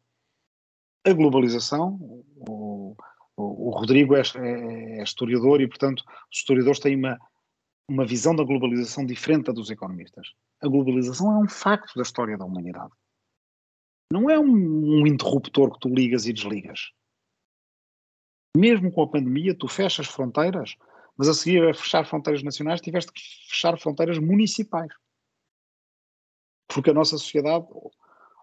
A 1.05 1.13
globalização, 1.13 1.99
o, 2.01 2.97
o, 3.37 3.69
o 3.69 3.71
Rodrigo 3.71 4.17
é, 4.17 4.23
é, 4.37 4.99
é, 4.99 5.03
historiador 5.03 5.61
e, 5.61 5.69
portanto, 5.69 6.05
os 6.31 6.39
historiadores 6.39 6.81
têm 6.81 6.97
uma, 6.97 7.19
uma 7.89 8.07
visão 8.07 8.35
da 8.35 8.45
globalização 8.45 9.07
diferente 9.07 9.47
da 9.47 9.53
dos 9.53 9.71
economistas. 9.71 10.33
A 10.61 10.69
globalização 10.69 11.33
é 11.33 11.39
um 11.39 11.49
facto 11.49 11.95
da 11.95 12.03
história 12.03 12.37
da 12.37 12.45
humanidade. 12.45 12.93
Não 14.13 14.29
é 14.29 14.39
um, 14.39 15.01
um 15.01 15.07
interruptor 15.07 15.73
que 15.73 15.81
tu 15.81 15.89
ligas 15.89 16.27
e 16.27 16.33
desligas. 16.33 16.93
Mesmo 18.57 18.93
com 18.93 19.03
a 19.03 19.09
pandemia, 19.09 19.57
tu 19.57 19.67
fechas 19.67 20.07
fronteiras, 20.07 20.77
mas 21.23 21.29
a 21.29 21.35
seguir 21.35 21.63
a 21.69 21.73
fechar 21.73 22.05
fronteiras 22.05 22.43
nacionais 22.43 22.81
tiveste 22.81 23.13
que 23.13 23.23
fechar 23.49 23.79
fronteiras 23.79 24.19
municipais. 24.19 24.93
Porque 26.67 26.91
a 26.91 26.93
nossa 26.93 27.17
sociedade 27.17 27.65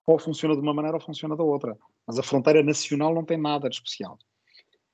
ou 0.07 0.17
funciona 0.17 0.55
de 0.55 0.61
uma 0.61 0.73
maneira 0.73 0.95
ou 0.95 1.03
funciona 1.03 1.36
da 1.36 1.43
outra. 1.43 1.77
Mas 2.07 2.17
a 2.17 2.23
fronteira 2.23 2.63
nacional 2.63 3.13
não 3.13 3.25
tem 3.25 3.38
nada 3.38 3.67
de 3.67 3.75
especial. 3.75 4.17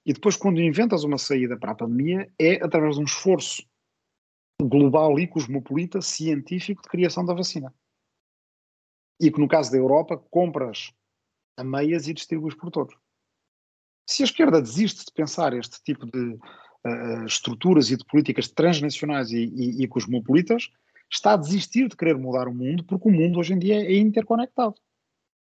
E 0.04 0.14
depois, 0.14 0.36
quando 0.36 0.60
inventas 0.60 1.04
uma 1.04 1.20
saída 1.20 1.60
para 1.60 1.74
a 1.74 1.76
pandemia, 1.76 2.28
é 2.40 2.56
através 2.56 2.96
de 2.96 3.02
um 3.02 3.06
esforço 3.06 3.64
global 4.60 5.20
e 5.20 5.28
cosmopolita 5.28 6.02
científico 6.02 6.82
de 6.82 6.90
criação 6.90 7.24
da 7.24 7.36
vacina. 7.36 7.72
E 9.22 9.32
que 9.32 9.40
no 9.40 9.48
caso 9.48 9.70
da 9.70 9.78
Europa, 9.78 10.18
compras 10.32 10.92
a 11.56 11.64
meias 11.64 12.08
e 12.08 12.16
distribuis 12.16 12.56
por 12.56 12.72
todos. 12.72 12.96
Se 14.10 14.24
a 14.24 14.26
esquerda 14.26 14.60
desiste 14.60 15.06
de 15.06 15.12
pensar 15.12 15.54
este 15.54 15.84
tipo 15.84 16.08
de 16.08 16.40
uh, 16.86 17.26
estruturas 17.26 17.90
e 17.92 17.98
de 17.98 18.06
políticas 18.06 18.48
transnacionais 18.48 19.32
e, 19.32 19.46
e, 19.46 19.84
e 19.84 19.88
cosmopolitas, 19.88 20.70
está 21.10 21.34
a 21.34 21.38
desistir 21.38 21.88
de 21.88 21.96
querer 21.96 22.18
mudar 22.18 22.48
o 22.48 22.54
mundo, 22.54 22.84
porque 22.84 23.08
o 23.08 23.12
mundo 23.12 23.40
hoje 23.40 23.54
em 23.54 23.60
dia 23.60 23.76
é 23.76 23.98
interconectado. 23.98 24.76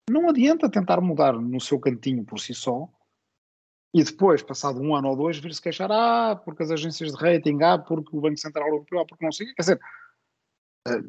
Não 0.10 0.30
adianta 0.30 0.70
tentar 0.70 1.02
mudar 1.02 1.34
no 1.34 1.60
seu 1.60 1.80
cantinho 1.80 2.24
por 2.24 2.40
si 2.40 2.54
só 2.54 2.90
e 3.96 4.04
depois, 4.04 4.44
passado 4.44 4.82
um 4.82 4.94
ano 4.94 5.08
ou 5.08 5.16
dois, 5.16 5.38
vir-se 5.38 5.62
queixar, 5.62 5.90
ah, 5.90 6.36
porque 6.36 6.64
as 6.64 6.70
agências 6.70 7.14
de 7.14 7.18
rating, 7.18 7.64
ah, 7.64 7.78
porque 7.78 8.14
o 8.14 8.20
Banco 8.20 8.38
Central 8.38 8.68
Europeu, 8.68 9.00
ah, 9.00 9.06
porque 9.06 9.24
não 9.24 9.32
sei. 9.32 9.48
Quer 9.54 9.62
dizer, 9.62 9.82
eh, 10.86 11.02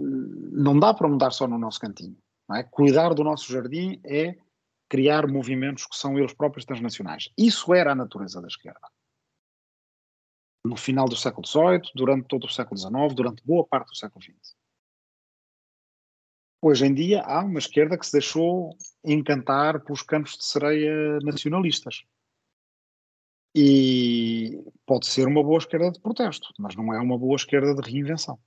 não 0.00 0.80
dá 0.80 0.94
para 0.94 1.06
mudar 1.06 1.30
só 1.32 1.46
no 1.46 1.58
nosso 1.58 1.78
cantinho. 1.78 2.16
É? 2.54 2.62
Cuidar 2.62 3.12
do 3.12 3.22
nosso 3.22 3.52
jardim 3.52 4.00
é 4.02 4.38
criar 4.88 5.26
movimentos 5.26 5.86
que 5.86 5.96
são 5.96 6.18
eles 6.18 6.34
próprios 6.34 6.64
transnacionais. 6.64 7.30
Isso 7.36 7.74
era 7.74 7.92
a 7.92 7.94
natureza 7.94 8.40
da 8.40 8.46
esquerda. 8.46 8.88
No 10.64 10.76
final 10.76 11.08
do 11.08 11.16
século 11.16 11.46
XVIII, 11.46 11.92
durante 11.94 12.26
todo 12.26 12.44
o 12.44 12.50
século 12.50 12.78
XIX, 12.78 13.14
durante 13.14 13.44
boa 13.44 13.66
parte 13.66 13.88
do 13.88 13.96
século 13.96 14.22
XX. 14.22 14.56
Hoje 16.60 16.86
em 16.86 16.94
dia 16.94 17.22
há 17.22 17.44
uma 17.44 17.58
esquerda 17.58 17.96
que 17.96 18.06
se 18.06 18.12
deixou 18.12 18.76
encantar 19.04 19.84
pelos 19.84 20.02
cantos 20.02 20.36
de 20.36 20.44
sereia 20.44 21.18
nacionalistas. 21.22 22.04
E 23.54 24.62
pode 24.84 25.06
ser 25.06 25.26
uma 25.28 25.42
boa 25.42 25.58
esquerda 25.58 25.90
de 25.90 26.00
protesto, 26.00 26.52
mas 26.58 26.74
não 26.74 26.92
é 26.92 27.00
uma 27.00 27.18
boa 27.18 27.36
esquerda 27.36 27.74
de 27.74 27.90
reinvenção. 27.90 28.38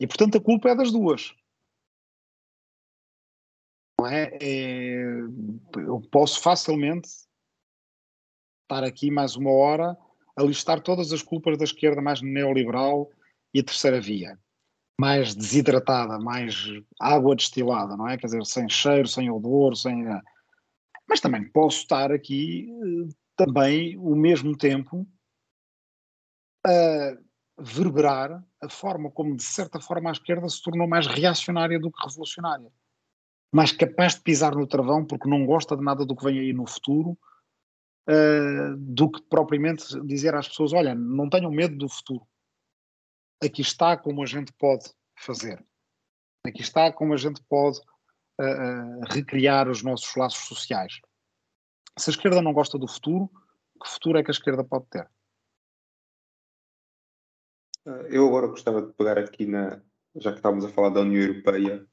E 0.00 0.06
portanto 0.06 0.36
a 0.36 0.40
culpa 0.40 0.70
é 0.70 0.74
das 0.74 0.90
duas. 0.90 1.34
Não 4.04 4.10
é? 4.10 4.36
é 4.38 4.96
eu 5.76 6.02
posso 6.12 6.42
facilmente 6.42 7.08
estar 8.62 8.84
aqui 8.84 9.10
mais 9.10 9.34
uma 9.34 9.50
hora 9.50 9.96
a 10.36 10.42
listar 10.42 10.82
todas 10.82 11.10
as 11.10 11.22
culpas 11.22 11.56
da 11.56 11.64
esquerda 11.64 12.02
mais 12.02 12.20
neoliberal 12.20 13.10
e 13.54 13.62
terceira 13.62 14.00
via 14.00 14.38
mais 15.00 15.34
desidratada, 15.34 16.18
mais 16.18 16.66
água 17.00 17.34
destilada, 17.34 17.96
não 17.96 18.06
é? 18.06 18.16
Quer 18.16 18.26
dizer, 18.26 18.44
sem 18.44 18.68
cheiro, 18.68 19.08
sem 19.08 19.30
odor, 19.30 19.74
sem. 19.74 20.06
Eh, 20.06 20.20
mas 21.08 21.20
também 21.20 21.48
posso 21.50 21.78
estar 21.78 22.12
aqui 22.12 22.68
eh, 22.70 23.14
também 23.36 23.96
o 23.98 24.14
mesmo 24.14 24.56
tempo 24.56 25.04
a 26.64 27.16
verberar 27.58 28.44
a 28.60 28.68
forma 28.68 29.10
como, 29.10 29.34
de 29.34 29.42
certa 29.42 29.80
forma, 29.80 30.10
a 30.10 30.12
esquerda 30.12 30.48
se 30.48 30.62
tornou 30.62 30.86
mais 30.86 31.06
reacionária 31.06 31.80
do 31.80 31.90
que 31.90 32.06
revolucionária. 32.06 32.70
Mais 33.54 33.70
capaz 33.70 34.16
de 34.16 34.22
pisar 34.22 34.54
no 34.54 34.66
travão 34.66 35.06
porque 35.06 35.28
não 35.28 35.46
gosta 35.46 35.76
de 35.76 35.84
nada 35.84 36.04
do 36.04 36.16
que 36.16 36.24
vem 36.24 36.40
aí 36.40 36.52
no 36.52 36.66
futuro, 36.66 37.16
uh, 38.08 38.76
do 38.76 39.10
que 39.10 39.22
propriamente 39.22 39.84
dizer 40.04 40.34
às 40.34 40.48
pessoas: 40.48 40.72
olha, 40.72 40.94
não 40.94 41.30
tenham 41.30 41.50
medo 41.50 41.76
do 41.76 41.88
futuro 41.88 42.26
aqui 43.46 43.62
está 43.62 43.96
como 43.96 44.22
a 44.22 44.26
gente 44.26 44.52
pode 44.54 44.90
fazer. 45.18 45.64
Aqui 46.46 46.62
está 46.62 46.92
como 46.92 47.14
a 47.14 47.16
gente 47.16 47.42
pode 47.48 47.78
uh, 47.78 48.44
uh, 48.44 49.00
recriar 49.10 49.68
os 49.68 49.82
nossos 49.82 50.14
laços 50.16 50.46
sociais. 50.46 51.00
Se 51.98 52.10
a 52.10 52.12
esquerda 52.12 52.42
não 52.42 52.52
gosta 52.52 52.78
do 52.78 52.88
futuro, 52.88 53.30
que 53.82 53.88
futuro 53.88 54.18
é 54.18 54.24
que 54.24 54.30
a 54.30 54.32
esquerda 54.32 54.64
pode 54.64 54.86
ter? 54.86 55.08
Eu 58.08 58.26
agora 58.26 58.48
gostava 58.48 58.82
de 58.82 58.92
pegar 58.94 59.18
aqui 59.18 59.46
na, 59.46 59.80
já 60.16 60.30
que 60.30 60.38
estávamos 60.38 60.64
a 60.64 60.70
falar 60.70 60.88
da 60.88 61.00
União 61.00 61.22
Europeia, 61.22 61.86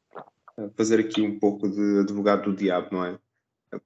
fazer 0.76 1.00
aqui 1.00 1.22
um 1.22 1.40
pouco 1.40 1.70
de 1.70 2.00
advogado 2.00 2.52
do 2.52 2.56
diabo, 2.56 2.90
não 2.92 3.06
é? 3.06 3.20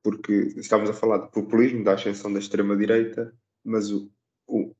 Porque 0.04 0.34
estávamos 0.58 0.90
a 0.90 0.94
falar 0.94 1.20
de 1.20 1.32
populismo, 1.32 1.84
da 1.84 1.94
ascensão 1.94 2.32
da 2.32 2.40
extrema-direita, 2.40 3.34
mas 3.64 3.92
o, 3.92 4.10
o, 4.48 4.74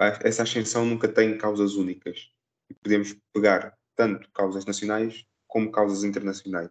essa 0.00 0.42
ascensão 0.42 0.84
nunca 0.84 1.08
tem 1.08 1.38
causas 1.38 1.74
únicas. 1.74 2.30
E 2.68 2.74
podemos 2.74 3.16
pegar 3.32 3.76
tanto 3.94 4.30
causas 4.32 4.64
nacionais 4.64 5.24
como 5.46 5.70
causas 5.70 6.04
internacionais. 6.04 6.70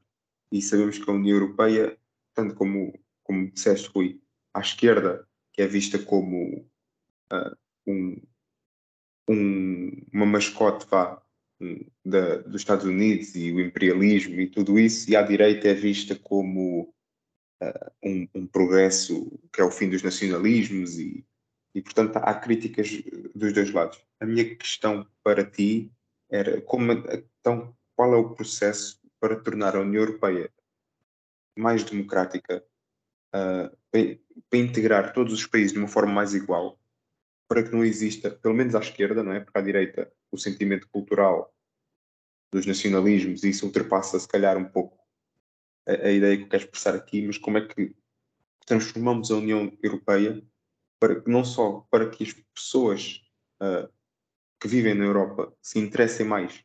E 0.52 0.62
sabemos 0.62 0.98
que 0.98 1.10
a 1.10 1.14
União 1.14 1.38
Europeia, 1.38 1.98
tanto 2.34 2.56
como, 2.56 2.98
como 3.24 3.52
disseste, 3.52 3.90
Rui, 3.90 4.22
à 4.54 4.60
esquerda, 4.60 5.28
que 5.54 5.62
é 5.62 5.68
vista 5.68 5.98
como 6.00 6.70
uh, 7.34 7.58
um, 7.86 8.22
um, 9.28 10.06
uma 10.14 10.26
mascote 10.26 10.86
vá, 10.90 11.22
da, 12.06 12.38
dos 12.38 12.62
Estados 12.62 12.86
Unidos 12.86 13.36
e 13.36 13.52
o 13.52 13.60
imperialismo 13.60 14.40
e 14.40 14.48
tudo 14.48 14.78
isso, 14.78 15.10
e 15.10 15.16
à 15.16 15.22
direita 15.22 15.68
é 15.68 15.74
vista 15.74 16.16
como 16.16 16.94
uh, 17.62 17.92
um, 18.04 18.28
um 18.36 18.48
progresso 18.48 19.40
que 19.52 19.62
é 19.62 19.64
o 19.64 19.72
fim 19.72 19.90
dos 19.90 20.04
nacionalismos 20.04 20.98
e 21.00 21.26
e, 21.78 21.82
portanto, 21.82 22.18
há 22.18 22.34
críticas 22.34 22.90
dos 23.36 23.54
dois 23.54 23.72
lados. 23.72 24.04
A 24.20 24.26
minha 24.26 24.56
questão 24.56 25.08
para 25.24 25.46
ti 25.46 25.92
era 26.28 26.60
como, 26.62 26.92
então, 26.92 27.72
qual 27.96 28.16
é 28.16 28.18
o 28.18 28.34
processo 28.34 29.00
para 29.20 29.40
tornar 29.40 29.76
a 29.76 29.82
União 29.82 30.02
Europeia 30.02 30.52
mais 31.56 31.84
democrática, 31.84 32.66
uh, 33.30 33.70
para, 33.92 34.18
para, 34.50 34.60
integrar 34.60 35.14
todos 35.14 35.32
os 35.32 35.46
países 35.46 35.72
de 35.72 35.78
uma 35.78 35.88
forma 35.88 36.12
mais 36.12 36.34
igual, 36.34 36.80
para 37.48 37.64
que 37.64 37.72
não 37.72 37.84
exista, 37.84 38.30
pelo 38.30 38.54
menos 38.54 38.76
à 38.76 38.80
esquerda, 38.80 39.24
não 39.24 39.32
é? 39.32 39.40
Porque 39.40 39.58
à 39.58 39.62
direita 39.62 40.12
o 40.32 40.38
sentimento 40.38 40.88
cultural 40.90 41.54
dos 42.52 42.66
nacionalismos, 42.66 43.44
e 43.44 43.50
isso 43.50 43.66
ultrapassa 43.66 44.20
se 44.20 44.28
calhar 44.28 44.58
um 44.58 44.66
pouco 44.66 44.98
a, 45.88 46.08
a 46.08 46.12
ideia 46.12 46.38
que 46.38 46.44
eu 46.44 46.50
quero 46.50 46.64
expressar 46.64 46.96
aqui, 46.96 47.26
mas 47.26 47.38
como 47.38 47.58
é 47.58 47.68
que 47.68 47.96
transformamos 48.66 49.32
a 49.32 49.36
União 49.36 49.72
Europeia 49.82 50.44
para, 51.00 51.24
não 51.26 51.46
só 51.46 51.88
para 51.90 52.10
que 52.10 52.24
as 52.24 52.34
pessoas 52.54 53.22
uh, 53.62 53.90
que 54.60 54.68
vivem 54.68 54.94
na 54.94 55.06
Europa 55.06 55.54
se 55.62 55.80
interessem 55.80 56.26
mais 56.26 56.64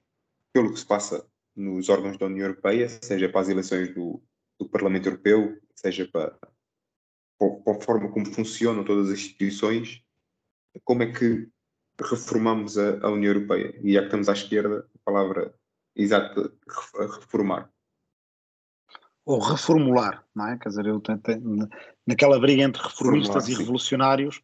pelo 0.53 0.73
que 0.73 0.81
se 0.81 0.87
passa 0.87 1.27
nos 1.55 1.89
órgãos 1.89 2.19
da 2.19 2.27
União 2.27 2.47
Europeia, 2.47 2.89
seja 2.89 3.29
para 3.29 3.41
as 3.41 3.49
eleições 3.49 3.95
do, 3.95 4.23
do 4.59 4.69
Parlamento 4.69 5.07
Europeu, 5.07 5.61
seja 5.75 6.09
para, 6.09 6.37
para, 7.39 7.77
a 7.77 7.81
forma 7.81 8.11
como 8.11 8.27
funcionam 8.27 8.85
todas 8.85 9.11
as 9.11 9.19
instituições, 9.19 10.03
como 10.85 11.03
é 11.03 11.13
que 11.13 11.49
reformamos 12.01 12.79
a, 12.79 12.99
a 13.03 13.11
União 13.11 13.33
Europeia? 13.33 13.79
E 13.83 13.93
já 13.93 14.01
que 14.01 14.07
estamos 14.07 14.29
à 14.29 14.33
esquerda, 14.33 14.87
a 14.95 14.99
palavra 15.05 15.55
exata, 15.95 16.53
reformar 17.21 17.71
ou 19.25 19.39
reformular, 19.39 20.25
não 20.35 20.49
é? 20.49 20.59
Quer 20.59 20.69
dizer, 20.71 20.87
eu 20.87 21.01
tentei, 21.01 21.41
naquela 22.07 22.39
briga 22.41 22.63
entre 22.63 22.83
reformistas 22.83 23.49
e 23.49 23.55
revolucionários, 23.55 24.41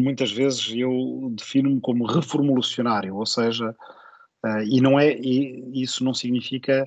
muitas 0.00 0.32
vezes 0.32 0.72
eu 0.74 1.30
defino-me 1.32 1.80
como 1.80 2.06
reformulacionário, 2.06 3.14
ou 3.16 3.26
seja, 3.26 3.74
uh, 4.44 4.62
e 4.64 4.80
não 4.80 4.98
é, 4.98 5.12
e 5.12 5.82
isso 5.82 6.04
não 6.04 6.12
significa 6.12 6.86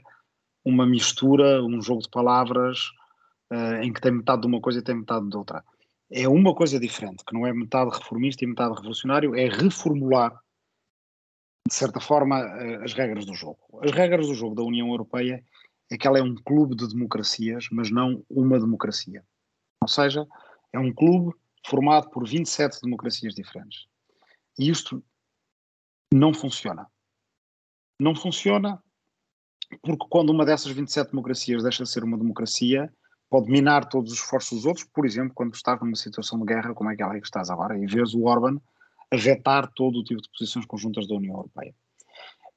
uma 0.64 0.86
mistura, 0.86 1.64
um 1.64 1.82
jogo 1.82 2.02
de 2.02 2.10
palavras 2.10 2.90
uh, 3.52 3.82
em 3.82 3.92
que 3.94 4.02
tem 4.02 4.12
metade 4.12 4.42
de 4.42 4.48
uma 4.48 4.62
coisa 4.62 4.80
e 4.80 4.84
tem 4.84 4.96
metade 4.96 5.30
de 5.30 5.38
outra. 5.38 5.64
É 6.12 6.28
uma 6.28 6.54
coisa 6.54 6.80
diferente, 6.80 7.24
que 7.26 7.34
não 7.34 7.48
é 7.48 7.54
metade 7.54 7.98
reformista 7.98 8.44
e 8.44 8.48
metade 8.48 8.76
revolucionário, 8.76 9.34
é 9.34 9.48
reformular, 9.48 10.38
de 11.68 11.74
certa 11.74 12.02
forma, 12.02 12.40
uh, 12.42 12.84
as 12.84 12.94
regras 12.94 13.26
do 13.26 13.34
jogo. 13.34 13.60
As 13.82 13.92
regras 13.92 14.28
do 14.28 14.34
jogo 14.34 14.56
da 14.56 14.64
União 14.64 14.90
Europeia 14.90 15.44
é 15.90 15.98
que 15.98 16.06
ela 16.06 16.20
é 16.20 16.22
um 16.22 16.36
clube 16.36 16.76
de 16.76 16.88
democracias, 16.88 17.68
mas 17.72 17.90
não 17.90 18.26
uma 18.30 18.60
democracia. 18.60 19.24
Ou 19.82 19.88
seja, 19.88 20.28
é 20.74 20.80
um 20.80 20.94
clube 20.94 21.34
formado 21.66 22.10
por 22.10 22.28
27 22.28 22.82
democracias 22.82 23.34
diferentes. 23.34 23.88
E 24.60 24.70
isto 24.70 25.04
não 26.14 26.34
funciona. 26.34 26.88
Não 28.00 28.16
funciona 28.16 28.82
porque 29.82 30.06
quando 30.10 30.32
uma 30.32 30.46
dessas 30.46 30.72
27 30.72 31.12
democracias 31.12 31.64
deixa 31.64 31.84
de 31.84 31.90
ser 31.90 32.04
uma 32.04 32.18
democracia, 32.18 32.94
pode 33.32 33.50
minar 33.50 33.88
todos 33.88 34.12
os 34.12 34.20
esforços 34.20 34.58
dos 34.58 34.66
outros, 34.66 34.86
por 34.94 35.06
exemplo, 35.06 35.34
quando 35.34 35.56
estás 35.56 35.80
numa 35.80 35.96
situação 35.96 36.38
de 36.38 36.46
guerra 36.46 36.74
como 36.74 36.90
é 36.90 36.94
aquela 36.94 37.18
que 37.18 37.26
estás 37.26 37.50
agora, 37.50 37.78
e 37.78 37.86
vês 37.88 38.14
o 38.14 38.26
Orban 38.26 38.60
a 39.10 39.16
vetar 39.16 39.72
todo 39.74 40.00
o 40.00 40.04
tipo 40.04 40.22
de 40.22 40.30
posições 40.38 40.66
conjuntas 40.66 41.08
da 41.08 41.16
União 41.16 41.38
Europeia. 41.38 41.74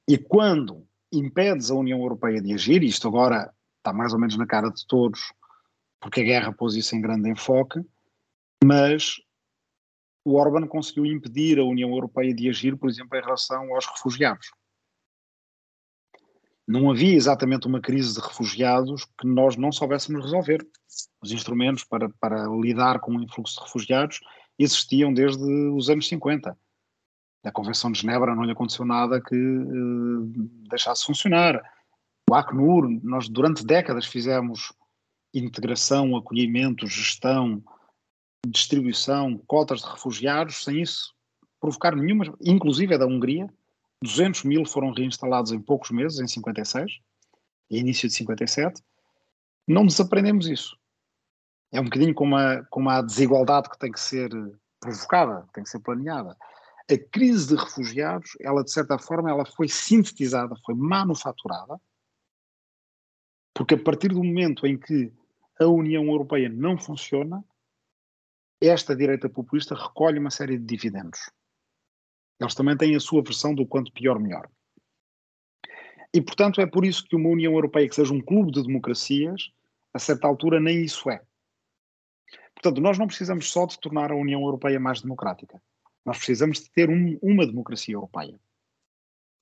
E 0.05 0.17
quando 0.17 0.85
impedes 1.13 1.71
a 1.71 1.75
União 1.75 2.01
Europeia 2.01 2.41
de 2.41 2.53
agir, 2.53 2.83
e 2.83 2.87
isto 2.87 3.07
agora 3.07 3.53
está 3.77 3.93
mais 3.93 4.11
ou 4.11 4.19
menos 4.19 4.35
na 4.35 4.45
cara 4.45 4.69
de 4.69 4.85
todos, 4.85 5.31
porque 6.01 6.19
a 6.19 6.25
guerra 6.25 6.51
pôs 6.51 6.75
isso 6.75 6.93
em 6.93 6.99
grande 6.99 7.29
enfoque, 7.29 7.79
mas 8.61 9.15
o 10.25 10.33
Orban 10.33 10.67
conseguiu 10.67 11.05
impedir 11.05 11.57
a 11.57 11.63
União 11.63 11.89
Europeia 11.89 12.33
de 12.33 12.49
agir, 12.49 12.75
por 12.75 12.89
exemplo, 12.89 13.17
em 13.17 13.21
relação 13.21 13.73
aos 13.73 13.85
refugiados. 13.85 14.51
Não 16.67 16.89
havia 16.89 17.15
exatamente 17.15 17.67
uma 17.67 17.79
crise 17.79 18.13
de 18.13 18.19
refugiados 18.19 19.05
que 19.19 19.27
nós 19.27 19.55
não 19.55 19.71
soubéssemos 19.71 20.23
resolver. 20.23 20.65
Os 21.21 21.31
instrumentos 21.31 21.83
para, 21.83 22.09
para 22.19 22.47
lidar 22.47 22.99
com 22.99 23.15
o 23.15 23.21
influxo 23.21 23.55
de 23.55 23.61
refugiados 23.65 24.19
existiam 24.57 25.13
desde 25.13 25.43
os 25.43 25.89
anos 25.89 26.07
50. 26.07 26.57
A 27.43 27.51
Convenção 27.51 27.91
de 27.91 28.01
Genebra 28.01 28.33
não 28.35 28.43
lhe 28.43 28.51
aconteceu 28.51 28.83
nada 28.83 29.21
que 29.21 29.35
uh, 29.35 30.25
deixasse 30.67 31.05
funcionar. 31.05 31.61
O 32.27 32.33
Acnur, 32.33 32.89
nós 33.03 33.29
durante 33.29 33.63
décadas 33.63 34.07
fizemos 34.07 34.73
integração, 35.31 36.15
acolhimento, 36.15 36.87
gestão, 36.87 37.63
distribuição, 38.47 39.37
cotas 39.45 39.81
de 39.81 39.89
refugiados, 39.89 40.63
sem 40.63 40.81
isso 40.81 41.13
provocar 41.59 41.95
nenhuma, 41.95 42.33
inclusive 42.41 42.93
é 42.93 42.97
da 42.97 43.07
Hungria, 43.07 43.51
200 44.05 44.43
mil 44.43 44.65
foram 44.65 44.91
reinstalados 44.91 45.51
em 45.51 45.59
poucos 45.59 45.91
meses, 45.91 46.19
em 46.19 46.27
56, 46.27 46.99
e 47.69 47.79
início 47.79 48.07
de 48.07 48.15
57. 48.15 48.81
Não 49.67 49.85
desaprendemos 49.85 50.47
isso. 50.47 50.77
É 51.71 51.81
um 51.81 51.85
bocadinho 51.85 52.13
como 52.13 52.35
a, 52.35 52.63
como 52.65 52.89
a 52.89 53.01
desigualdade 53.01 53.69
que 53.69 53.77
tem 53.77 53.91
que 53.91 53.99
ser 53.99 54.29
provocada, 54.79 55.45
que 55.47 55.53
tem 55.53 55.63
que 55.63 55.69
ser 55.69 55.79
planeada. 55.79 56.37
A 56.89 56.97
crise 57.11 57.47
de 57.47 57.55
refugiados, 57.55 58.31
ela 58.39 58.63
de 58.63 58.71
certa 58.71 58.97
forma, 58.99 59.29
ela 59.29 59.45
foi 59.45 59.67
sintetizada, 59.67 60.55
foi 60.63 60.75
manufaturada, 60.75 61.79
porque 63.53 63.73
a 63.73 63.83
partir 63.83 64.09
do 64.09 64.23
momento 64.23 64.67
em 64.67 64.77
que 64.77 65.11
a 65.59 65.65
União 65.65 66.03
Europeia 66.05 66.49
não 66.49 66.77
funciona, 66.77 67.43
esta 68.61 68.95
direita 68.95 69.29
populista 69.29 69.73
recolhe 69.75 70.19
uma 70.19 70.29
série 70.29 70.57
de 70.57 70.65
dividendos. 70.65 71.29
Eles 72.39 72.55
também 72.55 72.75
têm 72.75 72.95
a 72.95 72.99
sua 72.99 73.21
versão 73.21 73.53
do 73.53 73.65
quanto 73.65 73.91
pior, 73.91 74.19
melhor. 74.19 74.49
E, 76.13 76.21
portanto, 76.21 76.61
é 76.61 76.65
por 76.65 76.85
isso 76.85 77.05
que 77.05 77.15
uma 77.15 77.29
União 77.29 77.53
Europeia 77.53 77.87
que 77.87 77.95
seja 77.95 78.13
um 78.13 78.21
clube 78.21 78.51
de 78.51 78.63
democracias, 78.63 79.51
a 79.93 79.99
certa 79.99 80.27
altura, 80.27 80.59
nem 80.59 80.83
isso 80.83 81.09
é. 81.09 81.21
Portanto, 82.53 82.81
nós 82.81 82.97
não 82.97 83.07
precisamos 83.07 83.51
só 83.51 83.65
de 83.65 83.79
tornar 83.79 84.11
a 84.11 84.15
União 84.15 84.41
Europeia 84.41 84.79
mais 84.79 85.01
democrática. 85.01 85.61
Nós 86.05 86.17
precisamos 86.17 86.61
de 86.61 86.71
ter 86.71 86.89
um, 86.89 87.17
uma 87.21 87.45
democracia 87.45 87.95
europeia. 87.95 88.39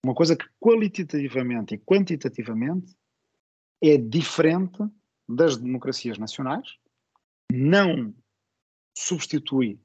Uma 0.04 0.16
coisa 0.16 0.36
que 0.36 0.46
qualitativamente 0.60 1.76
e 1.76 1.78
quantitativamente 1.78 2.96
é 3.82 3.98
diferente 3.98 4.84
das 5.28 5.58
democracias 5.58 6.18
nacionais, 6.18 6.78
não 7.52 8.14
substitui, 8.98 9.80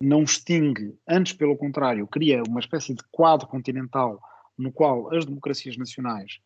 não 0.00 0.22
extingue, 0.22 0.98
antes, 1.06 1.32
pelo 1.32 1.56
contrário, 1.56 2.06
cria 2.06 2.42
uma 2.48 2.60
espécie 2.60 2.94
de 2.94 3.02
quadro 3.10 3.46
continental 3.46 4.20
no 4.56 4.72
qual 4.72 5.14
as 5.14 5.26
democracias 5.26 5.76
nacionais 5.76 6.40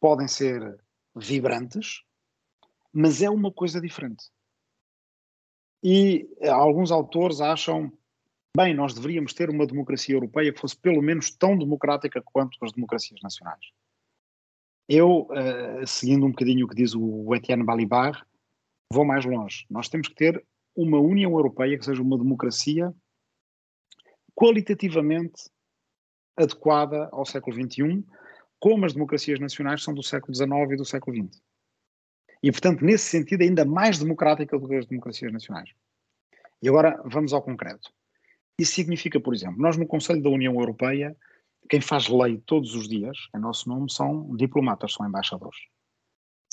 podem 0.00 0.26
ser 0.26 0.78
vibrantes, 1.14 2.02
mas 2.92 3.22
é 3.22 3.28
uma 3.28 3.52
coisa 3.52 3.80
diferente. 3.80 4.30
E 5.82 6.28
alguns 6.48 6.90
autores 6.90 7.40
acham, 7.40 7.92
bem, 8.56 8.74
nós 8.74 8.94
deveríamos 8.94 9.34
ter 9.34 9.50
uma 9.50 9.66
democracia 9.66 10.14
europeia 10.14 10.52
que 10.52 10.60
fosse 10.60 10.76
pelo 10.76 11.02
menos 11.02 11.30
tão 11.30 11.56
democrática 11.56 12.22
quanto 12.22 12.56
as 12.64 12.72
democracias 12.72 13.20
nacionais. 13.22 13.60
Eu, 14.88 15.28
uh, 15.30 15.86
seguindo 15.86 16.24
um 16.24 16.30
bocadinho 16.30 16.64
o 16.64 16.68
que 16.68 16.76
diz 16.76 16.94
o 16.94 17.34
Etienne 17.34 17.64
Balibar, 17.64 18.26
vou 18.92 19.04
mais 19.04 19.24
longe. 19.24 19.66
Nós 19.68 19.88
temos 19.88 20.08
que 20.08 20.14
ter 20.14 20.44
uma 20.76 21.00
União 21.00 21.32
Europeia 21.32 21.78
que 21.78 21.84
seja 21.84 22.02
uma 22.02 22.18
democracia 22.18 22.94
qualitativamente 24.34 25.50
adequada 26.36 27.08
ao 27.10 27.24
século 27.24 27.56
XXI, 27.56 28.04
como 28.60 28.84
as 28.84 28.92
democracias 28.92 29.40
nacionais 29.40 29.82
são 29.82 29.94
do 29.94 30.02
século 30.02 30.34
XIX 30.34 30.50
e 30.72 30.76
do 30.76 30.84
século 30.84 31.16
XX. 31.16 31.40
E, 32.42 32.52
portanto, 32.52 32.84
nesse 32.84 33.04
sentido, 33.04 33.42
ainda 33.42 33.64
mais 33.64 33.98
democrática 33.98 34.58
do 34.58 34.68
que 34.68 34.76
as 34.76 34.86
democracias 34.86 35.32
nacionais. 35.32 35.70
E 36.62 36.68
agora 36.68 37.00
vamos 37.06 37.32
ao 37.32 37.42
concreto. 37.42 37.90
Isso 38.58 38.74
significa, 38.74 39.18
por 39.18 39.34
exemplo, 39.34 39.60
nós 39.60 39.76
no 39.76 39.86
Conselho 39.86 40.22
da 40.22 40.30
União 40.30 40.54
Europeia, 40.54 41.16
quem 41.68 41.80
faz 41.80 42.08
lei 42.08 42.38
todos 42.46 42.74
os 42.74 42.88
dias, 42.88 43.16
em 43.34 43.40
nosso 43.40 43.68
nome, 43.68 43.90
são 43.90 44.34
diplomatas, 44.36 44.92
são 44.92 45.06
embaixadores. 45.06 45.58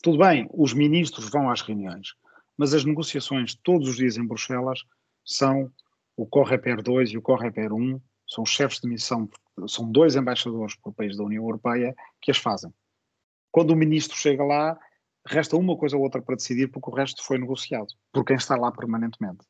Tudo 0.01 0.17
bem, 0.17 0.49
os 0.51 0.73
ministros 0.73 1.29
vão 1.29 1.49
às 1.49 1.61
reuniões, 1.61 2.13
mas 2.57 2.73
as 2.73 2.85
negociações 2.85 3.55
todos 3.55 3.89
os 3.89 3.95
dias 3.95 4.17
em 4.17 4.25
Bruxelas 4.25 4.83
são 5.25 5.71
o 6.15 6.25
Correper 6.25 6.81
2 6.81 7.11
e 7.11 7.17
o 7.17 7.21
Correper 7.21 7.73
1, 7.73 7.99
são 8.27 8.43
os 8.43 8.49
chefes 8.49 8.79
de 8.79 8.87
missão, 8.87 9.29
são 9.67 9.91
dois 9.91 10.15
embaixadores 10.15 10.75
por 10.75 10.93
país 10.93 11.17
da 11.17 11.23
União 11.23 11.43
Europeia 11.43 11.95
que 12.21 12.31
as 12.31 12.37
fazem. 12.37 12.73
Quando 13.51 13.71
o 13.71 13.75
ministro 13.75 14.17
chega 14.17 14.43
lá, 14.43 14.79
resta 15.25 15.55
uma 15.55 15.77
coisa 15.77 15.95
ou 15.95 16.03
outra 16.03 16.21
para 16.21 16.35
decidir, 16.35 16.67
porque 16.71 16.89
o 16.89 16.93
resto 16.93 17.23
foi 17.23 17.37
negociado, 17.37 17.87
por 18.11 18.25
quem 18.25 18.35
está 18.35 18.55
lá 18.55 18.71
permanentemente. 18.71 19.45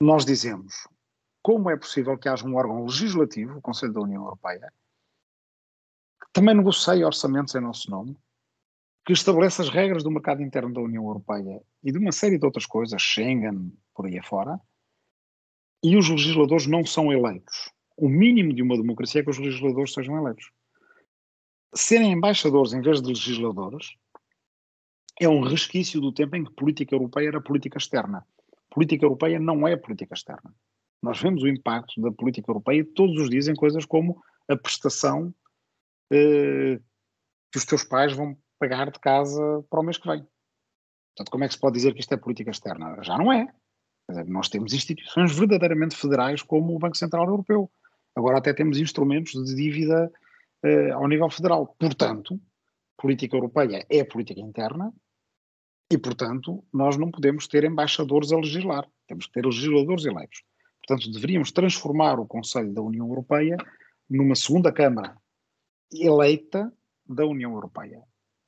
Nós 0.00 0.24
dizemos, 0.24 0.88
como 1.42 1.70
é 1.70 1.76
possível 1.76 2.18
que 2.18 2.28
haja 2.28 2.46
um 2.46 2.56
órgão 2.56 2.84
legislativo, 2.84 3.58
o 3.58 3.62
Conselho 3.62 3.92
da 3.92 4.00
União 4.00 4.22
Europeia, 4.22 4.72
que 6.20 6.32
também 6.32 6.56
negocie 6.56 7.04
orçamentos 7.04 7.54
em 7.54 7.60
nosso 7.60 7.90
nome, 7.90 8.16
que 9.04 9.12
estabelece 9.12 9.60
as 9.62 9.68
regras 9.68 10.02
do 10.02 10.10
mercado 10.10 10.42
interno 10.42 10.72
da 10.72 10.80
União 10.80 11.04
Europeia 11.04 11.60
e 11.82 11.90
de 11.90 11.98
uma 11.98 12.12
série 12.12 12.38
de 12.38 12.44
outras 12.44 12.66
coisas, 12.66 13.02
Schengen, 13.02 13.72
por 13.94 14.06
aí 14.06 14.18
afora, 14.18 14.60
e 15.82 15.96
os 15.96 16.08
legisladores 16.08 16.66
não 16.66 16.84
são 16.84 17.12
eleitos. 17.12 17.72
O 17.96 18.08
mínimo 18.08 18.54
de 18.54 18.62
uma 18.62 18.76
democracia 18.76 19.20
é 19.20 19.24
que 19.24 19.30
os 19.30 19.38
legisladores 19.38 19.92
sejam 19.92 20.16
eleitos. 20.16 20.50
Serem 21.74 22.12
embaixadores 22.12 22.72
em 22.72 22.80
vez 22.80 23.02
de 23.02 23.08
legisladores 23.08 23.94
é 25.20 25.28
um 25.28 25.40
resquício 25.40 26.00
do 26.00 26.12
tempo 26.12 26.36
em 26.36 26.44
que 26.44 26.52
política 26.52 26.94
europeia 26.94 27.28
era 27.28 27.40
política 27.40 27.78
externa. 27.78 28.24
Política 28.70 29.04
europeia 29.04 29.38
não 29.40 29.66
é 29.66 29.76
política 29.76 30.14
externa. 30.14 30.54
Nós 31.02 31.20
vemos 31.20 31.42
o 31.42 31.48
impacto 31.48 32.00
da 32.00 32.12
política 32.12 32.50
europeia 32.50 32.86
todos 32.94 33.20
os 33.20 33.28
dias 33.28 33.48
em 33.48 33.54
coisas 33.54 33.84
como 33.84 34.22
a 34.48 34.56
prestação 34.56 35.34
eh, 36.10 36.78
que 37.50 37.58
os 37.58 37.64
teus 37.64 37.82
pais 37.82 38.12
vão 38.12 38.36
pagar 38.62 38.92
de 38.92 39.00
casa 39.00 39.64
para 39.68 39.80
o 39.80 39.82
mês 39.82 39.98
que 39.98 40.06
vem. 40.06 40.20
Portanto, 40.20 41.30
como 41.32 41.42
é 41.42 41.48
que 41.48 41.54
se 41.54 41.60
pode 41.60 41.74
dizer 41.74 41.92
que 41.92 42.00
isto 42.00 42.14
é 42.14 42.16
política 42.16 42.52
externa? 42.52 42.96
Já 43.02 43.18
não 43.18 43.32
é. 43.32 43.52
Dizer, 44.08 44.24
nós 44.26 44.48
temos 44.48 44.72
instituições 44.72 45.36
verdadeiramente 45.36 45.96
federais 45.96 46.42
como 46.42 46.72
o 46.72 46.78
Banco 46.78 46.96
Central 46.96 47.26
Europeu. 47.26 47.68
Agora 48.14 48.38
até 48.38 48.54
temos 48.54 48.78
instrumentos 48.78 49.32
de 49.32 49.56
dívida 49.56 50.12
uh, 50.64 50.94
ao 50.94 51.08
nível 51.08 51.28
federal. 51.28 51.74
Portanto, 51.76 52.40
política 52.96 53.36
europeia 53.36 53.84
é 53.90 54.04
política 54.04 54.40
interna 54.40 54.94
e, 55.90 55.98
portanto, 55.98 56.64
nós 56.72 56.96
não 56.96 57.10
podemos 57.10 57.48
ter 57.48 57.64
embaixadores 57.64 58.30
a 58.30 58.36
legislar. 58.36 58.88
Temos 59.08 59.26
que 59.26 59.32
ter 59.32 59.44
legisladores 59.44 60.04
eleitos. 60.04 60.44
Portanto, 60.86 61.10
deveríamos 61.10 61.50
transformar 61.50 62.20
o 62.20 62.26
Conselho 62.26 62.72
da 62.72 62.80
União 62.80 63.08
Europeia 63.08 63.56
numa 64.08 64.36
segunda 64.36 64.72
Câmara 64.72 65.16
eleita 65.92 66.72
da 67.04 67.26
União 67.26 67.52
Europeia. 67.52 68.00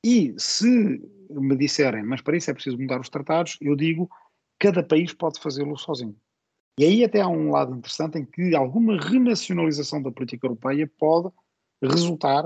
E 0.07 0.35
se 0.37 1.01
me 1.31 1.57
disserem, 1.57 2.03
mas 2.03 2.21
para 2.21 2.37
isso 2.37 2.51
é 2.51 2.53
preciso 2.53 2.77
mudar 2.77 3.01
os 3.01 3.09
tratados, 3.09 3.57
eu 3.59 3.75
digo, 3.75 4.07
cada 4.59 4.83
país 4.83 5.11
pode 5.11 5.39
fazê-lo 5.39 5.75
sozinho. 5.75 6.15
E 6.79 6.85
aí 6.85 7.03
até 7.03 7.21
há 7.21 7.27
um 7.27 7.49
lado 7.49 7.73
interessante 7.73 8.19
em 8.19 8.23
que 8.23 8.55
alguma 8.55 9.01
renacionalização 9.01 10.03
da 10.03 10.11
política 10.11 10.45
europeia 10.45 10.87
pode 10.99 11.33
resultar 11.81 12.45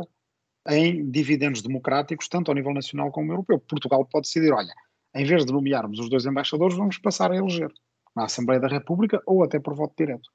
em 0.70 1.12
dividendos 1.12 1.62
democráticos, 1.62 2.30
tanto 2.30 2.50
ao 2.50 2.56
nível 2.56 2.74
nacional 2.74 3.12
como 3.12 3.34
europeu. 3.34 3.60
Portugal 3.60 4.06
pode 4.06 4.28
decidir, 4.28 4.54
olha, 4.54 4.74
em 5.14 5.26
vez 5.26 5.46
de 5.46 5.52
nomearmos 5.52 6.00
os 6.00 6.10
dois 6.10 6.26
embaixadores, 6.26 6.78
vamos 6.78 6.98
passar 6.98 7.30
a 7.30 7.36
eleger 7.36 7.70
na 8.16 8.24
Assembleia 8.24 8.62
da 8.62 8.70
República 8.70 9.22
ou 9.26 9.44
até 9.44 9.60
por 9.60 9.76
voto 9.76 9.94
direto. 9.98 10.30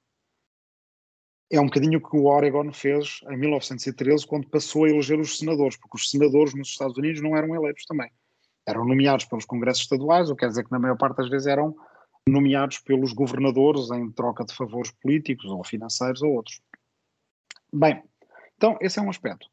É 1.51 1.61
um 1.61 1.67
bocadinho 1.67 1.99
o 1.99 2.03
que 2.03 2.17
o 2.17 2.25
Oregon 2.25 2.73
fez 2.73 3.21
em 3.31 3.37
1913, 3.37 4.27
quando 4.27 4.49
passou 4.49 4.85
a 4.85 4.89
eleger 4.89 5.19
os 5.21 5.39
senadores, 5.39 5.77
porque 5.77 5.97
os 5.97 6.11
senadores 6.11 6.55
nos 6.55 6.69
Estados 6.69 6.97
Unidos 6.97 7.21
não 7.21 7.37
eram 7.37 7.55
eleitos 7.55 7.85
também. 7.85 8.11
Eram 8.67 8.85
nomeados 8.85 9.27
pelos 9.27 9.45
congressos 9.45 9.83
estaduais, 9.83 10.31
o 10.31 10.35
que 10.35 10.41
quer 10.41 10.49
dizer 10.49 10.65
que 10.65 10.73
na 10.73 10.79
maior 10.79 10.97
parte 10.97 11.19
das 11.19 11.29
vezes 11.29 11.47
eram 11.47 11.77
nomeados 12.27 12.79
pelos 12.79 13.13
governadores 13.13 13.91
em 13.91 14.11
troca 14.11 14.45
de 14.45 14.55
favores 14.55 14.91
políticos 14.91 15.45
ou 15.47 15.63
financeiros 15.63 16.23
ou 16.23 16.33
outros. 16.33 16.61
Bem, 17.73 18.03
então 18.57 18.79
esse 18.81 18.99
é 18.99 19.03
um 19.03 19.11
aspecto. 19.11 19.47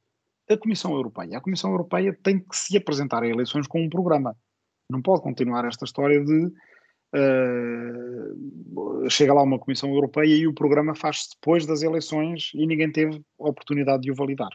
A 0.50 0.58
Comissão 0.58 0.94
Europeia. 0.94 1.38
A 1.38 1.42
Comissão 1.42 1.72
Europeia 1.72 2.18
tem 2.24 2.40
que 2.40 2.56
se 2.56 2.78
apresentar 2.78 3.24
a 3.24 3.28
eleições 3.28 3.68
com 3.68 3.82
um 3.82 3.90
programa. 3.90 4.36
Não 4.90 5.02
pode 5.02 5.22
continuar 5.22 5.66
esta 5.66 5.86
história 5.86 6.24
de 6.24 6.52
uh, 7.16 9.10
chega 9.10 9.34
lá 9.34 9.44
uma 9.44 9.60
Comissão 9.60 9.90
Europeia 9.90 10.36
e 10.36 10.48
o 10.48 10.54
programa 10.54 10.96
faz-se 10.96 11.30
depois 11.32 11.66
das 11.66 11.82
eleições 11.82 12.52
e 12.54 12.66
ninguém 12.66 12.92
teve 12.92 13.24
a 13.40 13.50
oportunidade 13.50 14.04
de 14.04 14.12
o 14.12 14.16
validar. 14.16 14.52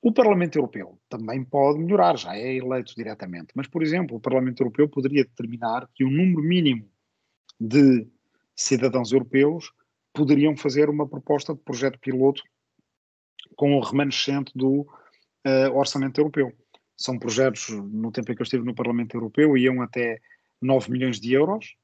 O 0.00 0.12
Parlamento 0.12 0.56
Europeu 0.56 1.00
também 1.08 1.42
pode 1.42 1.78
melhorar, 1.78 2.18
já 2.18 2.36
é 2.36 2.56
eleito 2.56 2.94
diretamente, 2.94 3.54
mas, 3.54 3.66
por 3.66 3.82
exemplo, 3.82 4.18
o 4.18 4.20
Parlamento 4.20 4.60
Europeu 4.60 4.86
poderia 4.86 5.24
determinar 5.24 5.88
que 5.94 6.04
um 6.04 6.10
número 6.10 6.42
mínimo 6.42 6.86
de 7.58 8.06
cidadãos 8.54 9.12
europeus 9.12 9.72
poderiam 10.12 10.54
fazer 10.58 10.90
uma 10.90 11.08
proposta 11.08 11.54
de 11.54 11.60
projeto 11.60 11.98
piloto 11.98 12.42
com 13.56 13.78
o 13.78 13.80
remanescente 13.80 14.52
do 14.54 14.82
uh, 14.82 15.72
orçamento 15.72 16.20
europeu. 16.20 16.52
São 16.96 17.18
projetos, 17.18 17.70
no 17.70 18.12
tempo 18.12 18.30
em 18.30 18.34
que 18.34 18.42
eu 18.42 18.44
estive 18.44 18.64
no 18.64 18.74
Parlamento 18.74 19.16
Europeu, 19.16 19.56
iam 19.56 19.80
até 19.80 20.20
9 20.64 20.90
milhões 20.90 21.20
de 21.20 21.32
euros. 21.32 21.76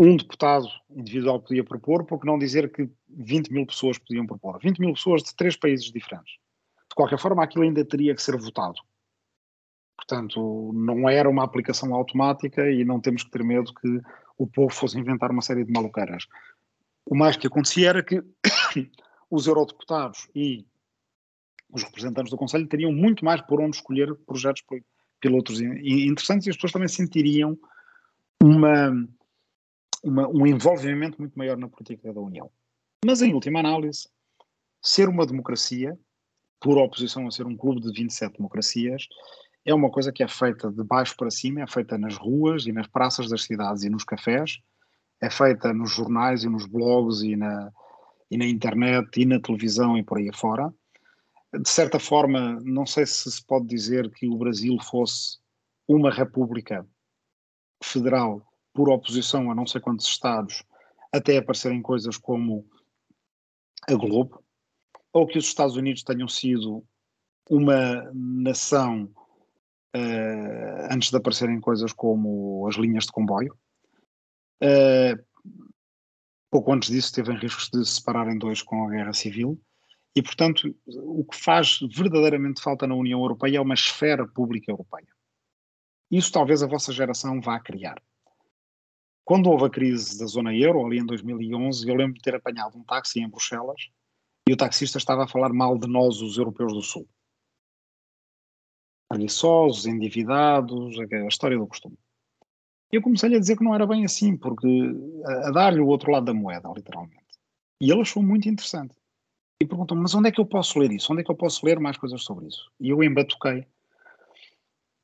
Um 0.00 0.16
deputado 0.16 0.66
individual 0.90 1.40
podia 1.40 1.62
propor, 1.62 2.04
por 2.04 2.18
que 2.18 2.26
não 2.26 2.38
dizer 2.38 2.72
que 2.72 2.90
20 3.08 3.52
mil 3.52 3.66
pessoas 3.66 3.98
podiam 3.98 4.26
propor? 4.26 4.58
20 4.60 4.80
mil 4.80 4.92
pessoas 4.94 5.22
de 5.22 5.34
três 5.36 5.56
países 5.56 5.92
diferentes. 5.92 6.34
De 6.88 6.94
qualquer 6.96 7.18
forma, 7.18 7.44
aquilo 7.44 7.62
ainda 7.62 7.84
teria 7.84 8.14
que 8.14 8.22
ser 8.22 8.36
votado. 8.36 8.80
Portanto, 9.96 10.72
não 10.74 11.08
era 11.08 11.30
uma 11.30 11.44
aplicação 11.44 11.94
automática 11.94 12.68
e 12.68 12.84
não 12.84 13.00
temos 13.00 13.22
que 13.22 13.30
ter 13.30 13.44
medo 13.44 13.72
que 13.72 14.00
o 14.36 14.46
povo 14.46 14.74
fosse 14.74 14.98
inventar 14.98 15.30
uma 15.30 15.42
série 15.42 15.64
de 15.64 15.72
maluqueiras. 15.72 16.26
O 17.06 17.16
mais 17.16 17.36
que 17.36 17.46
acontecia 17.46 17.90
era 17.90 18.02
que 18.02 18.20
os 19.30 19.46
eurodeputados 19.46 20.28
e 20.34 20.66
os 21.70 21.84
representantes 21.84 22.30
do 22.30 22.36
Conselho 22.36 22.66
teriam 22.66 22.92
muito 22.92 23.24
mais 23.24 23.40
por 23.40 23.60
onde 23.60 23.76
escolher 23.76 24.14
projetos 24.26 24.62
pilotos 25.22 25.60
interessantes 25.60 26.46
e 26.46 26.50
as 26.50 26.56
pessoas 26.56 26.72
também 26.72 26.88
sentiriam 26.88 27.56
uma, 28.42 28.90
uma, 30.02 30.28
um 30.28 30.46
envolvimento 30.46 31.18
muito 31.18 31.38
maior 31.38 31.56
na 31.56 31.68
política 31.68 32.12
da 32.12 32.20
União. 32.20 32.50
Mas, 33.06 33.22
em 33.22 33.32
última 33.32 33.60
análise, 33.60 34.08
ser 34.82 35.08
uma 35.08 35.24
democracia 35.24 35.96
por 36.60 36.76
oposição 36.76 37.26
a 37.26 37.30
ser 37.30 37.46
um 37.46 37.56
clube 37.56 37.80
de 37.80 37.92
27 37.92 38.36
democracias, 38.36 39.06
é 39.64 39.72
uma 39.72 39.90
coisa 39.90 40.12
que 40.12 40.22
é 40.22 40.28
feita 40.28 40.70
de 40.70 40.82
baixo 40.82 41.16
para 41.16 41.30
cima, 41.30 41.62
é 41.62 41.66
feita 41.66 41.96
nas 41.96 42.16
ruas 42.16 42.66
e 42.66 42.72
nas 42.72 42.88
praças 42.88 43.28
das 43.28 43.44
cidades 43.44 43.84
e 43.84 43.90
nos 43.90 44.04
cafés, 44.04 44.58
é 45.20 45.30
feita 45.30 45.72
nos 45.72 45.92
jornais 45.92 46.42
e 46.42 46.48
nos 46.48 46.66
blogs 46.66 47.22
e 47.22 47.36
na, 47.36 47.72
e 48.28 48.36
na 48.36 48.46
internet 48.46 49.20
e 49.20 49.24
na 49.24 49.40
televisão 49.40 49.96
e 49.96 50.02
por 50.02 50.18
aí 50.18 50.28
afora. 50.28 50.72
De 51.60 51.68
certa 51.68 51.98
forma, 51.98 52.58
não 52.62 52.86
sei 52.86 53.04
se 53.04 53.30
se 53.30 53.44
pode 53.44 53.66
dizer 53.66 54.10
que 54.10 54.26
o 54.26 54.38
Brasil 54.38 54.76
fosse 54.80 55.38
uma 55.86 56.10
república 56.10 56.86
federal 57.82 58.46
por 58.72 58.88
oposição 58.88 59.50
a 59.50 59.54
não 59.54 59.66
sei 59.66 59.80
quantos 59.80 60.06
estados, 60.06 60.64
até 61.12 61.36
aparecerem 61.36 61.82
coisas 61.82 62.16
como 62.16 62.66
a 63.86 63.94
Globo, 63.94 64.42
ou 65.12 65.26
que 65.26 65.36
os 65.36 65.44
Estados 65.44 65.76
Unidos 65.76 66.02
tenham 66.02 66.28
sido 66.28 66.84
uma 67.50 68.10
nação 68.14 69.12
uh, 69.94 70.88
antes 70.90 71.10
de 71.10 71.16
aparecerem 71.16 71.60
coisas 71.60 71.92
como 71.92 72.66
as 72.66 72.76
linhas 72.76 73.04
de 73.04 73.12
comboio. 73.12 73.54
Uh, 74.62 75.22
pouco 76.50 76.72
antes 76.72 76.88
disso 76.88 77.12
teve 77.12 77.32
em 77.32 77.38
riscos 77.38 77.68
de 77.68 77.84
se 77.84 77.96
separar 77.96 78.28
em 78.28 78.38
dois 78.38 78.62
com 78.62 78.86
a 78.86 78.90
guerra 78.90 79.12
civil. 79.12 79.60
E, 80.14 80.22
portanto, 80.22 80.74
o 80.86 81.24
que 81.24 81.36
faz 81.36 81.78
verdadeiramente 81.80 82.60
falta 82.60 82.86
na 82.86 82.94
União 82.94 83.20
Europeia 83.20 83.56
é 83.56 83.60
uma 83.60 83.74
esfera 83.74 84.26
pública 84.26 84.70
europeia. 84.70 85.08
Isso 86.10 86.30
talvez 86.30 86.62
a 86.62 86.66
vossa 86.66 86.92
geração 86.92 87.40
vá 87.40 87.58
criar. 87.58 88.02
Quando 89.24 89.48
houve 89.48 89.64
a 89.64 89.70
crise 89.70 90.18
da 90.18 90.26
zona 90.26 90.54
euro, 90.54 90.84
ali 90.84 90.98
em 90.98 91.06
2011, 91.06 91.88
eu 91.88 91.94
lembro 91.94 92.14
de 92.14 92.20
ter 92.20 92.34
apanhado 92.34 92.76
um 92.76 92.84
táxi 92.84 93.20
em 93.20 93.28
Bruxelas 93.28 93.88
e 94.46 94.52
o 94.52 94.56
taxista 94.56 94.98
estava 94.98 95.24
a 95.24 95.28
falar 95.28 95.52
mal 95.52 95.78
de 95.78 95.88
nós, 95.88 96.20
os 96.20 96.36
europeus 96.36 96.72
do 96.72 96.82
Sul. 96.82 97.08
Preguiçosos, 99.08 99.86
endividados, 99.86 100.98
a 100.98 101.26
história 101.28 101.56
do 101.56 101.66
costume. 101.66 101.96
E 102.92 102.96
eu 102.96 103.02
comecei 103.02 103.34
a 103.34 103.38
dizer 103.38 103.56
que 103.56 103.64
não 103.64 103.74
era 103.74 103.86
bem 103.86 104.04
assim, 104.04 104.36
porque 104.36 104.68
a, 105.24 105.50
dar-lhe 105.50 105.80
o 105.80 105.86
outro 105.86 106.10
lado 106.10 106.26
da 106.26 106.34
moeda, 106.34 106.70
literalmente. 106.74 107.22
E 107.80 107.90
ele 107.90 108.02
achou 108.02 108.22
muito 108.22 108.48
interessante. 108.48 108.94
E 109.62 109.64
perguntou 109.64 109.96
mas 109.96 110.12
onde 110.12 110.28
é 110.28 110.32
que 110.32 110.40
eu 110.40 110.44
posso 110.44 110.76
ler 110.80 110.90
isso? 110.90 111.12
Onde 111.12 111.22
é 111.22 111.24
que 111.24 111.30
eu 111.30 111.36
posso 111.36 111.64
ler 111.64 111.78
mais 111.78 111.96
coisas 111.96 112.24
sobre 112.24 112.48
isso? 112.48 112.68
E 112.80 112.88
eu 112.88 113.00
embatuquei. 113.00 113.64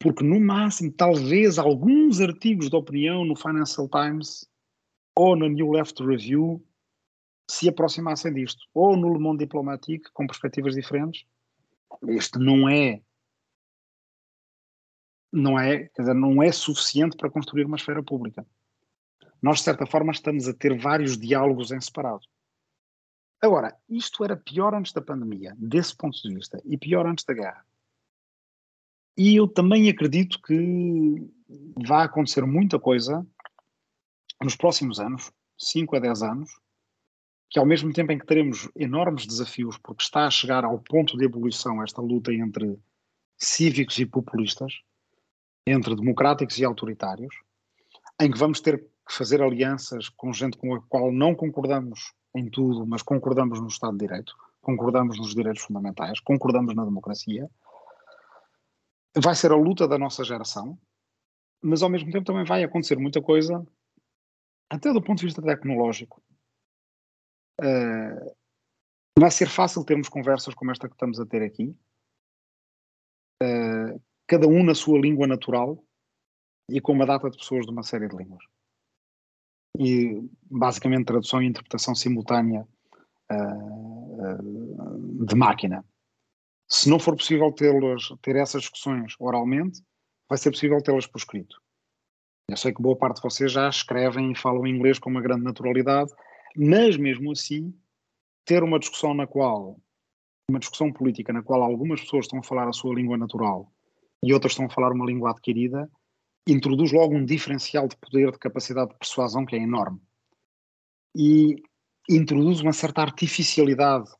Porque, 0.00 0.24
no 0.24 0.40
máximo, 0.40 0.90
talvez 0.90 1.60
alguns 1.60 2.20
artigos 2.20 2.68
de 2.68 2.74
opinião 2.74 3.24
no 3.24 3.36
Financial 3.36 3.88
Times 3.88 4.48
ou 5.14 5.36
na 5.36 5.48
New 5.48 5.70
Left 5.70 6.02
Review 6.04 6.60
se 7.48 7.68
aproximassem 7.68 8.34
disto, 8.34 8.66
ou 8.74 8.96
no 8.96 9.12
Le 9.12 9.20
Monde 9.20 9.44
Diplomatique, 9.44 10.10
com 10.12 10.26
perspectivas 10.26 10.74
diferentes. 10.74 11.24
Este 12.08 12.40
não 12.40 12.68
é 12.68 13.00
não 15.32 15.56
é, 15.56 15.88
quer 15.94 16.02
dizer, 16.02 16.14
não 16.14 16.42
é 16.42 16.50
suficiente 16.50 17.16
para 17.16 17.30
construir 17.30 17.64
uma 17.64 17.76
esfera 17.76 18.02
pública. 18.02 18.44
Nós, 19.40 19.58
de 19.58 19.64
certa 19.64 19.86
forma, 19.86 20.10
estamos 20.10 20.48
a 20.48 20.52
ter 20.52 20.76
vários 20.76 21.16
diálogos 21.16 21.70
em 21.70 21.80
separado. 21.80 22.26
Agora, 23.40 23.76
isto 23.88 24.24
era 24.24 24.36
pior 24.36 24.74
antes 24.74 24.92
da 24.92 25.00
pandemia, 25.00 25.54
desse 25.56 25.96
ponto 25.96 26.20
de 26.20 26.34
vista, 26.34 26.60
e 26.64 26.76
pior 26.76 27.06
antes 27.06 27.24
da 27.24 27.34
guerra. 27.34 27.64
E 29.16 29.36
eu 29.36 29.46
também 29.46 29.88
acredito 29.88 30.40
que 30.42 31.28
vai 31.86 32.04
acontecer 32.04 32.44
muita 32.44 32.78
coisa 32.78 33.26
nos 34.42 34.56
próximos 34.56 34.98
anos, 35.00 35.32
5 35.56 35.96
a 35.96 35.98
10 35.98 36.22
anos, 36.22 36.50
que 37.50 37.58
ao 37.58 37.66
mesmo 37.66 37.92
tempo 37.92 38.12
em 38.12 38.18
que 38.18 38.26
teremos 38.26 38.68
enormes 38.76 39.26
desafios, 39.26 39.78
porque 39.78 40.02
está 40.02 40.26
a 40.26 40.30
chegar 40.30 40.64
ao 40.64 40.78
ponto 40.78 41.16
de 41.16 41.24
ebulição 41.24 41.82
esta 41.82 42.00
luta 42.00 42.32
entre 42.32 42.78
cívicos 43.36 43.98
e 43.98 44.06
populistas, 44.06 44.80
entre 45.66 45.94
democráticos 45.94 46.58
e 46.58 46.64
autoritários, 46.64 47.34
em 48.20 48.30
que 48.30 48.38
vamos 48.38 48.60
ter 48.60 48.78
que 48.78 49.14
fazer 49.14 49.40
alianças 49.40 50.08
com 50.08 50.32
gente 50.32 50.58
com 50.58 50.74
a 50.74 50.82
qual 50.82 51.10
não 51.10 51.34
concordamos 51.34 52.12
em 52.38 52.48
tudo, 52.48 52.86
mas 52.86 53.02
concordamos 53.02 53.60
no 53.60 53.68
Estado 53.68 53.92
de 53.96 54.06
Direito, 54.06 54.34
concordamos 54.60 55.18
nos 55.18 55.34
direitos 55.34 55.62
fundamentais, 55.62 56.20
concordamos 56.20 56.74
na 56.74 56.84
democracia. 56.84 57.50
Vai 59.16 59.34
ser 59.34 59.52
a 59.52 59.56
luta 59.56 59.88
da 59.88 59.98
nossa 59.98 60.22
geração, 60.24 60.78
mas 61.62 61.82
ao 61.82 61.90
mesmo 61.90 62.10
tempo 62.10 62.24
também 62.24 62.44
vai 62.44 62.62
acontecer 62.62 62.96
muita 62.96 63.20
coisa, 63.20 63.66
até 64.70 64.92
do 64.92 65.02
ponto 65.02 65.18
de 65.18 65.26
vista 65.26 65.42
tecnológico, 65.42 66.22
Uh, 67.60 68.32
vai 69.18 69.32
ser 69.32 69.48
fácil 69.48 69.84
termos 69.84 70.08
conversas 70.08 70.54
como 70.54 70.70
esta 70.70 70.88
que 70.88 70.94
estamos 70.94 71.18
a 71.18 71.26
ter 71.26 71.42
aqui, 71.42 71.76
uh, 73.42 74.00
cada 74.28 74.46
um 74.46 74.62
na 74.62 74.76
sua 74.76 74.98
língua 74.98 75.26
natural 75.26 75.84
e 76.70 76.80
com 76.80 76.92
uma 76.92 77.04
data 77.04 77.28
de 77.28 77.36
pessoas 77.36 77.66
de 77.66 77.72
uma 77.72 77.82
série 77.82 78.06
de 78.06 78.16
línguas. 78.16 78.44
E 79.76 80.22
basicamente 80.50 81.06
tradução 81.06 81.42
e 81.42 81.46
interpretação 81.46 81.94
simultânea 81.94 82.66
uh, 83.30 85.24
de 85.26 85.34
máquina. 85.34 85.84
Se 86.68 86.88
não 86.88 86.98
for 86.98 87.16
possível 87.16 87.52
ter 87.52 88.36
essas 88.36 88.62
discussões 88.62 89.14
oralmente, 89.18 89.82
vai 90.28 90.38
ser 90.38 90.50
possível 90.50 90.82
tê-las 90.82 91.06
por 91.06 91.18
escrito. 91.18 91.60
Eu 92.48 92.56
sei 92.56 92.72
que 92.72 92.82
boa 92.82 92.96
parte 92.96 93.16
de 93.16 93.22
vocês 93.22 93.52
já 93.52 93.68
escrevem 93.68 94.32
e 94.32 94.38
falam 94.38 94.66
inglês 94.66 94.98
com 94.98 95.10
uma 95.10 95.20
grande 95.20 95.44
naturalidade, 95.44 96.10
mas 96.56 96.96
mesmo 96.96 97.32
assim, 97.32 97.74
ter 98.44 98.62
uma 98.62 98.78
discussão 98.78 99.14
na 99.14 99.26
qual, 99.26 99.78
uma 100.50 100.58
discussão 100.58 100.92
política 100.92 101.32
na 101.32 101.42
qual 101.42 101.62
algumas 101.62 102.00
pessoas 102.00 102.24
estão 102.24 102.38
a 102.38 102.42
falar 102.42 102.68
a 102.68 102.72
sua 102.72 102.94
língua 102.94 103.18
natural 103.18 103.70
e 104.22 104.32
outras 104.32 104.52
estão 104.52 104.66
a 104.66 104.70
falar 104.70 104.92
uma 104.92 105.04
língua 105.04 105.30
adquirida, 105.30 105.90
introduz 106.52 106.92
logo 106.92 107.14
um 107.14 107.24
diferencial 107.24 107.86
de 107.86 107.96
poder, 107.96 108.30
de 108.32 108.38
capacidade 108.38 108.90
de 108.90 108.98
persuasão 108.98 109.44
que 109.44 109.56
é 109.56 109.58
enorme. 109.58 110.00
E 111.14 111.62
introduz 112.08 112.60
uma 112.60 112.72
certa 112.72 113.02
artificialidade 113.02 114.10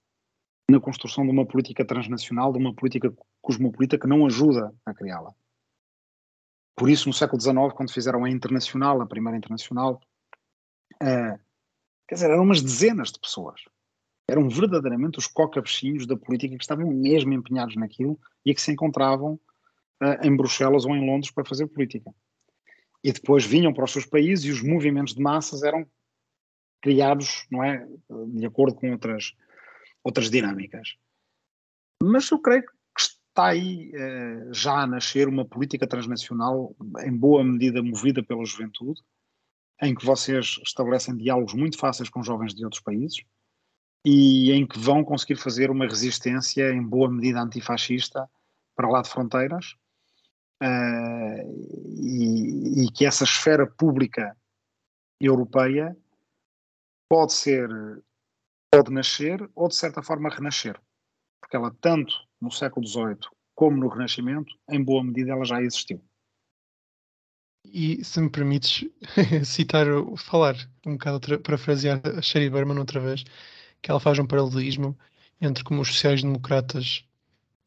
na 0.70 0.78
construção 0.78 1.24
de 1.24 1.30
uma 1.30 1.46
política 1.46 1.84
transnacional, 1.84 2.52
de 2.52 2.58
uma 2.58 2.74
política 2.74 3.12
cosmopolita 3.40 3.98
que 3.98 4.06
não 4.06 4.26
ajuda 4.26 4.74
a 4.84 4.92
criá-la. 4.92 5.32
Por 6.76 6.90
isso, 6.90 7.08
no 7.08 7.14
século 7.14 7.40
XIX, 7.40 7.72
quando 7.74 7.92
fizeram 7.92 8.24
a 8.24 8.30
internacional, 8.30 9.00
a 9.00 9.06
primeira 9.06 9.38
internacional, 9.38 10.00
uh, 11.02 11.38
quer 12.06 12.14
dizer, 12.14 12.30
eram 12.30 12.44
umas 12.44 12.62
dezenas 12.62 13.10
de 13.10 13.18
pessoas. 13.18 13.62
Eram 14.28 14.48
verdadeiramente 14.48 15.18
os 15.18 15.26
cocabichinhos 15.26 16.06
da 16.06 16.16
política 16.16 16.54
que 16.54 16.62
estavam 16.62 16.86
mesmo 16.86 17.32
empenhados 17.32 17.74
naquilo 17.74 18.18
e 18.44 18.54
que 18.54 18.60
se 18.60 18.70
encontravam 18.70 19.40
uh, 20.02 20.26
em 20.26 20.34
Bruxelas 20.36 20.84
ou 20.84 20.94
em 20.94 21.06
Londres 21.06 21.30
para 21.30 21.44
fazer 21.44 21.66
política. 21.66 22.10
E 23.02 23.12
depois 23.12 23.44
vinham 23.44 23.72
para 23.72 23.84
os 23.84 23.92
seus 23.92 24.06
países 24.06 24.44
e 24.44 24.50
os 24.50 24.62
movimentos 24.62 25.14
de 25.14 25.22
massas 25.22 25.62
eram 25.62 25.86
criados, 26.80 27.46
não 27.50 27.62
é, 27.62 27.86
de 28.28 28.46
acordo 28.46 28.74
com 28.74 28.90
outras, 28.90 29.34
outras 30.02 30.30
dinâmicas. 30.30 30.96
Mas 32.02 32.30
eu 32.30 32.38
creio 32.40 32.62
que 32.62 32.72
está 33.00 33.48
aí 33.48 33.90
eh, 33.94 34.48
já 34.52 34.82
a 34.82 34.86
nascer 34.86 35.28
uma 35.28 35.44
política 35.44 35.86
transnacional, 35.86 36.74
em 37.04 37.16
boa 37.16 37.42
medida 37.42 37.82
movida 37.82 38.22
pela 38.22 38.44
juventude, 38.44 39.00
em 39.82 39.94
que 39.94 40.04
vocês 40.04 40.60
estabelecem 40.64 41.16
diálogos 41.16 41.54
muito 41.54 41.78
fáceis 41.78 42.08
com 42.08 42.22
jovens 42.22 42.54
de 42.54 42.64
outros 42.64 42.82
países 42.82 43.22
e 44.04 44.52
em 44.52 44.66
que 44.66 44.78
vão 44.78 45.04
conseguir 45.04 45.36
fazer 45.36 45.70
uma 45.70 45.86
resistência 45.86 46.72
em 46.72 46.82
boa 46.82 47.10
medida 47.10 47.40
antifascista 47.40 48.28
para 48.74 48.88
lá 48.88 49.02
de 49.02 49.10
fronteiras 49.10 49.76
uh, 50.62 51.42
e, 52.02 52.84
e, 52.84 52.92
que 52.92 53.04
essa 53.04 53.24
esfera 53.24 53.66
pública 53.66 54.36
europeia 55.20 55.96
pode 57.08 57.32
ser, 57.32 57.68
pode 58.72 58.92
nascer 58.92 59.48
ou 59.54 59.68
de 59.68 59.76
certa 59.76 60.02
forma 60.02 60.30
renascer, 60.30 60.80
porque 61.40 61.56
ela 61.56 61.74
tanto 61.80 62.14
no 62.40 62.50
século 62.50 62.86
XVIII 62.86 63.18
como 63.58 63.76
no 63.76 63.88
Renascimento, 63.88 64.54
em 64.70 64.80
boa 64.80 65.02
medida 65.02 65.32
ela 65.32 65.44
já 65.44 65.60
existiu. 65.60 66.00
E 67.64 68.04
se 68.04 68.20
me 68.20 68.30
permites 68.30 68.88
citar, 69.44 69.84
falar 70.16 70.54
um 70.86 70.92
bocado, 70.92 71.40
parafrasear 71.40 72.00
a 72.16 72.22
Sherry 72.22 72.48
Berman 72.48 72.78
outra 72.78 73.00
vez, 73.00 73.24
que 73.82 73.90
ela 73.90 73.98
faz 73.98 74.16
um 74.20 74.26
paralelismo 74.26 74.96
entre 75.40 75.64
como 75.64 75.80
os 75.80 75.88
sociais-democratas 75.88 77.04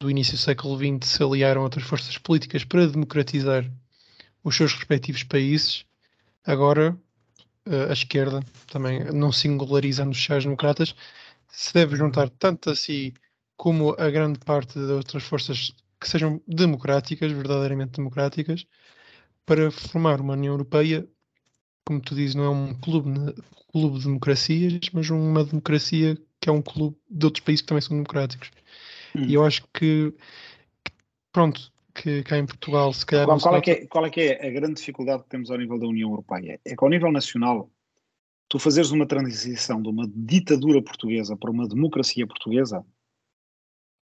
do 0.02 0.10
início 0.10 0.34
do 0.34 0.40
século 0.40 0.76
XX 0.76 1.08
se 1.08 1.22
aliaram 1.22 1.60
a 1.60 1.64
outras 1.64 1.84
forças 1.86 2.18
políticas 2.18 2.64
para 2.64 2.88
democratizar 2.88 3.70
os 4.42 4.56
seus 4.56 4.74
respectivos 4.74 5.22
países, 5.22 5.86
agora 6.44 6.98
eh, 7.66 7.86
a 7.88 7.92
esquerda, 7.92 8.40
também 8.66 9.04
não 9.12 9.30
singularizando 9.30 10.10
os 10.10 10.18
sociais-democratas, 10.18 10.94
se 11.48 11.72
deve 11.72 11.96
juntar 11.96 12.28
tanto 12.30 12.70
a 12.70 12.76
si 12.76 13.14
como 13.56 13.94
a 13.96 14.10
grande 14.10 14.40
parte 14.40 14.74
de 14.74 14.92
outras 14.92 15.22
forças 15.22 15.72
que 16.00 16.08
sejam 16.08 16.42
democráticas, 16.48 17.30
verdadeiramente 17.30 17.92
democráticas, 17.92 18.66
para 19.46 19.70
formar 19.70 20.20
uma 20.20 20.34
União 20.34 20.54
Europeia, 20.54 21.08
como 21.86 22.00
tu 22.00 22.14
dizes, 22.16 22.34
não 22.34 22.44
é 22.44 22.50
um 22.50 22.74
clube, 22.74 23.10
clube 23.70 23.98
de 23.98 24.04
democracias, 24.04 24.80
mas 24.92 25.08
uma 25.10 25.44
democracia 25.44 26.18
que 26.40 26.48
é 26.48 26.52
um 26.52 26.62
clube 26.62 26.96
de 27.08 27.24
outros 27.24 27.44
países 27.44 27.62
que 27.62 27.68
também 27.68 27.80
são 27.80 27.96
democráticos. 27.96 28.50
Hum. 29.16 29.24
E 29.26 29.34
eu 29.34 29.44
acho 29.44 29.62
que, 29.74 30.12
que, 30.84 30.92
pronto, 31.32 31.72
que 31.94 32.22
cá 32.22 32.38
em 32.38 32.46
Portugal, 32.46 32.92
se 32.92 33.04
calhar. 33.04 33.26
Qual, 33.26 33.40
qual, 33.40 33.56
é 33.56 33.60
que 33.60 33.70
é, 33.70 33.86
qual 33.86 34.06
é 34.06 34.10
que 34.10 34.20
é 34.20 34.46
a 34.46 34.50
grande 34.50 34.74
dificuldade 34.74 35.22
que 35.24 35.28
temos 35.28 35.50
ao 35.50 35.58
nível 35.58 35.78
da 35.78 35.86
União 35.86 36.10
Europeia? 36.10 36.60
É 36.64 36.76
que 36.76 36.84
ao 36.84 36.90
nível 36.90 37.12
nacional, 37.12 37.70
tu 38.48 38.58
fazeres 38.58 38.90
uma 38.90 39.06
transição 39.06 39.82
de 39.82 39.88
uma 39.88 40.06
ditadura 40.14 40.82
portuguesa 40.82 41.36
para 41.36 41.50
uma 41.50 41.68
democracia 41.68 42.26
portuguesa 42.26 42.84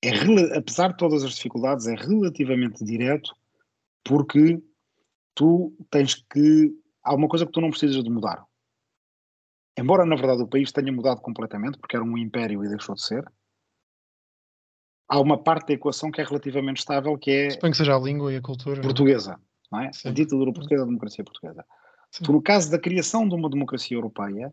é, 0.02 0.56
apesar 0.56 0.88
de 0.88 0.96
todas 0.96 1.22
as 1.22 1.34
dificuldades, 1.34 1.86
é 1.86 1.94
relativamente 1.94 2.82
direto, 2.84 3.34
porque 4.02 4.62
tu 5.34 5.76
tens 5.90 6.14
que. 6.14 6.74
Há 7.02 7.14
uma 7.14 7.28
coisa 7.28 7.46
que 7.46 7.52
tu 7.52 7.60
não 7.60 7.70
precisas 7.70 8.02
de 8.02 8.10
mudar. 8.10 8.44
Embora, 9.78 10.04
na 10.04 10.16
verdade, 10.16 10.42
o 10.42 10.48
país 10.48 10.72
tenha 10.72 10.92
mudado 10.92 11.20
completamente, 11.20 11.78
porque 11.78 11.96
era 11.96 12.04
um 12.04 12.18
império 12.18 12.64
e 12.64 12.68
deixou 12.68 12.94
de 12.94 13.02
ser, 13.02 13.24
há 15.10 15.20
uma 15.20 15.36
parte 15.36 15.68
da 15.68 15.74
equação 15.74 16.10
que 16.10 16.20
é 16.20 16.24
relativamente 16.24 16.78
estável, 16.78 17.18
que 17.18 17.30
é. 17.30 17.50
Suponho 17.50 17.72
que 17.72 17.76
seja 17.76 17.96
a 17.96 17.98
língua 17.98 18.32
e 18.32 18.36
a 18.36 18.40
cultura. 18.40 18.80
Portuguesa, 18.80 19.38
não 19.70 19.80
é? 19.80 19.92
Sim. 19.92 20.08
A 20.08 20.12
ditadura 20.12 20.52
portuguesa, 20.52 20.84
a 20.84 20.86
democracia 20.86 21.24
portuguesa. 21.24 21.64
Sim. 22.12 22.24
Tu, 22.24 22.32
no 22.32 22.40
caso 22.40 22.70
da 22.70 22.78
criação 22.78 23.28
de 23.28 23.34
uma 23.34 23.50
democracia 23.50 23.96
europeia, 23.96 24.52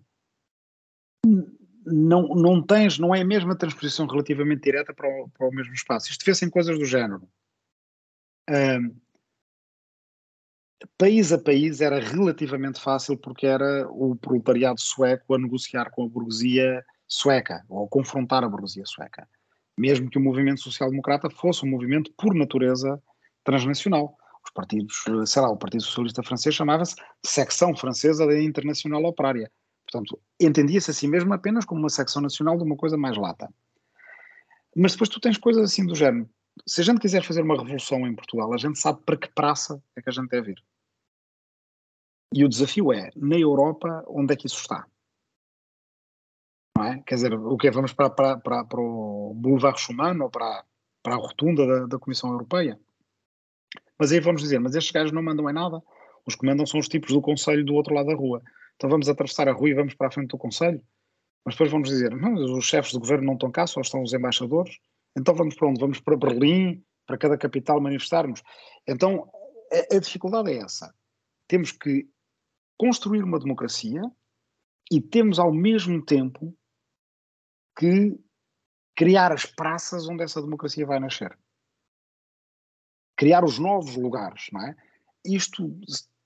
não, 1.86 2.28
não 2.30 2.62
tens, 2.62 2.98
não 2.98 3.14
é 3.14 3.22
a 3.22 3.26
mesma 3.26 3.56
transposição 3.56 4.08
relativamente 4.08 4.64
direta 4.64 4.94
para 4.94 5.08
o, 5.08 5.30
para 5.30 5.48
o 5.48 5.52
mesmo 5.52 5.74
espaço. 5.74 6.10
Isto 6.10 6.26
fez 6.26 6.42
em 6.42 6.50
coisas 6.50 6.78
do 6.78 6.86
género. 6.86 7.22
Um, 8.50 8.96
país 10.98 11.32
a 11.32 11.38
país 11.38 11.82
era 11.82 12.00
relativamente 12.00 12.80
fácil 12.80 13.18
porque 13.18 13.46
era 13.46 13.88
o 13.90 14.16
proletariado 14.16 14.80
sueco 14.80 15.36
a 15.36 15.38
negociar 15.38 15.92
com 15.92 16.06
a 16.06 16.10
burguesia 16.10 16.84
sueca 17.08 17.64
ou 17.70 17.86
a 17.86 17.90
confrontar 17.90 18.44
a 18.44 18.50
burguesia 18.50 18.86
sueca. 18.86 19.28
Mesmo 19.78 20.10
que 20.10 20.18
o 20.18 20.22
movimento 20.22 20.62
social-democrata 20.62 21.30
fosse 21.30 21.66
um 21.66 21.70
movimento 21.70 22.12
por 22.18 22.34
natureza 22.34 23.02
transnacional. 23.44 24.18
Os 24.44 24.52
partidos, 24.52 25.04
sei 25.26 25.42
lá, 25.42 25.50
o 25.50 25.58
Partido 25.58 25.84
Socialista 25.84 26.24
Francês 26.24 26.56
chamava-se 26.56 26.96
Secção 27.26 27.76
Francesa 27.76 28.26
da 28.26 28.42
Internacional 28.42 29.04
Operária 29.04 29.52
Portanto, 29.90 30.20
entendia-se 30.40 30.92
a 30.92 30.94
si 30.94 31.08
mesmo 31.08 31.34
apenas 31.34 31.64
como 31.64 31.80
uma 31.80 31.90
secção 31.90 32.22
nacional 32.22 32.58
de 32.58 32.64
uma 32.64 32.76
coisa 32.76 32.98
mais 32.98 33.18
lata. 33.18 33.50
Mas 34.76 34.92
depois 34.92 35.10
tu 35.10 35.20
tens 35.20 35.38
coisas 35.38 35.64
assim 35.64 35.86
do 35.86 35.96
género. 35.96 36.30
Se 36.66 36.82
a 36.82 36.84
gente 36.84 37.00
quiser 37.00 37.24
fazer 37.24 37.42
uma 37.42 37.58
revolução 37.58 38.06
em 38.06 38.14
Portugal, 38.14 38.54
a 38.54 38.58
gente 38.58 38.78
sabe 38.78 39.02
para 39.06 39.16
que 39.16 39.30
praça 39.30 39.82
é 39.96 40.02
que 40.02 40.10
a 40.10 40.12
gente 40.12 40.28
deve 40.28 40.52
ir. 40.52 40.64
E 42.34 42.44
o 42.44 42.50
desafio 42.50 42.92
é, 42.92 43.10
na 43.16 43.38
Europa, 43.38 44.04
onde 44.10 44.34
é 44.34 44.36
que 44.36 44.48
isso 44.48 44.60
está? 44.60 44.86
É? 46.84 47.02
Quer 47.06 47.16
dizer, 47.16 47.34
o 47.34 47.58
que 47.58 47.68
é? 47.68 47.72
Vamos 47.72 47.94
para, 47.94 48.10
para, 48.10 48.38
para, 48.38 48.64
para 48.66 48.80
o 48.80 49.34
Boulevard 49.36 49.80
Schumann 49.80 50.20
ou 50.22 50.30
para, 50.30 50.64
para 51.02 51.16
a 51.16 51.18
rotunda 51.18 51.66
da, 51.66 51.86
da 51.86 52.00
Comissão 52.00 52.32
Europeia? 52.32 52.80
Mas 53.98 54.12
aí 54.12 54.20
vamos 54.20 54.42
dizer, 54.42 54.60
mas 54.60 54.76
estes 54.76 54.92
gajos 54.92 55.12
não 55.12 55.24
mandam 55.24 55.50
em 55.50 55.54
nada. 55.54 55.82
Os 56.26 56.36
que 56.36 56.46
mandam 56.46 56.66
são 56.66 56.80
os 56.80 56.88
tipos 56.88 57.14
do 57.14 57.22
Conselho 57.22 57.66
do 57.66 57.74
outro 57.74 57.94
lado 57.94 58.08
da 58.08 58.16
rua. 58.16 58.42
Então 58.76 58.90
vamos 58.90 59.10
atravessar 59.10 59.48
a 59.48 59.54
rua 59.54 59.70
e 59.70 59.74
vamos 59.74 59.94
para 59.96 60.08
a 60.08 60.12
frente 60.12 60.30
do 60.30 60.38
Conselho? 60.38 60.82
Mas 61.44 61.56
depois 61.56 61.72
vamos 61.72 61.90
dizer, 61.90 62.16
não, 62.16 62.34
os 62.34 62.66
chefes 62.66 62.92
do 62.92 63.00
governo 63.00 63.26
não 63.26 63.34
estão 63.34 63.50
cá, 63.50 63.66
só 63.66 63.82
estão 63.82 64.04
os 64.04 64.14
embaixadores. 64.14 64.78
Então 65.16 65.34
vamos 65.34 65.56
para 65.56 65.68
onde? 65.70 65.80
Vamos 65.80 66.00
para 66.00 66.18
Berlim, 66.18 66.84
para 67.06 67.18
cada 67.18 67.38
capital 67.38 67.80
manifestarmos. 67.80 68.44
Então 68.86 69.30
a, 69.72 69.96
a 69.96 70.00
dificuldade 70.00 70.52
é 70.52 70.58
essa. 70.58 70.94
Temos 71.48 71.72
que 71.72 72.08
construir 72.78 73.24
uma 73.24 73.40
democracia 73.40 74.02
e 74.92 75.02
temos 75.02 75.40
ao 75.40 75.52
mesmo 75.52 76.04
tempo 76.04 76.56
que 77.78 78.20
criar 78.96 79.32
as 79.32 79.46
praças 79.46 80.10
onde 80.10 80.24
essa 80.24 80.42
democracia 80.42 80.86
vai 80.86 81.00
nascer. 81.00 81.38
Criar 83.16 83.44
os 83.44 83.60
novos 83.60 83.96
lugares, 83.96 84.48
não 84.52 84.62
é? 84.62 84.76
Isto 85.24 85.72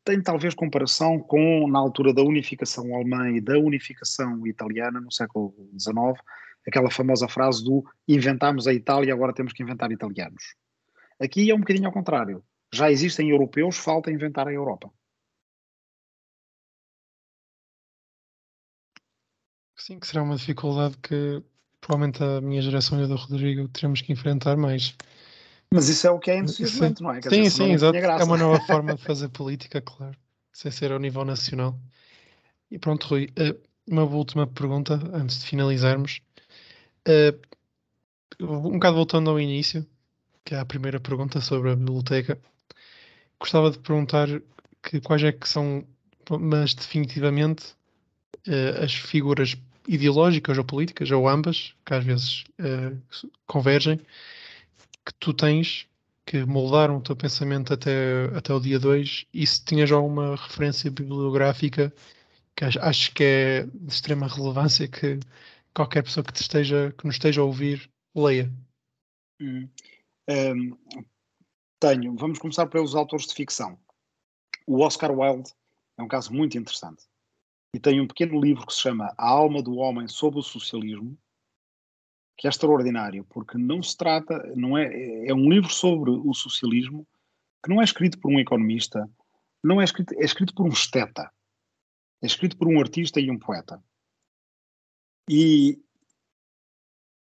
tem 0.04 0.22
talvez 0.22 0.56
comparação 0.56 1.20
com, 1.20 1.68
na 1.68 1.80
altura 1.80 2.14
da 2.14 2.22
unificação 2.22 2.96
alemã 2.96 3.30
e 3.30 3.42
da 3.42 3.58
unificação 3.58 4.46
italiana, 4.48 5.00
no 5.00 5.12
século 5.12 5.54
XIX, 5.78 6.20
aquela 6.68 6.90
famosa 6.90 7.28
frase 7.28 7.64
do 7.64 7.84
inventámos 8.08 8.68
a 8.68 8.74
Itália, 8.74 9.14
agora 9.14 9.34
temos 9.34 9.54
que 9.54 9.64
inventar 9.64 9.92
italianos. 9.92 10.56
Aqui 11.20 11.52
é 11.52 11.56
um 11.56 11.60
bocadinho 11.60 11.88
ao 11.88 11.94
contrário. 11.94 12.44
Já 12.74 12.90
existem 12.90 13.30
europeus, 13.30 13.78
falta 13.78 14.12
inventar 14.12 14.48
a 14.48 14.54
Europa. 14.54 14.92
Sim, 19.82 20.00
que 20.00 20.06
será 20.06 20.22
uma 20.22 20.36
dificuldade 20.36 20.96
que 21.02 21.42
provavelmente 21.80 22.24
a 22.24 22.40
minha 22.40 22.62
geração 22.62 23.02
e 23.02 23.04
a 23.04 23.08
do 23.08 23.16
Rodrigo 23.16 23.68
teremos 23.70 24.00
que 24.00 24.14
enfrentar 24.14 24.56
mais. 24.56 24.96
Mas 25.74 25.90
isso 25.90 26.06
é 26.06 26.12
o 26.12 26.20
que 26.20 26.30
é 26.30 26.38
entusiasmante, 26.38 27.02
não 27.02 27.12
é? 27.12 27.20
Quer 27.20 27.30
sim, 27.30 27.42
dizer, 27.42 27.50
sim, 27.50 27.72
exato. 27.72 27.98
É 27.98 28.24
uma 28.24 28.38
nova 28.38 28.60
forma 28.68 28.94
de 28.94 29.02
fazer 29.02 29.30
política, 29.30 29.82
claro. 29.82 30.16
Sem 30.54 30.70
ser 30.70 30.92
ao 30.92 31.00
nível 31.00 31.26
nacional. 31.26 31.80
E 32.70 32.78
pronto, 32.78 33.08
Rui, 33.08 33.32
eh, 33.36 33.56
uma 33.90 34.04
última 34.04 34.46
pergunta 34.46 35.00
antes 35.14 35.40
de 35.40 35.48
finalizarmos. 35.48 36.22
Eh, 37.08 37.34
um 38.40 38.74
bocado 38.74 38.98
voltando 38.98 39.32
ao 39.32 39.40
início, 39.40 39.84
que 40.46 40.54
é 40.54 40.60
a 40.60 40.66
primeira 40.66 41.00
pergunta 41.00 41.42
sobre 41.42 41.72
a 41.72 41.76
biblioteca, 41.76 42.40
gostava 43.40 43.72
de 43.72 43.80
perguntar 43.80 44.28
que 44.84 45.02
quais 45.02 45.24
é 45.24 45.32
que 45.32 45.50
são, 45.50 45.84
mas 46.40 46.76
definitivamente, 46.76 47.76
eh, 48.46 48.84
as 48.84 48.94
figuras 48.94 49.58
ideológicas 49.88 50.58
ou 50.58 50.64
políticas, 50.64 51.10
ou 51.12 51.28
ambas, 51.28 51.74
que 51.86 51.94
às 51.94 52.04
vezes 52.04 52.44
convergem, 53.48 53.98
que 55.06 55.14
tu 55.20 55.34
tens 55.34 55.88
que 56.26 56.46
moldaram 56.46 56.98
o 56.98 57.02
teu 57.02 57.16
pensamento 57.16 57.74
até, 57.74 58.26
até 58.36 58.54
o 58.54 58.60
dia 58.60 58.80
2 58.80 59.26
e 59.34 59.46
se 59.46 59.64
tinhas 59.66 59.92
alguma 59.92 60.36
referência 60.36 60.90
bibliográfica 60.90 61.94
que 62.56 62.66
acho 62.66 63.14
que 63.14 63.24
é 63.24 63.64
de 63.64 63.92
extrema 63.92 64.28
relevância 64.28 64.88
que 64.88 65.20
qualquer 65.74 66.04
pessoa 66.04 66.24
que, 66.24 66.40
esteja, 66.40 66.94
que 66.98 67.06
nos 67.06 67.16
esteja 67.16 67.42
a 67.42 67.46
ouvir 67.46 67.90
leia. 68.16 68.52
Hum. 69.42 69.68
Um, 70.30 70.78
tenho. 71.80 72.16
Vamos 72.16 72.40
começar 72.40 72.68
pelos 72.68 72.96
autores 72.96 73.26
de 73.26 73.34
ficção. 73.34 73.78
O 74.68 74.82
Oscar 74.82 75.12
Wilde 75.12 75.52
é 75.98 76.04
um 76.04 76.08
caso 76.08 76.32
muito 76.32 76.58
interessante. 76.58 77.04
E 77.74 77.80
tem 77.80 78.02
um 78.02 78.08
pequeno 78.08 78.40
livro 78.40 78.66
que 78.66 78.74
se 78.74 78.82
chama 78.82 79.14
A 79.18 79.30
Alma 79.30 79.62
do 79.62 79.76
Homem 79.76 80.08
sob 80.08 80.38
o 80.38 80.44
Socialismo, 80.44 81.18
que 82.38 82.48
é 82.48 82.50
extraordinário, 82.50 83.24
porque 83.26 83.58
não 83.58 83.82
se 83.82 83.96
trata, 83.96 84.38
não 84.56 84.78
é, 84.78 85.28
é 85.28 85.34
um 85.34 85.50
livro 85.50 85.72
sobre 85.72 86.10
o 86.10 86.34
socialismo 86.34 87.08
que 87.64 87.70
não 87.70 87.80
é 87.80 87.84
escrito 87.84 88.20
por 88.20 88.32
um 88.32 88.40
economista, 88.40 89.10
não 89.64 89.80
é 89.80 89.84
escrito, 89.84 90.14
é 90.16 90.26
escrito 90.26 90.54
por 90.54 90.66
um 90.66 90.70
esteta, 90.70 91.32
é 92.22 92.26
escrito 92.26 92.58
por 92.58 92.68
um 92.68 92.80
artista 92.80 93.20
e 93.20 93.30
um 93.30 93.38
poeta. 93.38 93.82
E, 95.30 95.80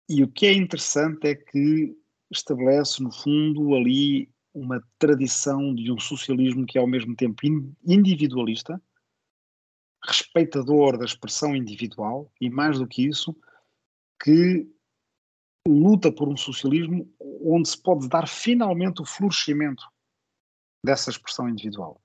e 0.09 0.23
o 0.23 0.27
que 0.27 0.47
é 0.47 0.53
interessante 0.53 1.27
é 1.27 1.35
que 1.35 1.95
estabelece, 2.31 3.01
no 3.01 3.11
fundo, 3.11 3.75
ali 3.75 4.29
uma 4.53 4.83
tradição 4.97 5.73
de 5.73 5.91
um 5.91 5.99
socialismo 5.99 6.65
que 6.65 6.77
é 6.77 6.81
ao 6.81 6.87
mesmo 6.87 7.15
tempo 7.15 7.41
individualista, 7.85 8.81
respeitador 10.05 10.97
da 10.97 11.05
expressão 11.05 11.55
individual 11.55 12.31
e, 12.39 12.49
mais 12.49 12.79
do 12.79 12.87
que 12.87 13.07
isso, 13.07 13.35
que 14.21 14.67
luta 15.67 16.11
por 16.11 16.27
um 16.27 16.35
socialismo 16.35 17.09
onde 17.41 17.69
se 17.69 17.81
pode 17.81 18.07
dar 18.07 18.27
finalmente 18.27 19.01
o 19.01 19.05
florescimento 19.05 19.83
dessa 20.85 21.09
expressão 21.09 21.47
individual. 21.47 22.01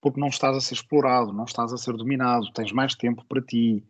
Porque 0.00 0.20
não 0.20 0.28
estás 0.28 0.56
a 0.56 0.60
ser 0.60 0.74
explorado, 0.74 1.32
não 1.32 1.44
estás 1.44 1.72
a 1.72 1.76
ser 1.76 1.96
dominado, 1.96 2.52
tens 2.52 2.72
mais 2.72 2.94
tempo 2.94 3.24
para 3.28 3.42
ti 3.42 3.84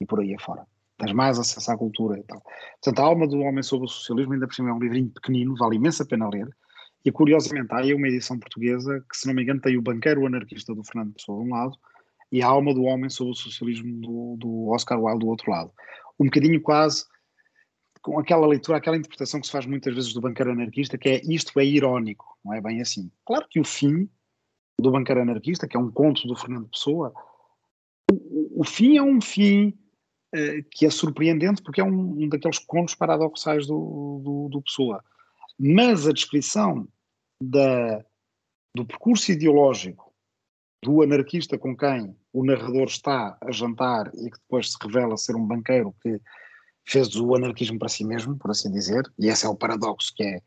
e 0.00 0.06
por 0.06 0.20
aí 0.20 0.34
afora. 0.34 0.66
Tens 0.98 1.12
mais 1.12 1.38
acesso 1.38 1.70
à 1.70 1.76
cultura 1.76 2.18
e 2.18 2.22
tal. 2.22 2.40
Portanto, 2.82 2.98
a 3.00 3.04
alma 3.04 3.26
do 3.26 3.40
homem 3.40 3.62
sobre 3.62 3.86
o 3.86 3.88
socialismo, 3.88 4.34
ainda 4.34 4.46
por 4.46 4.54
cima, 4.54 4.70
é 4.70 4.72
um 4.72 4.78
livrinho 4.78 5.10
pequenino, 5.10 5.56
vale 5.56 5.76
imensa 5.76 6.04
pena 6.04 6.28
ler. 6.28 6.48
E 7.04 7.10
curiosamente, 7.10 7.72
há 7.72 7.78
aí 7.78 7.94
uma 7.94 8.06
edição 8.06 8.38
portuguesa 8.38 9.04
que, 9.10 9.16
se 9.16 9.26
não 9.26 9.34
me 9.34 9.42
engano, 9.42 9.60
tem 9.60 9.76
o 9.76 9.82
banqueiro 9.82 10.24
anarquista 10.26 10.72
do 10.74 10.84
Fernando 10.84 11.14
Pessoa 11.14 11.42
de 11.42 11.48
um 11.48 11.52
lado 11.52 11.76
e 12.32 12.42
a 12.42 12.46
alma 12.46 12.72
do 12.72 12.84
homem 12.84 13.10
sobre 13.10 13.32
o 13.32 13.36
socialismo 13.36 14.00
do, 14.00 14.36
do 14.38 14.68
Oscar 14.70 14.98
Wilde 14.98 15.20
do 15.20 15.28
outro 15.28 15.50
lado. 15.50 15.70
Um 16.18 16.24
bocadinho 16.24 16.60
quase 16.62 17.04
com 18.00 18.18
aquela 18.18 18.46
leitura, 18.46 18.78
aquela 18.78 18.96
interpretação 18.96 19.38
que 19.38 19.46
se 19.46 19.52
faz 19.52 19.66
muitas 19.66 19.94
vezes 19.94 20.12
do 20.12 20.20
banqueiro 20.20 20.50
anarquista, 20.50 20.98
que 20.98 21.08
é 21.08 21.20
isto 21.24 21.60
é 21.60 21.64
irónico, 21.64 22.36
não 22.44 22.54
é 22.54 22.60
bem 22.60 22.80
assim. 22.80 23.12
Claro 23.24 23.46
que 23.48 23.60
o 23.60 23.64
fim 23.64 24.08
do 24.80 24.90
banqueiro 24.90 25.20
anarquista, 25.20 25.68
que 25.68 25.76
é 25.76 25.80
um 25.80 25.90
conto 25.90 26.26
do 26.26 26.34
Fernando 26.34 26.68
Pessoa, 26.68 27.12
o, 28.10 28.62
o 28.62 28.64
fim 28.64 28.96
é 28.96 29.02
um 29.02 29.20
fim 29.20 29.68
uh, 30.34 30.64
que 30.70 30.86
é 30.86 30.90
surpreendente 30.90 31.62
porque 31.62 31.80
é 31.80 31.84
um, 31.84 32.22
um 32.22 32.28
daqueles 32.28 32.58
contos 32.58 32.94
paradoxais 32.94 33.66
do, 33.66 34.20
do, 34.24 34.48
do, 34.50 34.62
Pessoa. 34.62 35.04
Mas 35.56 36.08
a 36.08 36.12
descrição 36.12 36.88
da, 37.40 38.04
do 38.74 38.84
percurso 38.84 39.30
ideológico 39.30 40.12
do 40.82 41.02
anarquista 41.02 41.56
com 41.56 41.76
quem 41.76 42.16
o 42.32 42.44
narrador 42.44 42.84
está 42.84 43.36
a 43.40 43.50
jantar 43.52 44.10
e 44.14 44.30
que 44.30 44.38
depois 44.38 44.72
se 44.72 44.78
revela 44.82 45.16
ser 45.16 45.36
um 45.36 45.46
banqueiro 45.46 45.94
que 46.02 46.20
fez 46.84 47.14
o 47.16 47.34
anarquismo 47.34 47.78
para 47.78 47.88
si 47.88 48.04
mesmo, 48.04 48.36
por 48.36 48.50
assim 48.50 48.70
dizer, 48.70 49.02
e 49.18 49.28
esse 49.28 49.46
é 49.46 49.48
o 49.48 49.54
paradoxo 49.54 50.12
que 50.14 50.24
é 50.24 50.42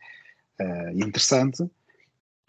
uh, 0.62 0.92
interessante, 0.92 1.64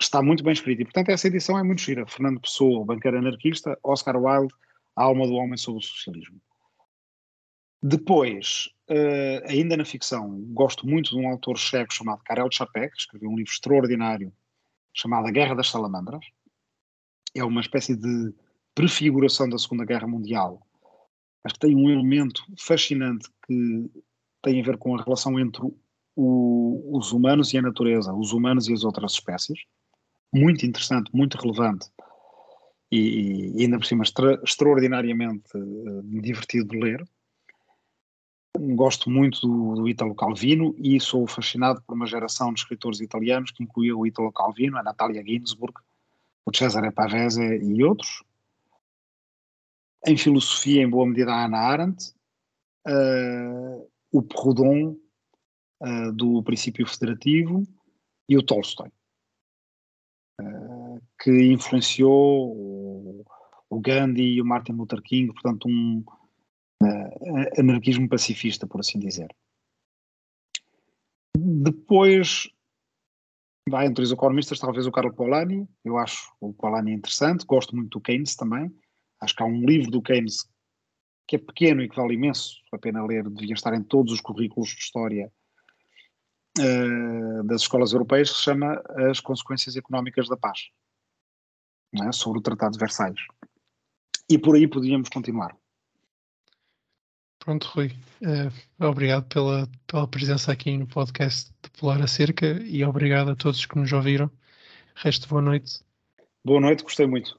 está 0.01 0.23
muito 0.23 0.43
bem 0.43 0.53
escrito. 0.53 0.83
E, 0.83 0.85
portanto, 0.85 1.11
essa 1.11 1.29
edição 1.29 1.59
é 1.59 1.63
muito 1.63 1.83
gira. 1.83 2.07
Fernando 2.07 2.41
Pessoa, 2.41 2.81
o 2.81 2.85
banqueiro 2.85 3.19
anarquista, 3.19 3.79
Oscar 3.83 4.17
Wilde, 4.17 4.55
A 4.95 5.05
Alma 5.05 5.27
do 5.27 5.35
Homem 5.35 5.57
sobre 5.57 5.81
o 5.81 5.83
Socialismo. 5.83 6.41
Depois, 7.83 8.69
uh, 8.91 9.49
ainda 9.49 9.77
na 9.77 9.85
ficção, 9.85 10.41
gosto 10.53 10.87
muito 10.87 11.11
de 11.11 11.17
um 11.17 11.29
autor 11.29 11.57
checo 11.57 11.93
chamado 11.93 12.23
Karel 12.25 12.51
Čapek, 12.51 12.91
que 12.91 13.01
escreveu 13.01 13.31
um 13.31 13.37
livro 13.37 13.53
extraordinário 13.53 14.33
chamado 14.93 15.29
A 15.29 15.31
Guerra 15.31 15.55
das 15.55 15.69
Salamandras. 15.69 16.25
É 17.35 17.45
uma 17.45 17.61
espécie 17.61 17.95
de 17.95 18.35
prefiguração 18.77 19.49
da 19.49 19.59
Segunda 19.59 19.87
Guerra 19.87 20.07
Mundial, 20.07 20.61
mas 21.43 21.55
que 21.55 21.59
tem 21.59 21.75
um 21.75 21.91
elemento 21.91 22.45
fascinante 22.59 23.27
que 23.47 23.91
tem 24.43 24.61
a 24.61 24.65
ver 24.65 24.77
com 24.77 24.95
a 24.95 25.03
relação 25.03 25.41
entre 25.41 25.63
o, 26.15 26.97
os 26.97 27.11
humanos 27.11 27.53
e 27.55 27.59
a 27.59 27.63
natureza, 27.63 28.13
os 28.13 28.33
humanos 28.33 28.69
e 28.69 28.75
as 28.75 28.85
outras 28.85 29.13
espécies. 29.13 29.61
Muito 30.33 30.67
interessante, 30.67 31.11
muito 31.15 31.39
relevante 31.39 31.89
e, 32.93 33.53
e 33.57 33.63
ainda 33.63 33.79
por 33.79 33.87
cima 33.87 34.03
extra, 34.03 34.39
extraordinariamente 34.45 35.57
uh, 35.57 36.03
divertido 36.21 36.69
de 36.69 36.79
ler. 36.79 37.03
Gosto 38.59 39.09
muito 39.09 39.41
do, 39.41 39.75
do 39.77 39.89
Italo 39.89 40.15
Calvino 40.15 40.75
e 40.79 41.01
sou 41.01 41.27
fascinado 41.27 41.81
por 41.83 41.95
uma 41.95 42.07
geração 42.07 42.53
de 42.53 42.61
escritores 42.61 43.01
italianos 43.01 43.51
que 43.53 43.63
incluía 43.63 43.97
o 43.97 44.07
Italo 44.07 44.33
Calvino, 44.33 44.77
a 44.77 44.83
Natalia 44.83 45.25
Ginsburg, 45.25 45.75
o 46.45 46.55
Cesare 46.55 46.93
Pavese 46.93 47.43
e 47.43 47.83
outros 47.83 48.26
em 50.07 50.17
filosofia, 50.17 50.83
em 50.83 50.89
boa 50.89 51.07
medida, 51.07 51.33
a 51.33 51.43
Hannah 51.43 51.59
Arendt, 51.59 52.15
uh, 52.87 53.91
o 54.13 54.23
Proudhon, 54.23 54.97
uh, 55.83 56.13
do 56.13 56.43
princípio 56.43 56.87
federativo, 56.87 57.65
e 58.29 58.37
o 58.37 58.43
Tolstói, 58.43 58.91
uh, 60.41 61.01
que 61.21 61.31
influenciou 61.53 62.53
o, 62.57 63.25
o, 63.69 63.81
Gandhi 63.81 64.23
e 64.23 64.41
o 64.41 64.45
Martin 64.45 64.73
Luther 64.73 65.03
King, 65.03 65.33
portanto, 65.33 65.69
um 65.69 66.05
anarquismo 67.59 68.09
pacifista, 68.09 68.67
por 68.67 68.81
assim 68.81 68.99
dizer. 68.99 69.35
Depois, 71.37 72.49
vai 73.69 73.87
entre 73.87 74.05
os 74.05 74.13
economistas, 74.13 74.59
talvez 74.59 74.87
o 74.87 74.93
Carlo 74.93 75.13
Polanyi, 75.13 75.67
eu 75.85 75.97
acho 75.97 76.33
o 76.41 76.53
Polanyi 76.53 76.93
interessante, 76.93 77.47
gosto 77.47 77.75
muito 77.75 77.99
do 77.99 78.01
Keynes 78.01 78.37
também, 78.37 78.71
Acho 79.21 79.35
que 79.35 79.43
há 79.43 79.47
um 79.47 79.65
livro 79.65 79.91
do 79.91 80.03
Keynes 80.03 80.49
que 81.27 81.37
é 81.37 81.39
pequeno 81.39 81.83
e 81.83 81.89
que 81.89 81.97
vale 81.97 82.15
imenso 82.15 82.63
a 82.73 82.79
pena 82.79 83.05
ler, 83.05 83.29
devia 83.29 83.55
estar 83.55 83.75
em 83.75 83.83
todos 83.83 84.13
os 84.13 84.21
currículos 84.21 84.71
de 84.71 84.79
história 84.79 85.33
uh, 86.59 87.43
das 87.45 87.63
escolas 87.63 87.93
europeias, 87.93 88.31
que 88.31 88.37
se 88.37 88.45
chama 88.45 88.81
As 89.11 89.21
Consequências 89.21 89.77
Económicas 89.77 90.29
da 90.29 90.37
Paz, 90.37 90.69
é? 91.95 92.13
sobre 92.13 92.39
o 92.39 92.43
Tratado 92.43 92.75
de 92.75 92.79
Versalhes. 92.79 93.21
E 94.31 94.39
por 94.39 94.55
aí 94.55 94.69
podíamos 94.69 95.09
continuar. 95.09 95.57
Pronto, 97.41 97.69
Rui. 97.75 97.93
Uh, 98.23 98.85
obrigado 98.85 99.25
pela, 99.29 99.69
pela 99.87 100.09
presença 100.09 100.53
aqui 100.53 100.77
no 100.77 100.87
podcast 100.87 101.53
de 101.63 101.71
Polar 101.71 102.03
Acerca 102.03 102.61
e 102.63 102.85
obrigado 102.85 103.31
a 103.31 103.37
todos 103.37 103.67
que 103.67 103.79
nos 103.79 103.93
ouviram. 103.93 104.31
Resto 104.97 105.29
boa 105.29 105.43
noite. 105.43 105.81
Boa 106.45 106.61
noite, 106.61 106.83
gostei 106.83 107.07
muito. 107.07 107.39